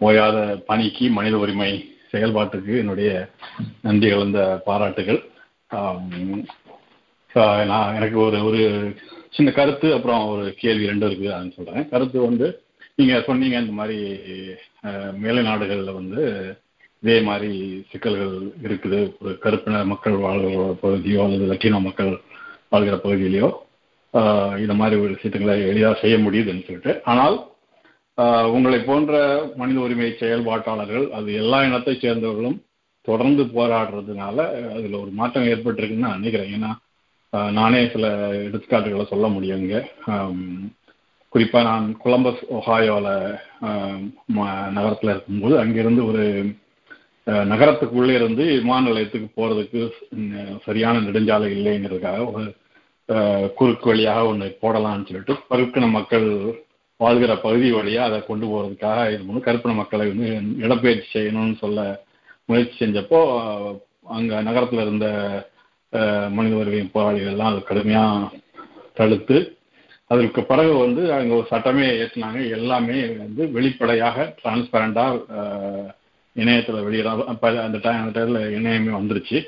ஓயாத 0.00 0.56
பணிக்கு 0.66 1.10
மனித 1.10 1.38
உரிமை 1.38 1.93
செயல்பாட்டுக்கு 2.14 2.74
என்னுடைய 2.82 3.10
நன்றி 3.86 4.08
கலந்த 4.10 4.40
பாராட்டுகள். 4.68 5.20
நான் 7.70 7.94
எனக்கு 7.98 8.18
ஒரு 8.26 8.38
ஒரு 8.48 8.60
சின்ன 9.36 9.52
கருத்து 9.58 9.88
அப்புறம் 9.94 10.24
ஒரு 10.32 10.44
கேள்வி 10.60 10.90
ரெண்டும் 10.90 11.08
இருக்குது 11.10 11.34
அதுன்னு 11.36 11.56
சொல்கிறேன் 11.56 11.88
கருத்து 11.92 12.18
வந்து 12.28 12.46
நீங்கள் 12.98 13.24
சொன்னீங்க 13.28 13.56
இந்த 13.62 13.74
மாதிரி 13.78 13.98
மேலை 15.22 15.40
நாடுகளில் 15.48 15.98
வந்து 16.00 16.20
இதே 17.02 17.16
மாதிரி 17.28 17.50
சிக்கல்கள் 17.90 18.34
இருக்குது. 18.66 19.00
ஒரு 19.22 19.32
கருப்பின 19.44 19.80
மக்கள் 19.92 20.16
வாழ்கிற 20.26 20.68
பகுதியோ 20.82 21.22
அல்லது 21.24 21.48
லட்டினோ 21.50 21.80
மக்கள் 21.88 22.12
வாழ்கிற 22.72 22.96
பகுதியிலையோ 23.04 23.48
இந்த 24.62 24.74
மாதிரி 24.80 24.96
ஒரு 25.02 25.10
விஷயத்துங்களை 25.16 25.56
எளிதாக 25.70 25.98
செய்ய 26.02 26.16
முடியுதுன்னு 26.26 26.66
சொல்லிட்டு. 26.66 26.92
ஆனால் 27.12 27.36
உங்களை 28.54 28.78
போன்ற 28.80 29.12
மனித 29.56 29.78
உரிமை 29.80 30.08
செயல்பாட்டாளர்கள் 30.18 31.06
அது 31.10 31.30
எல்லா 31.34 31.58
இனத்தை 31.64 31.94
சேர்ந்தவர்களும் 31.94 32.58
தொடர்ந்து 33.08 33.42
போராடுறதுனால 33.56 34.36
அதில் 34.76 35.00
ஒரு 35.00 35.10
மாற்றம் 35.10 35.48
ஏற்பட்டிருக்குன்னு 35.52 36.06
நான் 36.06 36.18
நினைக்கிறேன். 36.18 36.52
ஏன்னா 36.56 36.70
நானே 37.52 37.80
சில 37.86 38.06
எடுத்துக்காட்டுகளை 38.46 39.04
சொல்ல 39.08 39.26
முடியுங்க 39.28 39.78
குறிப்பாக 41.32 41.64
நான் 41.64 41.86
கொலம்பஸ் 42.04 42.42
ஒஹாயோவில் 42.58 43.10
நகரத்தில் 44.76 45.10
இருக்கும்போது 45.10 45.54
அங்கிருந்து 45.58 46.02
ஒரு 46.06 46.24
நகரத்துக்குள்ளே 47.50 48.14
இருந்து 48.14 48.44
விமான 48.52 48.82
நிலையத்துக்கு 48.88 49.28
போகிறதுக்கு 49.36 49.80
சரியான 50.64 51.00
நெடுஞ்சாலை 51.00 51.48
இல்லைங்கிறதுக்காக 51.56 52.20
ஒரு 52.32 52.44
குறுக்கு 53.56 53.88
வழியாக 53.90 54.26
ஒன்று 54.26 54.48
போடலாம்னு 54.62 55.08
சொல்லிட்டு 55.08 55.36
பருக்கின 55.50 55.90
மக்கள் 55.90 56.28
வாழ்கிற 57.00 57.32
பகுதி 57.44 57.68
வழியாக 57.76 58.08
அதை 58.08 58.18
கொண்டு 58.26 58.46
போகிறதுக்காக 58.50 58.98
இது 59.14 59.22
பண்ணு. 59.26 59.46
கருப்பின 59.46 59.76
மக்களை 59.80 60.04
வந்து 60.10 60.28
இடப்பெயர்ச்சி 60.64 61.08
செய்யணும்னு 61.16 61.56
சொல்ல 61.64 61.80
முயற்சி 62.50 62.74
செஞ்சப்போ 62.82 63.20
அங்கே 64.16 64.38
நகரத்தில் 64.48 64.84
இருந்த 64.84 65.06
மனித 66.36 66.54
உரிமை 66.60 66.84
போராளிகள்லாம் 66.94 67.52
அது 67.52 67.60
கடுமையாக 67.68 68.40
தடுத்து 68.98 69.36
அதற்கு 70.12 70.40
பிறகு 70.48 70.72
வந்து 70.84 71.02
அங்கே 71.16 71.32
ஒரு 71.36 71.46
சட்டமே 71.52 71.84
ஏற்றினாங்க 72.00 72.40
எல்லாமே 72.56 72.98
வந்து 73.22 73.42
வெளிப்படையாக 73.56 74.26
டிரான்ஸ்பரண்டா 74.40 75.04
இணையத்தில் 76.36 76.86
வெளியிட 76.86 77.10
அப்போ 77.32 77.48
அந்த 77.66 77.78
டைம் 77.84 78.02
அந்த 78.02 78.14
டைமில் 78.18 78.54
இணையமே 78.58 78.92
வந்துருச்சு. 78.98 79.38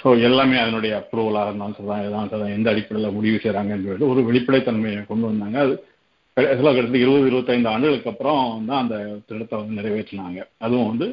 ஸோ 0.00 0.08
எல்லாமே 0.28 0.56
அதனுடைய 0.64 0.92
அப்ரூவலாக 1.00 1.48
இருந்தாலும் 1.48 1.78
சொல்கிறாங்க 1.78 2.08
எதாவது 2.10 2.56
எந்த 2.58 2.70
அடிப்படையில் 2.72 3.16
முடிவு 3.18 3.38
செய்கிறாங்கன்னு 3.42 3.86
சொல்லிட்டு 3.86 4.10
ஒரு 4.12 4.22
வெளிப்படைத்தன்மையை 4.28 5.00
கொண்டு 5.10 5.26
வந்தாங்க. 5.30 5.58
அது 5.66 5.74
சில 6.36 6.70
கிட்டத்தட்ட 6.70 6.98
இருபது 7.02 7.28
இருபத்தைந்து 7.30 7.68
ஆண்டுகளுக்கு 7.72 8.10
அப்புறம் 8.12 8.40
தான் 8.68 8.82
அந்த 8.82 8.96
திட்டத்தை 9.28 9.56
வந்து 9.60 9.76
நிறைவேற்றினாங்க. 9.78 10.40
அதுவும் 10.64 10.90
வந்து 10.90 11.06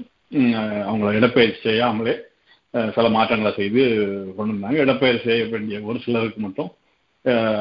அவங்கள 0.89 1.09
இடப்பெயர்ச்சி 1.19 1.61
செய்யாமலே 1.67 2.15
சில 2.95 3.07
மாற்றங்களை 3.15 3.51
செய்து 3.59 3.81
கொண்டு 4.37 4.53
வந்தாங்க 4.55 4.79
இடப்பெயர் 4.85 5.25
செய்ய 5.27 5.43
வேண்டிய 5.53 5.79
ஒரு 5.89 5.97
சிலருக்கு 6.05 6.39
மட்டும் 6.45 6.69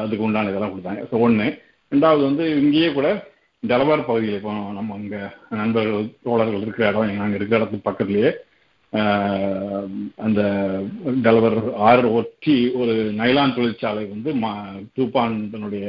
அதுக்கு 0.03 0.25
உண்டான 0.27 0.51
இதெல்லாம் 0.51 0.73
கொடுத்தாங்க. 0.73 1.01
ஸோ 1.09 1.15
ஒன்று 1.25 1.47
ரெண்டாவது 1.91 2.21
வந்து 2.29 2.45
இங்கேயே 2.61 2.89
கூட 2.97 3.09
டெலவார் 3.63 4.07
பகுதியில் 4.07 4.37
இப்போ 4.39 4.53
நம்ம 4.77 4.95
அங்கே 4.99 5.19
நண்பர்கள் 5.59 6.07
தோழர்கள் 6.25 6.63
இருக்கிற 6.63 6.87
இடம் 6.89 7.19
நாங்கள் 7.21 7.39
இருக்கிற 7.39 7.59
இடத்துக்கு 7.59 7.89
பக்கத்துலேயே 7.89 8.31
அந்த 10.25 10.41
டெலவர் 11.27 11.57
ஆறு 11.89 12.07
ஒட்டி 12.19 12.57
ஒரு 12.79 12.95
நைலான் 13.19 13.55
தொழிற்சாலை 13.57 14.03
வந்து 14.15 14.31
மா 14.41 14.51
தூப்பான் 14.97 15.37
தன்னுடைய 15.53 15.85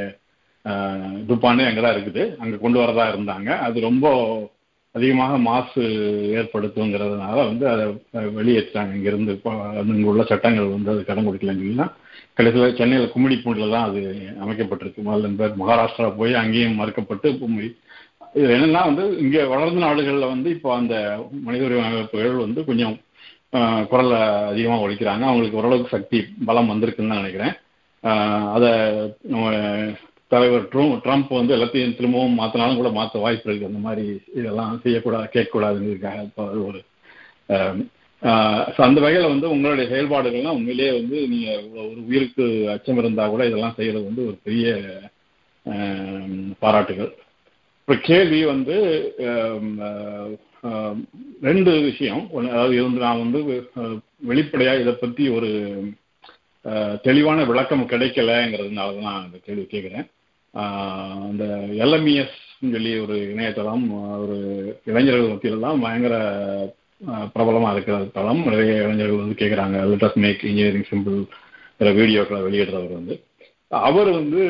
துப்பானே 1.28 1.64
அங்கே 1.68 1.82
தான் 1.84 1.94
இருக்குது. 1.96 2.22
அங்கே 2.42 2.56
கொண்டு 2.64 2.78
வரதா 2.82 3.04
இருந்தாங்க. 3.12 3.50
அது 3.66 3.86
ரொம்ப 3.88 4.06
அதிகமாக 4.94 5.36
மாசு 5.46 5.82
ஏற்படுத்துங்கிறதுனால 6.40 7.36
வந்து 7.50 7.64
அதை 7.70 7.84
வெளியேற்றாங்க 8.38 8.92
இங்கேருந்து 8.98 9.34
இப்போ 9.38 9.52
இங்கே 9.94 10.10
உள்ள 10.12 10.24
சட்டங்கள் 10.32 10.74
வந்து 10.74 10.92
அது 10.92 11.00
கடன் 11.08 11.26
கொடுக்கலன்னு 11.28 11.86
கடைசியில் 12.38 12.76
சென்னையில் 12.78 13.10
கும்மிடி 13.14 13.36
பூண்டில் 13.42 13.74
தான் 13.74 13.88
அது 13.88 14.00
அமைக்கப்பட்டிருக்கு. 14.44 15.06
முதல்ல 15.08 15.30
இந்த 15.32 15.48
மகாராஷ்டிரா 15.62 16.08
போய் 16.20 16.32
அங்கேயும் 16.42 16.78
மறுக்கப்பட்டு 16.80 17.28
இது 18.38 18.46
என்னன்னா 18.54 18.80
வந்து 18.90 19.02
இங்கே 19.24 19.42
வளர்ந்த 19.50 19.80
நாடுகளில் 19.86 20.32
வந்து 20.32 20.48
இப்போ 20.54 20.70
அந்த 20.78 20.94
மனித 21.46 21.66
உரிமை 21.66 21.84
அமைப்புகள் 21.88 22.44
வந்து 22.46 22.60
கொஞ்சம் 22.70 22.94
குரலை 23.90 24.18
அதிகமாக 24.52 24.84
ஒழிக்கிறாங்க. 24.84 25.24
அவங்களுக்கு 25.30 25.60
ஓரளவுக்கு 25.60 25.94
சக்தி 25.96 26.20
பலம் 26.48 26.70
வந்திருக்குன்னு 26.72 27.12
தான் 27.12 27.22
நினைக்கிறேன். 27.22 27.54
அதை 28.56 28.72
நம்ம 29.32 29.44
தலைவர் 30.34 30.70
ட்ரூ 30.72 30.84
ட்ரம்ப் 31.04 31.32
வந்து 31.38 31.54
எல்லாத்தையும் 31.56 31.96
திரும்பவும் 31.98 32.38
மாற்றினாலும் 32.40 32.80
கூட 32.80 32.90
மாற்ற 32.98 33.20
வாய்ப்பு 33.24 33.48
இருக்குது 33.48 33.70
அந்த 33.70 33.82
மாதிரி 33.88 34.06
இதெல்லாம் 34.40 34.80
செய்யக்கூடாது 34.84 35.26
கேட்கக்கூடாதுங்கிறதுக்காக 35.34 36.22
இப்போ 36.28 36.46
ஒரு 36.68 36.80
ஸோ 38.74 38.80
அந்த 38.86 38.98
வகையில் 39.04 39.32
வந்து 39.32 39.46
உங்களுடைய 39.54 39.86
செயல்பாடுகள்லாம் 39.90 40.56
உண்மையிலேயே 40.58 40.92
வந்து 40.98 41.16
நீங்கள் 41.32 41.64
ஒரு 41.90 42.00
உயிருக்கு 42.08 42.44
அச்சம் 42.74 43.00
இருந்தால் 43.02 43.32
கூட 43.32 43.42
இதெல்லாம் 43.48 43.76
செய்யறது 43.78 44.08
வந்து 44.10 44.22
ஒரு 44.28 44.36
பெரிய 44.46 44.68
பாராட்டுகள். 46.62 47.10
இப்போ 47.80 47.94
கேள்வி 48.08 48.40
வந்து 48.52 48.76
ரெண்டு 51.48 51.72
விஷயம். 51.88 52.22
ஒன்று 52.36 52.52
அதாவது 52.54 52.74
இது 52.76 52.86
வந்து 52.86 53.04
நான் 53.06 53.22
வந்து 53.24 53.40
வெளிப்படையாக 54.30 54.82
இதை 54.84 54.94
பற்றி 55.02 55.24
ஒரு 55.36 55.50
தெளிவான 57.06 57.40
விளக்கம் 57.50 57.90
கிடைக்கலங்கிறதுனால 57.92 58.94
தான் 58.96 59.08
நான் 59.10 59.26
இந்த 59.28 59.38
கேள்வி 59.46 59.64
கேட்குறேன் 59.72 60.06
அந்த 61.26 61.44
எல்எம்இஎஸ் 61.84 62.40
சொல்லி 62.72 62.92
ஒரு 63.04 63.16
இணையதளம் 63.32 63.84
ஒரு 64.24 64.36
இளைஞர்கள் 64.84 65.30
மத்தியிலலாம் 65.30 65.82
பயங்கர 65.84 66.16
பிரபலமாக 67.32 67.74
இருக்கிற 67.74 67.96
தளம். 68.16 68.42
நிறைய 68.50 68.74
இளைஞர்கள் 68.84 69.22
வந்து 69.22 69.40
கேட்குறாங்க 69.42 69.78
லெட்டஸ் 69.90 70.20
மேக் 70.24 70.44
இன்ஜினியரிங் 70.50 70.90
சிம்பிள் 70.90 71.18
வீடியோக்களை 72.00 72.40
வெளியிடுறவர் 72.46 72.98
வந்து. 72.98 73.14
அவர் 73.88 74.10
வந்து 74.10 74.42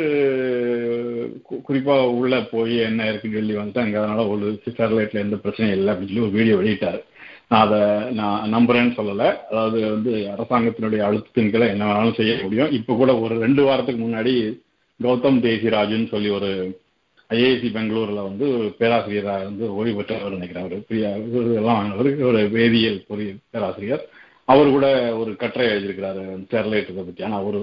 குறிப்பாக 1.66 2.08
உள்ளே 2.08 2.20
உள்ள 2.20 2.36
போய் 2.50 2.74
என்ன 2.88 3.06
இருக்குன்னு 3.08 3.38
சொல்லி 3.38 3.54
வந்துட்டு 3.60 3.82
அங்கே 3.82 3.98
அதனால 4.00 4.26
ஒரு 4.34 4.46
ஸ்டெர்லைட்ல 4.64 5.22
எந்த 5.24 5.36
பிரச்சனையும் 5.44 5.76
இல்லை 5.78 5.90
அப்படின்னு 5.94 6.12
சொல்லி 6.12 6.26
ஒரு 6.26 6.36
வீடியோ 6.38 6.56
வெளியிட்டார். 6.56 7.00
நான் 7.48 7.64
அதை 7.66 7.80
நான் 8.18 8.52
நம்புறேன்னு 8.54 8.94
சொல்லலை. 8.98 9.28
அதாவது 9.50 9.78
வந்து 9.94 10.12
அரசாங்கத்தினுடைய 10.34 11.00
அழுத்தத்தின் 11.08 11.50
கீழே 11.54 11.66
என்ன 11.68 11.88
வேணாலும் 11.88 12.18
செய்ய 12.20 12.34
முடியும். 12.42 12.70
இப்போ 12.78 12.94
கூட 13.00 13.18
ஒரு 13.18 13.34
ரெண்டு 13.44 13.64
வாரத்துக்கு 13.64 14.02
முன்னாடி 14.04 14.34
கௌதம் 15.00 15.38
தேசிராஜன் 15.40 16.10
சொல்லி 16.12 16.28
ஒரு 16.30 16.50
ஐஏசி 17.30 17.68
பெங்களூர்ல 17.76 18.20
வந்து 18.28 18.46
பேராசிரியராக 18.78 19.44
வந்து 19.44 19.64
ஓய்வு 19.74 19.94
பெற்றவர் 19.98 20.36
நினைக்கிறேன் 20.36 20.66
ஒரு 20.68 20.76
ஒரு 21.38 21.54
எல்லாம் 21.54 21.78
வாங்கினவர் 21.78 22.28
ஒரு 22.28 22.40
வேதியியல் 22.48 22.98
பொறி 23.08 23.24
பேராசிரியர். 23.50 24.02
அவர் 24.48 24.70
கூட 24.70 24.86
ஒரு 25.16 25.30
கட்டுரை 25.36 25.66
எழுதியிருக்கிறாரு 25.68 26.22
ஸ்டெர்லைட் 26.44 26.90
இதை 26.92 27.02
பத்தி. 27.04 27.22
ஆனால் 27.22 27.42
ஒரு 27.42 27.60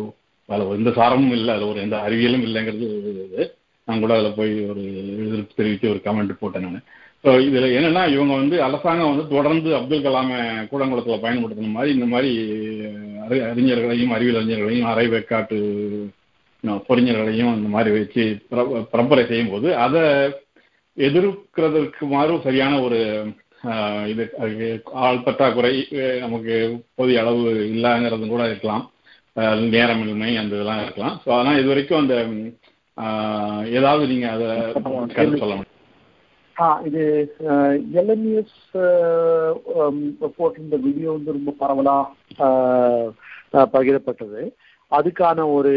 அதில் 0.49 0.75
எந்த 0.77 0.91
சாரமும் 0.99 1.35
இல்லை 1.37 1.51
அதில் 1.55 1.69
ஒரு 1.69 1.79
எந்த 1.79 1.97
அறிவியலும் 2.07 2.45
இல்லைங்கிறது 2.47 2.87
இது. 3.25 3.43
நான் 3.87 3.99
கூட 3.99 4.13
அதில் 4.17 4.37
போய் 4.39 4.51
ஒரு 4.71 4.81
எதிர்ப்பு 5.25 5.53
தெரிவித்து 5.55 5.89
ஒரு 5.89 6.01
கமெண்ட் 6.05 6.33
போட்டேன் 6.39 6.65
நான். 6.67 6.83
ஸோ 7.23 7.31
இதில் 7.47 7.75
என்னென்னா 7.77 8.03
இவங்க 8.13 8.33
வந்து 8.33 8.63
அரசாங்கம் 8.63 9.11
வந்து 9.11 9.25
தொடர்ந்து 9.35 9.69
அப்துல் 9.75 10.05
கலாமை 10.05 10.39
கூடங்குளத்தில் 10.71 11.23
பயன்படுத்தின 11.25 11.71
மாதிரி 11.77 11.93
இந்த 11.93 12.07
மாதிரி 12.13 12.31
அறி 13.25 13.39
அறிஞர்களையும் 13.51 14.13
அறிவியல் 14.15 14.41
அறிஞர்களையும் 14.41 14.89
அரைவேக்காட்டு 14.91 15.59
பொறிஞர்களையும் 16.83 17.53
இந்த 17.55 17.69
மாதிரி 17.69 17.91
வச்சு 17.93 18.23
பிர- 18.49 18.67
செய்யும் 19.27 19.49
போது 19.49 19.77
அதை 19.79 20.03
எதிர்க்கிறதற்கு 20.97 22.03
மாறும் 22.09 22.41
சரியான 22.41 22.81
ஒரு 22.81 22.99
ஆஹ், 23.63 24.05
இது 24.07 24.23
ஆள் 25.01 25.23
பற்றாக்குறை 25.23 25.71
நமக்கு 26.19 26.53
போதிய 26.95 27.19
அளவு 27.21 27.41
இல்லைங்கிறது 27.67 28.27
கூட 28.27 28.43
இருக்கலாம். 28.45 28.83
நேரமின்மை 29.73 30.31
அந்த 30.39 30.55
இதெல்லாம் 30.55 30.81
இருக்கலாம். 30.81 31.21
ஸோ 31.23 31.29
அதனால் 31.31 31.59
இது 31.59 31.67
வரைக்கும் 31.67 31.99
அந்த 31.99 32.15
ஆஹ், 32.97 33.65
ஏதாவது 33.71 34.03
நீங்க 34.07 34.27
அதை 34.31 34.47
கருத்து 35.11 35.37
சொல்ல 35.37 35.53
முடியும்? 35.53 35.67
ஆ 36.55 36.81
இது 36.85 37.03
எல்என்எஸ் 37.93 38.57
போட்டிருந்த 40.37 40.75
வீடியோ 40.79 41.11
வந்து 41.11 41.31
ரொம்ப 41.31 41.53
பரவலா 41.59 41.97
ஆஹ், 42.39 43.07
பகிரப்பட்டது. 43.73 44.41
அதுக்கான 44.97 45.45
ஒரு 45.57 45.73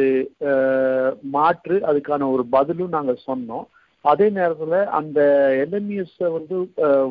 மாற்று 1.37 1.77
அதுக்கான 1.91 2.29
ஒரு 2.35 2.45
பதிலும் 2.55 2.95
நாங்கள் 2.97 3.25
சொன்னோம். 3.29 3.67
அதே 4.05 4.27
நேரத்தில் 4.39 4.79
அந்த 4.99 5.21
எல்என்எஸ் 5.63 6.19
வந்து 6.37 6.57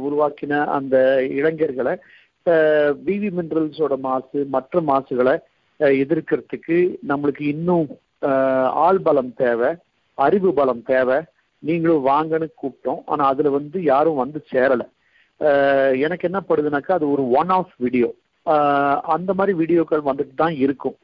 உருவாக்கின 0.06 0.60
அந்த 0.78 0.96
இளைஞர்களை 1.40 1.94
பிவி 3.06 3.30
மினரல்ஸோட 3.38 3.94
மாசு 4.08 4.40
மற்ற 4.56 4.82
மாசுகளை 4.92 5.36
எதிர்க்கிறதுக்கு 6.02 6.78
நம்மளுக்கு 7.12 7.44
இன்னும் 7.54 7.88
ஆள் 8.86 9.02
பலம் 9.06 9.32
தேவை 9.44 9.70
அறிவு 10.18 10.50
பலம் 10.60 10.84
தேவை. 10.92 11.20
நீங்களும் 11.64 12.08
வாங்கன்னு 12.10 12.48
கூப்பிட்டோம். 12.62 13.02
ஆனால் 13.12 13.30
அதில் 13.34 13.56
வந்து 13.58 13.78
யாரும் 13.94 14.22
வந்து 14.24 14.40
சேரலை. 14.52 14.88
எனக்கு 16.06 16.28
என்ன 16.30 16.40
படுதுனாக்கா 16.50 16.98
அது 16.98 17.08
ஒரு 17.16 17.24
ஒன் 17.40 17.52
ஆஃப் 17.58 17.74
வீடியோ 17.84 18.10
அந்த 19.16 19.32
மாதிரி 19.40 19.54
வீடியோக்கள் 19.62 20.08
வந்துட்டு 20.10 20.36
தான் 20.44 20.56
இருக்கும். 20.66 20.98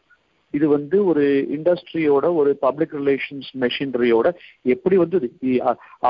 இது 0.53 0.65
வந்து 0.67 0.97
ஒரு 1.05 1.23
இண்டஸ்ட்ரியோட 1.57 2.25
ஒரு 2.35 2.51
பப்ளிக் 2.59 2.95
ரிலேஷன்ஸ் 2.95 3.51
மெஷினரியோட 3.61 4.27
எப்படி 4.65 4.97
வந்து 4.97 5.19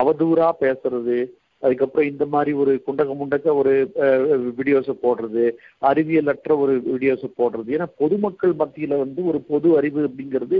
அவதூறா 0.01 0.49
பேசுறது 0.61 1.17
அதுக்கப்புறம் 1.63 2.09
இந்த 2.09 2.25
மாதிரி 2.25 2.51
ஒரு 2.53 2.73
குண்டக 2.85 3.13
முண்டக்க 3.13 3.55
ஒரு 3.55 3.71
வீடியோஸை 4.59 4.93
போடுறது 5.01 5.43
அறிவியலற்ற 5.81 6.51
ஒரு 6.57 6.73
வீடியோஸை 6.85 7.29
போடுறது. 7.39 7.69
ஏன்னா 7.75 7.87
பொதுமக்கள் 7.97 8.53
மத்தியில 8.59 8.99
வந்து 8.99 9.21
ஒரு 9.25 9.39
பொது 9.49 9.69
அறிவு 9.77 9.99
அப்படிங்கிறது 10.07 10.57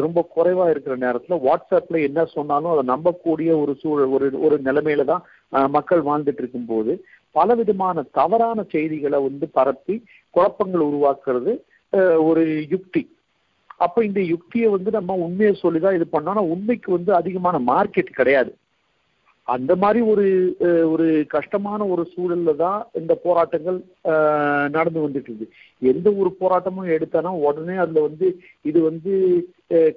ரொம்ப 0.00 0.26
குறைவா 0.36 0.66
இருக்கிற 0.70 0.96
நேரத்துல 0.96 1.38
வாட்ஸ்அப்ல 1.44 2.00
என்ன 2.02 2.24
சொன்னாலும் 2.34 2.72
அதை 2.72 2.84
நம்பக்கூடிய 2.94 3.50
ஒரு 3.60 3.74
சூழல் 3.82 4.14
ஒரு 4.16 4.28
ஒரு 4.40 4.58
நிலைமையில 4.64 5.04
தான் 5.04 5.24
மக்கள் 5.70 6.02
வாழ்ந்துட்டு 6.02 6.42
இருக்கும்போது 6.44 6.94
பலவிதமான 7.34 8.02
தவறான 8.12 8.64
செய்திகளை 8.72 9.20
வந்து 9.22 9.46
பரப்பி 9.50 9.94
குழப்பங்கள் 10.34 10.88
உருவாக்குறது 10.90 11.52
ஒரு 12.30 12.42
யுக்தி. 12.72 13.02
அப்ப 13.84 14.04
இந்த 14.08 14.20
யுக்தியை 14.32 14.68
வந்து 14.74 14.90
நம்ம 14.96 15.14
உண்மையை 15.26 15.52
சொல்லிதான் 15.62 15.96
இது 15.98 16.06
பண்ணோம்னா 16.12 16.42
உண்மைக்கு 16.54 16.88
வந்து 16.96 17.12
அதிகமான 17.20 17.56
மார்க்கெட் 17.70 18.18
கிடையாது. 18.18 18.52
அந்த 19.48 19.72
மாதிரி 19.82 20.00
ஒரு 20.10 20.26
ஒரு 20.92 21.06
கஷ்டமான 21.32 21.86
ஒரு 21.92 22.02
சூழல்ல 22.10 22.52
தான் 22.62 22.78
இந்த 23.00 23.12
போராட்டங்கள் 23.24 23.78
நடந்து 24.76 25.00
வந்துட்டு 25.04 25.30
இருக்கு 25.30 25.46
எந்த 25.92 26.08
ஒரு 26.20 26.30
போராட்டமும் 26.42 26.92
எடுத்தானா 26.96 27.32
உடனே 27.46 27.76
அதுல 27.84 28.04
வந்து 28.06 28.26
இது 28.70 28.78
வந்து 28.88 29.12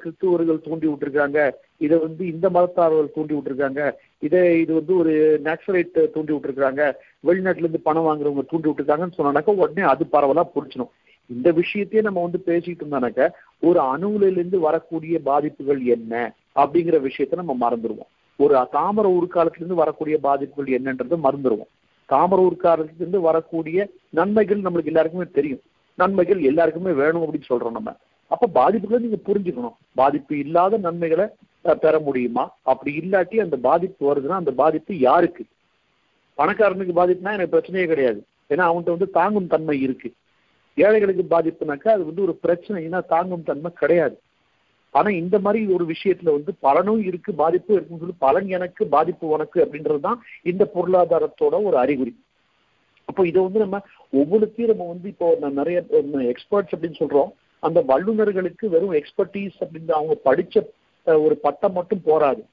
கிறிஸ்துவர்கள் 0.01 0.65
தூண்டி 0.67 0.87
விட்டுருக்காங்க. 0.89 1.39
இதை 1.85 1.95
வந்து 2.07 2.23
இந்த 2.33 2.47
மதத்தார்கள் 2.57 3.13
தூண்டி 3.15 3.33
விட்டுருக்காங்க. 3.35 3.81
இதை 4.27 4.41
இது 4.63 4.71
வந்து 4.79 4.93
ஒரு 5.01 5.13
நேச்சுரலைட் 5.47 5.97
தூண்டி 6.15 6.33
விட்டுருக்காங்க. 6.33 6.83
வெளிநாட்டுல 7.29 7.65
இருந்து 7.65 7.87
பணம் 7.89 8.07
வாங்குறவங்க 8.09 8.45
தூண்டி 8.51 8.69
விட்டுருக்காங்கன்னு 8.69 9.19
சொன்னாக்கா 9.19 9.59
உடனே 9.63 9.85
அது 9.93 10.05
பரவலா 10.15 10.45
புடிச்சிடும் 10.55 10.93
இந்த 11.27 11.53
விஷயத்தையே 11.53 12.01
நம்ம 12.01 12.21
வந்து 12.21 12.43
பேசிட்டு 12.45 12.81
இருந்தானாக்க 12.83 13.29
ஒரு 13.59 13.79
அணுவுல 13.81 14.31
இருந்து 14.31 14.59
வரக்கூடிய 14.59 15.19
பாதிப்புகள் 15.19 15.81
என்ன 15.83 16.35
அப்படிங்கிற 16.55 17.09
விஷயத்த 17.09 17.35
நம்ம 17.35 17.55
மறந்துடுவோம் 17.59 18.11
ஒரு 18.35 18.67
தாமர 18.71 19.17
உருக்காலத்திலிருந்து 19.17 19.73
வரக்கூடிய 19.73 20.17
பாதிப்புகள் 20.17 20.81
என்னன்றதை 20.81 21.17
மறந்துடுவோம் 21.23 21.71
தாமர 22.09 22.47
உருக்காலத்திலிருந்து 22.47 23.19
வரக்கூடிய 23.19 23.89
நன்மைகள் 24.09 24.61
நம்மளுக்கு 24.61 24.85
எல்லாருக்குமே 24.85 25.23
தெரியும். 25.33 25.61
நன்மைகள் 25.95 26.41
எல்லாருக்குமே 26.41 26.91
வேணும் 26.91 27.21
அப்படின்னு 27.21 27.51
சொல்றோம் 27.51 27.71
நம்ம. 27.71 27.95
அப்ப 28.27 28.49
பாதிப்புகளை 28.53 28.99
நீங்க 28.99 29.17
புரிஞ்சுக்கணும். 29.25 29.73
பாதிப்பு 29.95 30.39
இல்லாத 30.39 30.77
நன்மைகளை 30.77 31.25
பெற 31.61 31.99
முடியுமா? 31.99 32.55
அப்படி 32.61 32.97
இல்லாட்டி 32.97 33.35
அந்த 33.35 33.57
பாதிப்பு 33.57 34.15
வருதுன்னா 34.15 34.37
அந்த 34.41 34.51
பாதிப்பு 34.51 34.99
யாருக்கு? 34.99 35.45
பணக்காரனுக்கு 36.37 36.93
பாதிப்புனா 36.95 37.33
எனக்கு 37.33 37.57
பிரச்சனையே 37.57 37.85
கிடையாது. 37.85 38.25
ஏன்னா 38.49 38.63
அவன்கிட்ட 38.69 38.93
வந்து 38.93 39.09
தாங்கும் 39.09 39.47
தன்மை 39.47 39.81
இருக்கு. 39.81 40.13
ஏழைகளுக்கு 40.75 41.25
பாதிப்புனாக்கா 41.29 41.87
அது 41.87 42.05
வந்து 42.05 42.21
ஒரு 42.21 42.35
பிரச்சனை. 42.35 42.87
ஏன்னா 42.87 43.05
தாங்கும் 43.05 43.43
தன்மை 43.43 43.71
கிடையாது. 43.73 44.19
ஆனா 44.91 45.09
இந்த 45.09 45.39
மாதிரி 45.39 45.73
ஒரு 45.73 45.85
விஷயத்துல 45.85 46.23
வந்து 46.23 46.53
பலனும் 46.59 47.01
இருக்கு 47.03 47.33
பாதிப்பும் 47.33 47.75
இருக்குன்னு 47.75 48.03
சொல்லி 48.03 48.17
பலன் 48.17 48.47
எனக்கு 48.47 48.87
பாதிப்பு 48.87 49.27
உனக்கு 49.27 49.65
அப்படின்றதுதான் 49.65 50.15
இந்த 50.43 50.69
பொருளாதாரத்தோட 50.75 51.63
ஒரு 51.63 51.77
அறிகுறி. 51.77 52.13
அப்போ 53.05 53.27
இதை 53.27 53.41
வந்து 53.41 53.59
நம்ம 53.59 53.79
ஒவ்வொருத்தையும் 54.13 54.67
நம்ம 54.67 54.87
வந்து 54.87 55.09
இப்போ 55.09 55.37
நான் 55.39 55.53
நிறைய 55.53 55.83
எக்ஸ்பர்ட்ஸ் 56.01 56.75
அப்படின்னு 56.75 56.99
சொல்றோம். 56.99 57.31
அந்த 57.59 57.83
வல்லுநர்களுக்கு 57.87 58.67
வெறும் 58.67 58.93
எக்ஸ்பர்டீஸ் 58.93 59.57
அப்படின்னு 59.59 59.91
அவங்க 59.91 60.17
படிச்ச 60.25 60.65
ஒரு 61.05 61.37
பட்டம் 61.37 61.73
மட்டும் 61.73 62.01
போராது 62.03 62.45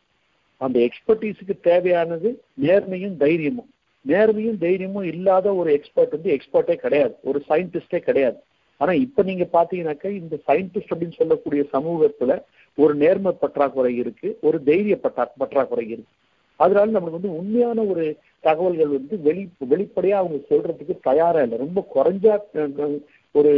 அந்த 0.57 0.89
எக்ஸ்பர்டீஸுக்கு 0.89 1.61
தேவையானது 1.63 2.43
நேர்மையும் 2.63 3.17
தைரியமும். 3.17 3.71
நேர்மையும் 4.05 4.59
தைரியமும் 4.65 5.09
இல்லாத 5.13 5.47
ஒரு 5.61 5.71
எக்ஸ்பர்ட் 5.79 6.17
வந்து 6.17 6.31
எக்ஸ்பர்ட்டே 6.37 6.77
கிடையாது. 6.85 7.15
ஒரு 7.29 7.39
சயின்டிஸ்டே 7.49 8.01
கிடையாது. 8.09 8.39
ஆனா 8.81 8.93
இப்ப 9.05 9.23
நீங்க 9.29 9.45
பாத்தீங்கன்னாக்கா 9.57 10.11
இந்த 10.21 10.37
சயின்டிஸ்ட் 10.49 10.93
அப்படின்னு 10.93 11.21
சொல்லக்கூடிய 11.21 11.63
சமூகத்துல 11.75 12.35
ஒரு 12.79 12.93
நேர்மை 13.03 13.33
பற்றாக்குறை 13.43 13.93
இருக்கு 14.03 14.29
ஒரு 14.49 14.59
தைரிய 14.69 14.97
பற்றா 15.05 15.25
பற்றாக்குறை 15.43 15.85
இருக்கு. 15.95 16.13
அதனால 16.61 16.93
நம்மளுக்கு 16.95 17.19
வந்து 17.19 17.37
உண்மையான 17.41 17.79
ஒரு 17.93 18.05
தகவல்கள் 18.45 18.97
வந்து 18.97 19.15
வெளி 19.27 19.43
வெளிப்படையா 19.73 20.17
அவங்க 20.21 20.39
சொல்றதுக்கு 20.51 20.95
தயாரா 21.09 21.41
இல்லை. 21.45 21.59
ரொம்ப 21.65 21.81
குறைஞ்சா 21.95 22.35
ஒரு 23.35 23.53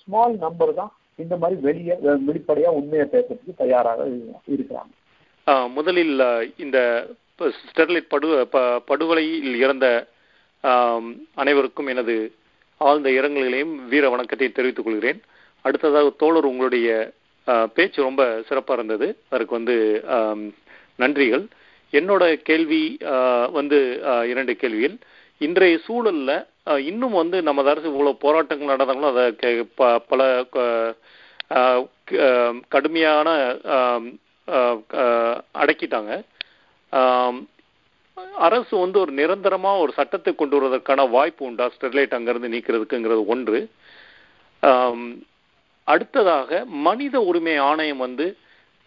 ஸ்மால் 0.00 0.36
நம்பர் 0.44 0.72
தான் 0.80 0.92
இந்த 1.22 1.34
மாதிரி 1.40 1.56
வெளியே 1.66 1.94
வெளிப்படையா 2.28 2.70
உண்மையை 2.78 3.06
பேசுறதுக்கு 3.14 3.54
தயாராக 3.62 4.06
இருக்கிறாங்க 4.54 4.94
முதலில் 5.76 6.16
இந்த 6.64 6.78
ஸ்டெர்லைட் 7.40 8.04
படு 8.08 8.46
ப- 8.50 8.78
படுகொலையில் 8.78 9.56
இறந்த 9.56 10.06
அனைவருக்கும் 11.34 11.86
எனது 11.86 12.32
ஆழ்ந்த 12.76 13.10
இரங்கல்களையும் 13.10 13.88
வீர 13.88 14.10
வணக்கத்தை 14.10 14.52
தெரிவித்துக் 14.52 14.84
கொள்கிறேன். 14.84 15.22
அடுத்ததாக 15.62 16.12
தோழர் 16.16 16.44
உங்களுடைய 16.44 17.12
பேச்சு 17.74 18.02
ரொம்ப 18.02 18.42
சிறப்பாக 18.46 18.82
இருந்தது. 18.82 19.18
அதற்கு 19.28 19.54
வந்து 19.54 20.04
நன்றிகள். 20.98 21.46
என்னோட 21.92 22.34
கேள்வி 22.34 22.96
வந்து 23.52 24.00
இரண்டு 24.28 24.56
கேள்விகள். 24.56 24.96
இன்றைய 25.38 25.78
சூழல்ல 25.88 26.46
இன்னும் 26.78 27.10
வந்து 27.10 27.42
நமது 27.42 27.70
அரசு 27.70 27.86
இவ்வளவு 27.86 28.16
போராட்டங்கள் 28.16 28.66
நடந்தாலும் 28.66 29.16
அதை 29.16 29.36
கே- 29.42 29.66
ப- 29.74 29.98
பல 29.98 30.44
க- 30.50 30.94
கடுமையான 32.68 33.56
அடக்கிட்டாங்க. 35.54 36.22
அரசு 38.46 38.74
வந்து 38.78 38.98
ஒரு 39.00 39.12
நிரந்தரமா 39.12 39.70
ஒரு 39.82 39.92
சட்டத்தை 39.98 40.32
கொண்டு 40.34 40.54
வருவதற்கான 40.56 41.04
வாய்ப்பு 41.10 41.42
உண்டா? 41.46 41.66
ஸ்டெர்லைட் 41.74 42.16
அங்கிருந்து 42.16 42.52
நீக்கிறதுக்குங்கிறது 42.54 43.22
ஒன்று. 43.34 43.60
அடுத்ததாக 45.86 46.64
மனித 46.88 47.16
உரிமை 47.28 47.54
ஆணையம் 47.70 48.04
வந்து 48.06 48.26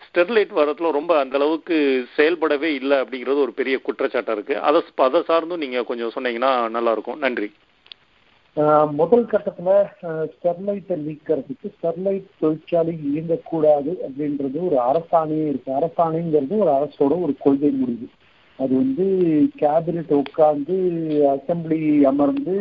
ஸ்டெர்லைட் 0.06 0.52
வரத்துல 0.60 0.92
ரொம்ப 0.98 1.12
அந்த 1.20 1.36
அளவுக்கு 1.40 1.78
செயல்படவே 2.18 2.70
இல்லை 2.80 2.98
அப்படிங்கிறது 3.04 3.44
ஒரு 3.46 3.54
பெரிய 3.60 3.76
குற்றச்சாட்டாக 3.88 4.36
இருக்கு. 4.38 4.56
அதை 4.68 4.82
அதை 5.08 5.22
சார்ந்தும் 5.30 5.64
நீங்க 5.64 5.82
கொஞ்சம் 5.90 6.14
சொன்னீங்கன்னா 6.18 6.52
நல்லா 6.76 6.92
இருக்கும். 6.96 7.22
நன்றி. 7.26 7.50
முதல் 9.00 9.24
கட்டத்துல 9.32 9.70
ஸ்டெர்லைட்டை 10.32 10.96
நீக்கிறதுக்கு 11.06 11.68
ஸ்டெர்லைட் 11.76 12.26
தொழிற்சாலை 12.42 12.94
இயங்கக்கூடாது 13.12 13.92
அப்படின்றது 14.06 14.58
ஒரு 14.68 14.78
அரசாணையே 14.90 15.46
இருக்கு. 15.52 15.72
அரசாணைங்கிறது 15.80 16.58
ஒரு 16.64 16.72
அரசோட 16.78 17.14
ஒரு 17.26 17.34
கொள்கை 17.46 17.72
முடிவு. 17.80 18.08
அது 18.60 18.74
வந்து 18.82 19.06
கேபினெட் 19.62 20.14
உட்கார்ந்து 20.20 20.76
அசெம்பிளி 21.34 21.82
அமர்ந்து 22.12 22.56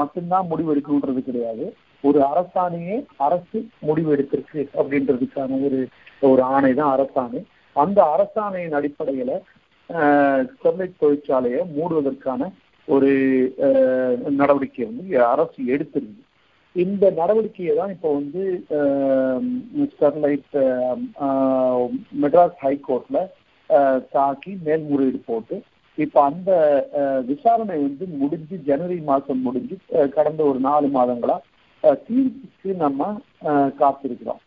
மட்டும்தான் 0.00 0.50
முடிவு 0.52 0.70
எடுக்கணுன்றது 0.74 1.22
கிடையாது. 1.28 1.66
ஒரு 2.04 2.20
அரசாணையே 2.30 2.98
அரசு 3.26 3.58
முடிவு 3.88 4.10
எடுத்திருக்கு 4.16 4.62
அப்படின்றதுக்கான 4.80 5.58
ஒரு 5.66 5.80
ஒரு 6.28 6.42
ஆணை 6.54 6.72
தான் 6.74 6.94
அரசாணை. 6.96 7.40
அந்த 7.72 7.98
அரசாணையின் 8.14 8.78
அடிப்படையில 8.78 9.32
ஸ்டெர்லைட் 10.52 11.00
தொழிற்சாலையை 11.02 11.60
மூடுவதற்கான 11.76 12.48
ஒரு 12.88 13.10
நடவடிக்கை 14.40 14.84
வந்து 14.84 15.04
அரசு 15.32 15.60
எடுத்திருந்தது 15.74 16.22
இந்த 16.76 17.04
நடவடிக்கையை 17.10 17.74
தான் 17.76 17.92
இப்போ 17.94 18.08
வந்து 18.14 18.42
ஸ்டெர்லைட் 19.92 20.56
மெட்ராஸ் 22.22 22.58
ஹைகோர்ட்ல 22.64 23.20
தாக்கி 24.12 24.52
மேல்முறையீடு 24.66 25.20
போட்டு 25.30 25.56
இப்போ 25.98 26.20
அந்த 26.22 26.50
விசாரணை 27.28 27.76
வந்து 27.82 28.06
முடிஞ்சு 28.22 28.56
ஜனவரி 28.68 28.98
மாதம் 29.10 29.40
முடிஞ்சு 29.40 29.76
கடந்த 30.16 30.42
ஒரு 30.44 30.58
நாலு 30.60 30.88
மாதங்களா 30.98 31.36
தீர்ப்புக்கு 32.06 32.70
நம்ம 32.76 33.00
காத்திருக்கிறோம். 33.80 34.42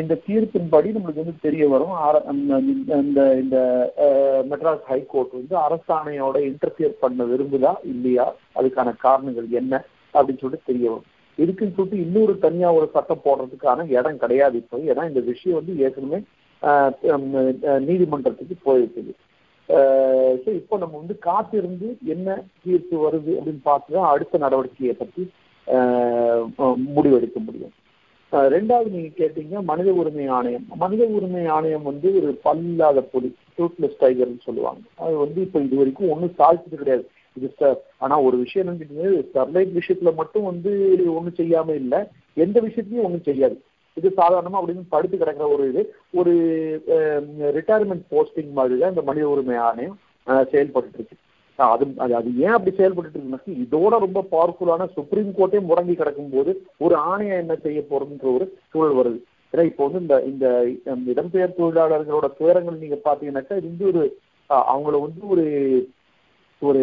இந்த 0.00 0.14
தீர்ப்பின்படி 0.26 0.88
நம்மளுக்கு 0.94 1.22
வந்து 1.22 1.44
தெரிய 1.46 1.64
வரும். 1.72 1.94
அந்த 2.30 2.58
இந்த 3.04 3.22
இந்த 3.42 3.56
மெட்ராஸ் 4.50 4.84
ஹைகோர்ட் 4.90 5.38
வந்து 5.38 5.54
அரசாணையோட 5.66 6.36
இன்டர்ஃபியர் 6.50 7.00
பண்ண 7.02 7.24
விரும்புதா 7.32 7.72
இல்லையா? 7.92 8.26
அதுக்கான 8.58 8.94
காரணங்கள் 9.06 9.48
என்ன? 9.60 9.74
அப்படின்னு 10.14 10.42
சொல்லிட்டு 10.42 10.70
தெரிய 10.70 10.86
வரும். 10.92 11.08
இதுக்குன்னு 11.38 11.76
சொல்லிட்டு 11.76 12.04
இன்னொரு 12.04 12.32
தனியா 12.46 12.68
ஒரு 12.78 12.86
சட்டம் 12.94 13.24
போடுறதுக்கான 13.26 13.86
இடம் 13.98 14.20
கிடையாது 14.22 14.56
இப்போ. 14.62 14.78
ஏன்னா 14.90 15.02
இந்த 15.10 15.22
விஷயம் 15.32 15.58
வந்து 15.60 15.74
ஏற்கனவே 15.86 16.20
நீதிமன்றத்துக்கு 17.88 18.56
போயிருக்குது. 18.66 19.12
ஸோ 20.42 20.48
இப்போ 20.60 20.74
நம்ம 20.82 20.94
வந்து 21.02 21.14
காத்திருந்து 21.28 21.88
என்ன 22.14 22.28
தீர்ப்பு 22.64 22.96
வருது 23.04 23.32
அப்படின்னு 23.38 23.62
பார்த்து 23.68 23.94
தான் 23.96 24.10
அடுத்த 24.14 24.38
நடவடிக்கையை 24.44 24.94
பற்றி 25.02 25.22
முடிவெடுக்க 26.96 27.38
முடியும். 27.46 27.74
ரெண்டாவது 28.32 28.90
நீங்க 28.90 29.24
கேட்டீங்க 29.24 29.62
மனித 29.62 29.92
உரிமை 29.92 30.26
ஆணையம். 30.26 30.66
மனித 30.74 31.04
உரிமை 31.04 31.46
ஆணையம் 31.46 31.82
வந்து 31.82 32.16
ஒரு 32.16 32.38
பல்லாத 32.42 33.00
பொடி 33.00 33.36
டூத்லெஸ் 33.58 33.94
டைகர்னு 34.00 34.40
சொல்லுவாங்க. 34.40 34.80
அது 34.96 35.16
வந்து 35.16 35.40
இப்போ 35.40 35.60
இது 35.60 35.76
வரைக்கும் 35.76 36.10
ஒன்றும் 36.10 36.34
சாதிச்சது 36.38 36.74
கிடையாது. 36.74 37.08
இது 37.34 37.54
ஸ்ட- 37.58 37.76
ஆனா 37.98 38.20
ஒரு 38.20 38.36
விஷயம் 38.36 38.78
என்னன்னு 38.78 39.26
ஸ்டெர்லைட் 39.34 39.80
விஷயத்துல 39.80 40.14
மட்டும் 40.14 40.42
வந்து 40.42 41.02
ஒன்றும் 41.14 41.34
செய்யாம 41.36 41.74
இல்லை. 41.74 41.98
எந்த 42.34 42.60
விஷயத்தையும் 42.60 43.04
ஒன்றும் 43.04 43.22
செய்யாது. 43.22 43.62
இது 43.94 44.12
சாதாரணமா 44.16 44.54
அப்படின்னு 44.54 44.82
படுத்து 44.88 45.18
கிடக்கிற 45.18 45.48
ஒரு 45.48 45.68
இது. 45.68 45.94
ஒரு 46.12 46.34
ரிட்டையர்மெண்ட் 47.40 48.02
போஸ்டிங் 48.10 48.52
மாதிரி 48.52 48.78
தான் 48.78 48.88
இந்த 48.88 49.02
மனித 49.02 49.28
உரிமை 49.28 49.56
ஆணையம் 49.56 49.98
செயல்பட்டு 50.50 50.90
இருக்கு. 50.94 51.16
அது 51.66 51.84
அது 52.04 52.12
அது 52.18 52.28
ஏன் 52.44 52.54
அப்படி 52.56 52.72
செயல்பட்டு 52.76 53.10
இருக்குன்னா 53.10 53.56
இதோட 53.64 53.92
ரொம்ப 54.04 54.20
பவர்ஃபுல்லான 54.32 54.88
சுப்ரீம் 54.96 55.30
கோர்ட்டே 55.38 55.60
முடங்கி 55.68 55.94
கிடக்கும் 55.96 56.32
போது 56.34 56.52
ஒரு 56.84 56.94
ஆணையம் 57.10 57.42
என்ன 57.42 57.54
செய்ய 57.64 57.80
போறதுன்ற 57.90 58.28
ஒரு 58.34 58.46
சூழல் 58.72 58.98
வருது. 58.98 59.18
ஏன்னா 59.54 59.64
இப்போ 59.70 59.86
வந்து 59.86 60.00
இந்த 60.30 60.46
இந்த 60.92 61.08
இடம்பெயர் 61.14 61.56
தொழிலாளர்களோட 61.58 62.28
துயரங்கள் 62.38 62.82
நீங்க 62.82 62.98
பாத்தீங்கன்னாக்கா 63.06 63.58
இது 63.60 63.70
வந்து 63.70 63.88
ஒரு 63.92 64.02
அவங்கள 64.50 64.96
வந்து 65.06 65.22
ஒரு 65.32 65.46
ஒரு 66.62 66.82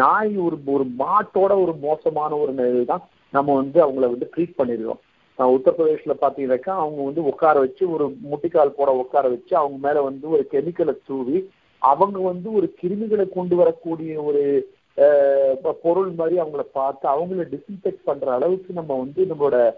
நாய் 0.00 0.32
ஒரு 0.46 0.56
ஒரு 0.74 0.84
மாட்டோட 1.02 1.52
ஒரு 1.64 1.72
மோசமான 1.84 2.30
ஒரு 2.42 2.52
நிலையில் 2.52 2.90
தான் 2.92 3.04
நம்ம 3.32 3.54
வந்து 3.54 3.78
அவங்கள 3.84 4.06
வந்து 4.14 4.30
ட்ரீட் 4.34 4.58
பண்ணிருக்கோம். 4.58 5.00
உத்தரப்பிரதேஷ்ல 5.38 6.14
பாத்தீங்கன்னாக்கா 6.20 6.72
அவங்க 6.82 7.00
வந்து 7.04 7.22
உட்கார 7.30 7.56
வச்சு 7.64 7.84
ஒரு 7.94 8.04
முட்டிக்கால் 8.30 8.76
போட 8.78 8.90
உட்கார 9.02 9.24
வச்சு 9.28 9.54
அவங்க 9.60 9.78
மேல 9.86 10.02
வந்து 10.06 10.26
ஒரு 10.34 10.44
கெமிக்கலை 10.52 10.94
தூவி 11.08 11.38
அவங்க 11.78 12.18
வந்து 12.18 12.52
ஒரு 12.52 12.74
கிருமிகளை 12.82 13.28
கொண்டு 13.28 13.56
வரக்கூடிய 13.56 14.22
ஒரு 14.22 14.42
பொருள் 15.82 16.10
மாதிரி 16.10 16.40
அவங்கள 16.40 16.60
பார்த்து 16.72 17.08
அவங்கள 17.08 17.46
டிஸ்இன்ஃபெக்ட் 17.52 18.04
பண்ற 18.04 18.32
அளவுக்கு 18.32 18.72
நம்ம 18.72 18.98
வந்து 18.98 19.24
நம்மளோட 19.24 19.72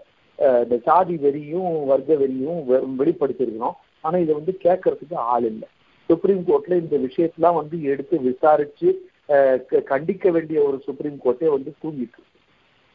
இந்த 0.63 0.77
சாதி 0.83 1.15
வெறியும் 1.15 1.85
வர்க்க 1.85 2.13
வெறியும் 2.13 2.61
வெ- 2.69 2.83
வெளிப்படுத்தியிருக்கிறோம். 2.99 3.71
ஆனா 4.01 4.17
இதை 4.17 4.35
வந்து 4.35 4.57
கேட்கறதுக்கு 4.63 5.13
ஆள் 5.13 5.45
இல்லை. 5.45 5.67
சுப்ரீம் 6.07 6.43
கோர்ட்ல 6.47 6.71
இந்த 6.71 6.97
விஷயத்தெல்லாம் 6.97 7.55
வந்து 7.55 7.83
எடுத்து 7.83 8.21
விசாரிச்சு 8.21 9.09
க- 9.25 9.83
கண்டிக்க 9.85 10.31
வேண்டிய 10.31 10.61
ஒரு 10.61 10.79
சுப்ரீம் 10.79 11.19
கோர்ட்டே 11.25 11.49
வந்து 11.49 11.73
தூங்கிட்டு 11.83 12.21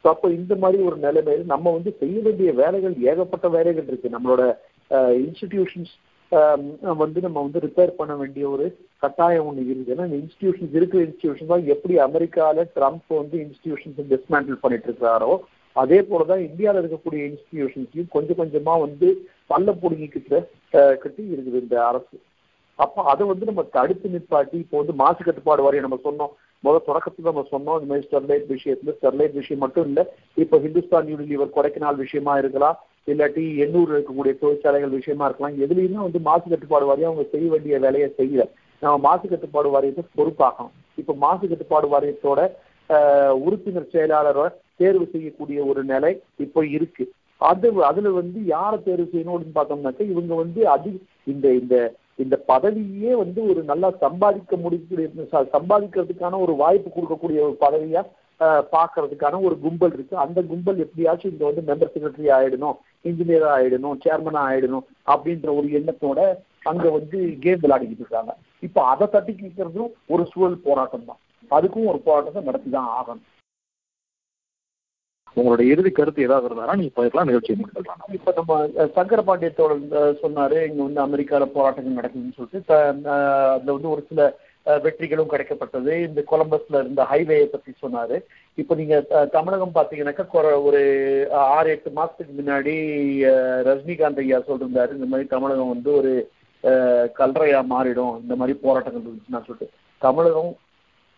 ஸோ 0.05 0.07
அப்போ 0.07 0.29
இந்த 0.31 0.55
மாதிரி 0.57 0.83
ஒரு 0.83 0.97
நிலைமையில 0.97 1.45
நம்ம 1.45 1.71
வந்து 1.71 1.97
செய்ய 1.99 2.21
வேண்டிய 2.21 2.53
வேலைகள் 2.53 2.95
ஏகப்பட்ட 3.03 3.49
வேலைகள் 3.49 3.87
இருக்கு. 3.87 4.09
நம்மளோட 4.09 4.57
இன்ஸ்டிடியூஷன்ஸ் 4.91 5.95
வந்து 7.03 7.19
நம்ம 7.21 7.39
வந்து 7.43 7.65
ரிப்பேர் 7.65 7.99
பண்ண 7.99 8.13
வேண்டிய 8.21 8.45
ஒரு 8.49 8.67
கட்டாயம் 9.03 9.47
ஒன்று 9.49 9.65
இருக்கு 9.71 9.95
ஏன்னா 9.95 10.07
இந்த 10.09 10.19
இன்ஸ்டிடியூஷன்ஸ் 10.23 10.77
இருக்கிற 10.79 11.01
இன்ஸ்டிடியூஷன் 11.07 11.53
தான் 11.53 11.67
எப்படி 11.75 11.95
அமெரிக்காவில் 12.07 12.71
ட்ரம்ப் 12.77 13.13
வந்து 13.21 13.37
இன்ஸ்டிடியூஷன்ஸ் 13.45 14.13
டிஸ்மேண்டில் 14.15 14.63
பண்ணிட்டு 14.63 14.89
இருக்கிறாரோ 14.89 15.33
அதே 15.77 15.99
போலதான் 16.11 16.45
இந்தியாவில் 16.49 16.81
இருக்கக்கூடிய 16.83 17.23
இன்ஸ்டிடியூஷன்ஸையும் 17.31 18.13
கொஞ்சம் 18.15 18.41
கொஞ்சமா 18.41 18.75
வந்து 18.87 19.09
பல்ல 19.51 19.71
பிடுங்கிக்கிட்ட 19.83 20.35
கட்டி 21.03 21.23
இருக்குது 21.33 21.63
இந்த 21.65 21.77
அரசு. 21.89 22.17
அப்போ 22.79 23.01
அதை 23.13 23.25
வந்து 23.31 23.49
நம்ம 23.51 23.63
தடுத்து 23.77 24.15
நிற்பாட்டி 24.15 24.57
இப்போ 24.63 24.77
வந்து 24.81 24.95
மாசு 25.03 25.21
கட்டுப்பாடு 25.23 25.65
வரையும் 25.65 25.87
நம்ம 25.87 25.99
சொன்னோம். 26.07 26.33
முதல் 26.65 26.87
தொடக்கத்துல 26.89 27.31
நம்ம 27.31 27.45
சொன்னோம் 27.53 27.79
இந்த 27.79 27.89
மாதிரி 27.91 28.07
ஸ்டெர்லைட் 28.07 28.47
விஷயத்துல 28.55 28.95
ஸ்டெர்லைட் 28.99 29.39
விஷயம் 29.41 29.63
மட்டும் 29.65 29.89
இல்ல 29.91 30.01
இப்போ 30.37 30.59
ஹிந்துஸ்தான் 30.65 31.11
யூனிலிவர் 31.13 31.55
கொடைக்கானல் 31.57 32.03
விஷயமா 32.05 32.35
இருக்கலாம் 32.43 32.79
இல்லாட்டி 33.13 33.45
எண்ணூர் 33.65 33.91
இருக்கக்கூடிய 33.95 34.35
தொழிற்சாலைகள் 34.43 34.97
விஷயமா 34.99 35.25
இருக்கலாம். 35.29 35.57
எதுலையுமே 35.65 36.01
வந்து 36.07 36.21
மாசு 36.29 36.47
கட்டுப்பாடு 36.53 36.87
வாரியம் 36.91 37.11
அவங்க 37.11 37.27
செய்ய 37.35 37.49
வேண்டிய 37.55 37.79
வேலையை 37.87 38.09
செய்யல. 38.21 38.45
நம்ம 38.83 38.95
மாசு 39.09 39.27
கட்டுப்பாடு 39.33 39.69
வாரியத்தை 39.75 40.05
பொறுப்பாக்கணும் 40.19 40.75
இப்போ 41.03 41.13
மாசு 41.27 41.45
கட்டுப்பாடு 41.51 41.89
வாரியத்தோட 41.95 42.41
உறுப்பினர் 43.45 43.93
செயலாளரை 43.93 44.47
தேர்வு 44.81 45.05
செய்யக்கூடிய 45.13 45.59
ஒரு 45.71 45.83
நிலை 45.93 46.13
இப்போ 46.45 46.61
இருக்கு. 46.77 47.05
அது 47.51 47.69
அதுல 47.91 48.11
வந்து 48.21 48.39
யாரை 48.55 48.79
தேர்வு 48.89 49.07
செய்யணும் 49.13 49.35
அப்படின்னு 49.35 49.59
பார்த்தோம்னாக்கா 49.59 50.05
இவங்க 50.15 50.35
வந்து 50.43 50.61
அதி 50.75 50.93
இந்த 51.33 51.47
இந்த 51.61 51.77
இந்த 52.23 52.37
பதவியே 52.51 53.13
வந்து 53.21 53.41
ஒரு 53.51 53.61
நல்லா 53.71 53.89
சம்பாதிக்க 54.03 54.57
முடியக்கூடிய 54.65 55.07
சம்பாதிக்கிறதுக்கான 55.57 56.39
ஒரு 56.45 56.53
வாய்ப்பு 56.63 56.91
கொடுக்கக்கூடிய 56.97 57.41
ஒரு 57.49 57.57
பதவியா 57.65 58.03
பாக்குறதுக்கான 58.75 58.75
பார்க்கறதுக்கான 58.75 59.41
ஒரு 59.49 59.57
கும்பல் 59.65 59.95
இருக்கு. 59.97 60.15
அந்த 60.25 60.39
கும்பல் 60.51 60.83
எப்படியாச்சும் 60.85 61.33
இங்க 61.33 61.45
வந்து 61.49 61.63
மெம்பர் 61.69 61.93
செக்ரட்டரி 61.95 62.31
ஆயிடணும். 62.37 62.79
இன்ஜினியரா 63.11 63.51
ஆயிடணும் 63.57 64.01
சேர்மனா 64.05 64.43
ஆயிடணும் 64.51 64.87
அப்படின்ற 65.13 65.49
ஒரு 65.59 65.69
எண்ணத்தோட 65.81 66.21
அங்க 66.71 66.87
வந்து 66.97 67.19
கேம் 67.45 67.63
விளையாடிக்கிட்டு 67.63 68.05
இருக்காங்க. 68.05 68.33
இப்ப 68.67 68.83
அதை 68.93 69.07
தட்டி 69.15 69.33
கேட்கறதும் 69.41 69.93
ஒரு 70.15 70.25
சூழல் 70.33 70.65
போராட்டம் 70.67 71.09
தான். 71.11 71.21
அதுக்கும் 71.51 71.91
ஒரு 71.93 71.99
போராட்டத்தை 72.09 72.43
நடத்தி 72.49 72.71
தான் 72.77 72.93
ஆகணும். 72.99 73.27
உங்களோட 75.37 75.63
இறுதி 75.73 75.91
கருத்து 75.91 76.25
ஏதாவது 76.27 76.47
இருந்தாலும் 76.49 76.81
நீங்க 76.81 76.93
போயிருக்கலாம் 76.97 77.29
நிகழ்ச்சியை 77.31 77.57
முடிக்கலாம் 77.61 78.17
இப்ப 78.17 78.33
நம்ம 78.37 78.89
சங்கர 78.97 79.21
பாண்டியத்தோட 79.29 79.73
சொன்னாரு 80.23 80.59
இங்க 80.69 80.81
வந்து 80.87 81.01
அமெரிக்கால 81.07 81.47
போராட்டங்கள் 81.57 81.99
நடக்குதுன்னு 81.99 82.37
சொல்லிட்டு 82.37 82.75
அதுல 83.55 83.75
வந்து 83.77 83.91
ஒரு 83.95 84.03
சில 84.11 84.21
வெற்றிகளும் 84.85 85.33
கிடைக்கப்பட்டது. 85.33 85.93
இந்த 86.09 86.21
கொலம்பஸ்ல 86.31 86.81
இருந்த 86.83 87.03
ஹைவேயை 87.11 87.47
பத்தி 87.55 87.73
சொன்னாரு. 87.83 88.19
இப்போ 88.59 88.75
நீங்க 88.81 88.97
தமிழகம் 89.37 89.77
பாத்தீங்கன்னாக்கா 89.77 90.25
ஒரு 90.69 90.81
ஆறு 91.57 91.69
எட்டு 91.75 91.91
மாசத்துக்கு 91.97 92.33
முன்னாடி 92.41 92.75
ரஜினிகாந்த் 93.69 94.21
ஐயா 94.25 94.39
சொல்லியிருந்தாரு 94.49 94.93
இந்த 94.99 95.09
மாதிரி 95.13 95.27
தமிழகம் 95.35 95.73
வந்து 95.75 95.91
ஒரு 96.01 96.13
கல்றையா 97.21 97.61
மாறிடும் 97.73 98.15
இந்த 98.21 98.35
மாதிரி 98.41 98.55
போராட்டங்கள் 98.67 99.03
இருந்துச்சுன்னா 99.07 99.41
சொல்லிட்டு. 99.47 99.67
தமிழகம் 100.03 100.53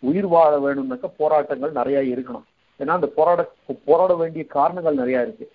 உயிர் 0.02 0.28
வாழ 0.32 0.54
வேணும்னாக்கா 0.64 1.08
போராட்டங்கள் 1.20 1.78
நிறைய 1.80 1.98
இருக்கணும். 2.14 2.46
ஏன்னா 2.80 2.96
அந்த 2.98 3.08
போராட 3.18 3.40
போராட 3.90 4.14
வேண்டிய 4.22 4.44
காரணங்கள் 4.56 5.00
நிறைய 5.02 5.26
இருக்கு. 5.26 5.46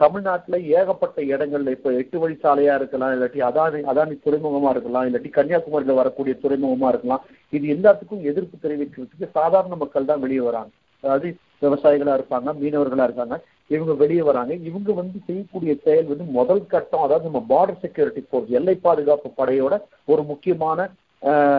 தமிழ்நாட்டில் 0.00 0.66
ஏகப்பட்ட 0.78 1.18
இடங்கள்ல 1.32 1.74
இப்ப 1.76 1.90
எட்டு 2.02 2.16
வழி 2.20 2.36
சாலையா 2.44 2.74
இருக்கலாம் 2.78 3.12
இல்லாட்டி 3.14 3.40
அதானி 3.48 3.80
அதானி 3.92 4.14
துறைமுகமா 4.26 4.70
இருக்கலாம் 4.74 5.06
இல்லாட்டி 5.08 5.30
கன்னியாகுமரியில் 5.38 6.00
வரக்கூடிய 6.00 6.34
துறைமுகமா 6.44 6.88
இருக்கலாம் 6.92 7.24
இது 7.56 7.66
எல்லாத்துக்கும் 7.76 8.24
எதிர்ப்பு 8.30 8.56
தெரிவிக்கிறதுக்கு 8.64 9.28
சாதாரண 9.38 9.76
மக்கள் 9.82 10.10
தான் 10.12 10.24
வெளியே 10.26 10.44
வராங்க. 10.48 10.72
அதாவது 11.04 11.28
விவசாயிகளா 11.64 12.14
இருப்பாங்க 12.18 12.52
மீனவர்களா 12.62 13.06
இருக்காங்க 13.08 13.36
இவங்க 13.74 13.92
வெளியே 14.02 14.22
வராங்க. 14.28 14.52
இவங்க 14.68 14.90
வந்து 15.00 15.18
செய்யக்கூடிய 15.26 15.72
செயல் 15.84 16.10
வந்து 16.12 16.24
முதல் 16.38 16.64
கட்டம் 16.72 17.04
அதாவது 17.06 17.28
நம்ம 17.28 17.42
பார்டர் 17.52 17.82
செக்யூரிட்டி 17.84 18.22
போர்ஸ் 18.32 18.56
எல்லை 18.58 18.74
பாதுகாப்பு 18.86 19.28
படையோட 19.40 19.74
ஒரு 20.12 20.22
முக்கியமான 20.32 20.88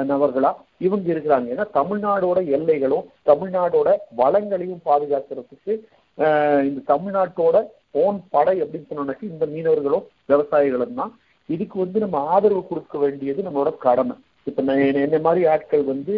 நபர்களா 0.10 0.50
இவங்க 0.86 1.08
இருக்கிறாங்க. 1.14 1.48
ஏன்னா 1.54 1.66
தமிழ்நாடோட 1.78 2.39
எல்லைகளும் 2.56 3.06
தமிழ்நாடோட 3.30 3.89
வளங்களையும் 4.22 4.82
பாதுகாக்கிறதுக்கு 4.89 5.74
இந்த 6.70 6.80
தமிழ்நாட்டோட 6.91 7.58
ஓன் 8.04 8.18
படை 8.36 8.56
அப்படின்னு 8.64 8.89
சொன்னோம்னாக்கி 8.89 9.26
இந்த 9.34 9.46
மீனவர்களும் 9.54 10.06
விவசாயிகளும் 10.32 11.00
தான் 11.00 11.14
இதுக்கு 11.50 11.78
வந்து 11.84 11.98
நம்ம 12.04 12.20
ஆதரவு 12.34 12.62
கொடுக்க 12.68 12.98
வேண்டியது 13.04 13.46
நம்மளோட 13.48 13.72
கடமை. 13.88 14.16
இப்ப 14.48 14.62
நான் 14.68 14.82
என்ன- 15.04 15.22
மாதிரி 15.26 15.41
ஆட்கள் 15.52 15.84
வந்து 15.91 16.16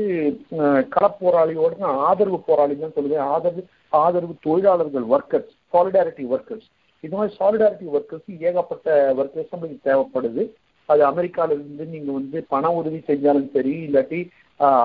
களப்போராளியோட 0.95 1.73
நான் 1.83 1.99
ஆதரவு 2.07 2.37
போராளி 2.47 2.75
தான் 2.77 2.95
சொல்லுவேன். 2.95 3.25
ஆதரவு 3.33 3.61
ஆதரவு 4.03 4.33
தொழிலாளர்கள் 4.45 5.05
ஒர்க்கர்ஸ் 5.15 5.51
சாலிடாரிட்டி 5.73 6.23
ஒர்க்கர்ஸ் 6.35 6.67
இந்த 7.03 7.15
மாதிரி 7.17 7.35
சாலிடாரிட்டி 7.39 7.87
ஒர்க்கர்ஸ் 7.95 8.29
ஏகப்பட்ட 8.47 8.87
ஒர்க்கர்ஸ் 9.19 9.51
நம்மளுக்கு 9.53 9.87
தேவைப்படுது. 9.89 10.43
அது 10.89 11.01
அமெரிக்கால 11.11 11.53
இருந்து 11.55 11.85
நீங்க 11.93 12.11
வந்து 12.11 12.37
பண 12.53 12.71
உதவி 12.79 12.99
செஞ்சாலும் 13.07 13.49
சரி 13.55 13.73
இல்லாட்டி 13.87 14.19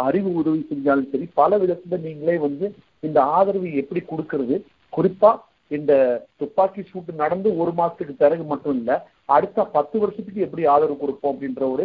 அறிவு 0.09 0.31
உதவி 0.41 0.61
செஞ்சாலும் 0.71 1.11
சரி 1.13 1.27
பல 1.41 1.59
விதத்துல 1.63 1.99
நீங்களே 2.07 2.37
வந்து 2.47 2.67
இந்த 3.03 3.19
ஆதரவு 3.37 3.69
எப்படி 3.83 4.01
கொடுக்கறது? 4.05 4.57
குறிப்பா 4.93 5.31
இந்த 5.71 5.93
துப்பாக்கி 6.37 6.83
சூட்டு 6.83 7.13
நடந்து 7.15 7.49
ஒரு 7.63 7.73
மாசத்துக்கு 7.77 8.15
பிறகு 8.23 8.45
மட்டும் 8.45 8.79
இல்ல 8.79 8.93
அடுத்த 9.35 9.65
பத்து 9.77 9.97
வருஷத்துக்கு 9.99 10.47
எப்படி 10.47 10.63
ஆதரவு 10.75 10.97
கொடுப்போம் 11.03 11.33
அப்படின்ற 11.35 11.65
ஒரு 11.75 11.85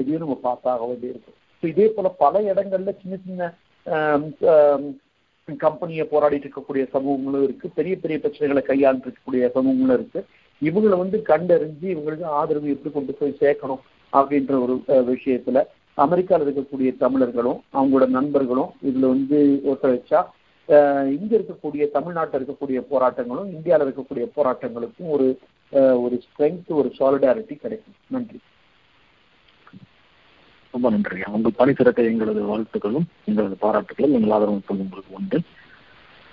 இதையும் 0.00 0.24
நம்ம 0.24 0.36
பார்த்தாக 0.46 0.86
வேண்டியிருக்கு 0.90 1.32
ஸோ 1.62 1.66
இதே 1.72 1.86
போல 1.96 2.08
பல 2.22 2.40
இடங்கள்ல 2.52 2.92
சின்ன 3.02 3.16
சின்ன 3.26 3.50
கம்பெனியை 5.48 6.04
போராடிட்டு 6.10 6.46
இருக்கக்கூடிய 6.46 6.84
சமூகங்களும் 6.94 7.44
இருக்கு. 7.46 7.66
பெரிய 7.78 7.94
பெரிய 8.02 8.16
பிரச்சனைகளை 8.22 8.62
கையாண்டு 8.68 9.06
இருக்கக்கூடிய 9.06 9.44
சமூகங்களும் 9.56 9.96
இருக்கு. 9.98 10.20
இவங்களை 10.62 10.96
வந்து 11.02 11.18
கண்டறிஞ்சு 11.30 11.86
இவங்களுக்கு 11.94 12.26
ஆதரவு 12.38 12.74
எப்படி 12.74 12.90
கொண்டு 12.94 13.12
போய் 13.20 13.40
சேர்க்கணும் 13.42 13.82
அப்படின்ற 14.12 14.52
ஒரு 14.64 14.74
விஷயத்துல 15.14 15.60
அமெரிக்காவில் 15.98 16.46
இருக்கக்கூடிய 16.46 16.90
தமிழர்களும் 17.04 17.58
அவங்களோட 17.78 18.06
நண்பர்களும் 18.18 18.70
இதுல 18.88 19.08
வந்து 19.14 19.38
ஒத்துழைச்சா 19.70 20.20
இங்க 21.16 21.32
இருக்கக்கூடிய 21.38 21.84
தமிழ்நாட்டில் 21.96 22.38
இருக்கக்கூடிய 22.40 22.80
போராட்டங்களும் 22.92 23.48
இந்தியாவில் 23.56 23.86
இருக்கக்கூடிய 23.86 24.26
போராட்டங்களுக்கும் 24.36 25.10
ஒரு 25.16 25.28
ஒரு 26.04 26.16
ஸ்ட்ரென்த் 26.26 26.70
ஒரு 26.80 26.88
சாலிடாரிட்டி 26.98 27.54
கிடைக்கும். 27.56 27.98
நன்றி. 28.14 28.38
ரொம்ப 30.72 30.90
நன்றி. 30.90 31.20
உங்கள் 31.26 31.52
பணி 31.56 31.72
சிறக்க 31.74 32.02
எங்களது 32.02 32.42
வாழ்த்துக்களும் 32.42 33.06
எங்களது 33.24 33.56
பாராட்டுகளும் 33.62 34.12
எங்கள் 34.12 34.30
ஆதரவு 34.30 34.60
உங்களுக்கு 34.66 35.14
உண்டு. 35.14 35.40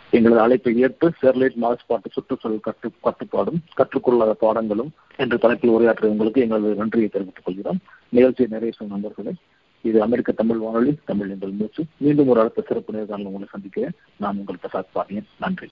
எங்களது 0.10 0.42
அழைப்பை 0.42 0.78
ஏற்று 0.78 1.14
ஸ்டெர்லைட் 1.22 1.58
மாசுபாட்டு 1.62 2.12
சுற்றுச்சூழல் 2.12 2.60
கட்டு 2.60 2.92
கட்டுப்பாடும் 3.02 3.64
கற்றுக்கொள்ளாத 3.78 4.32
பாடங்களும் 4.32 4.90
என்ற 5.16 5.38
தலைப்பில் 5.38 5.70
உரையாற்றிய 5.70 6.12
உங்களுக்கு 6.12 6.42
எங்களது 6.42 6.76
நன்றியை 6.76 7.08
தெரிவித்துக் 7.08 7.46
கொள்கிறோம். 7.46 7.80
நிகழ்ச்சியை 8.10 8.50
நிறைய 8.52 8.74
நண்பர்களே 8.88 9.34
இது 9.82 10.02
அமெரிக்க 10.02 10.32
தமிழ் 10.32 10.58
வானொலி 10.58 10.98
தமிழ் 11.06 11.30
எங்கள் 11.30 11.50
மூச்சு 11.50 11.84
மீண்டும் 11.98 12.28
ஒரு 12.28 12.40
அடுத்த 12.40 12.64
சிறப்பு 12.68 12.94
நேர்காணல் 12.94 13.26
உங்களை 13.26 13.48
சந்திக்கிறேன். 13.52 13.92
நான் 14.18 14.38
உங்கள் 14.38 14.56
பிரசாத் 14.56 14.94
பாண்டியன். 14.94 15.28
நன்றி. 15.40 15.68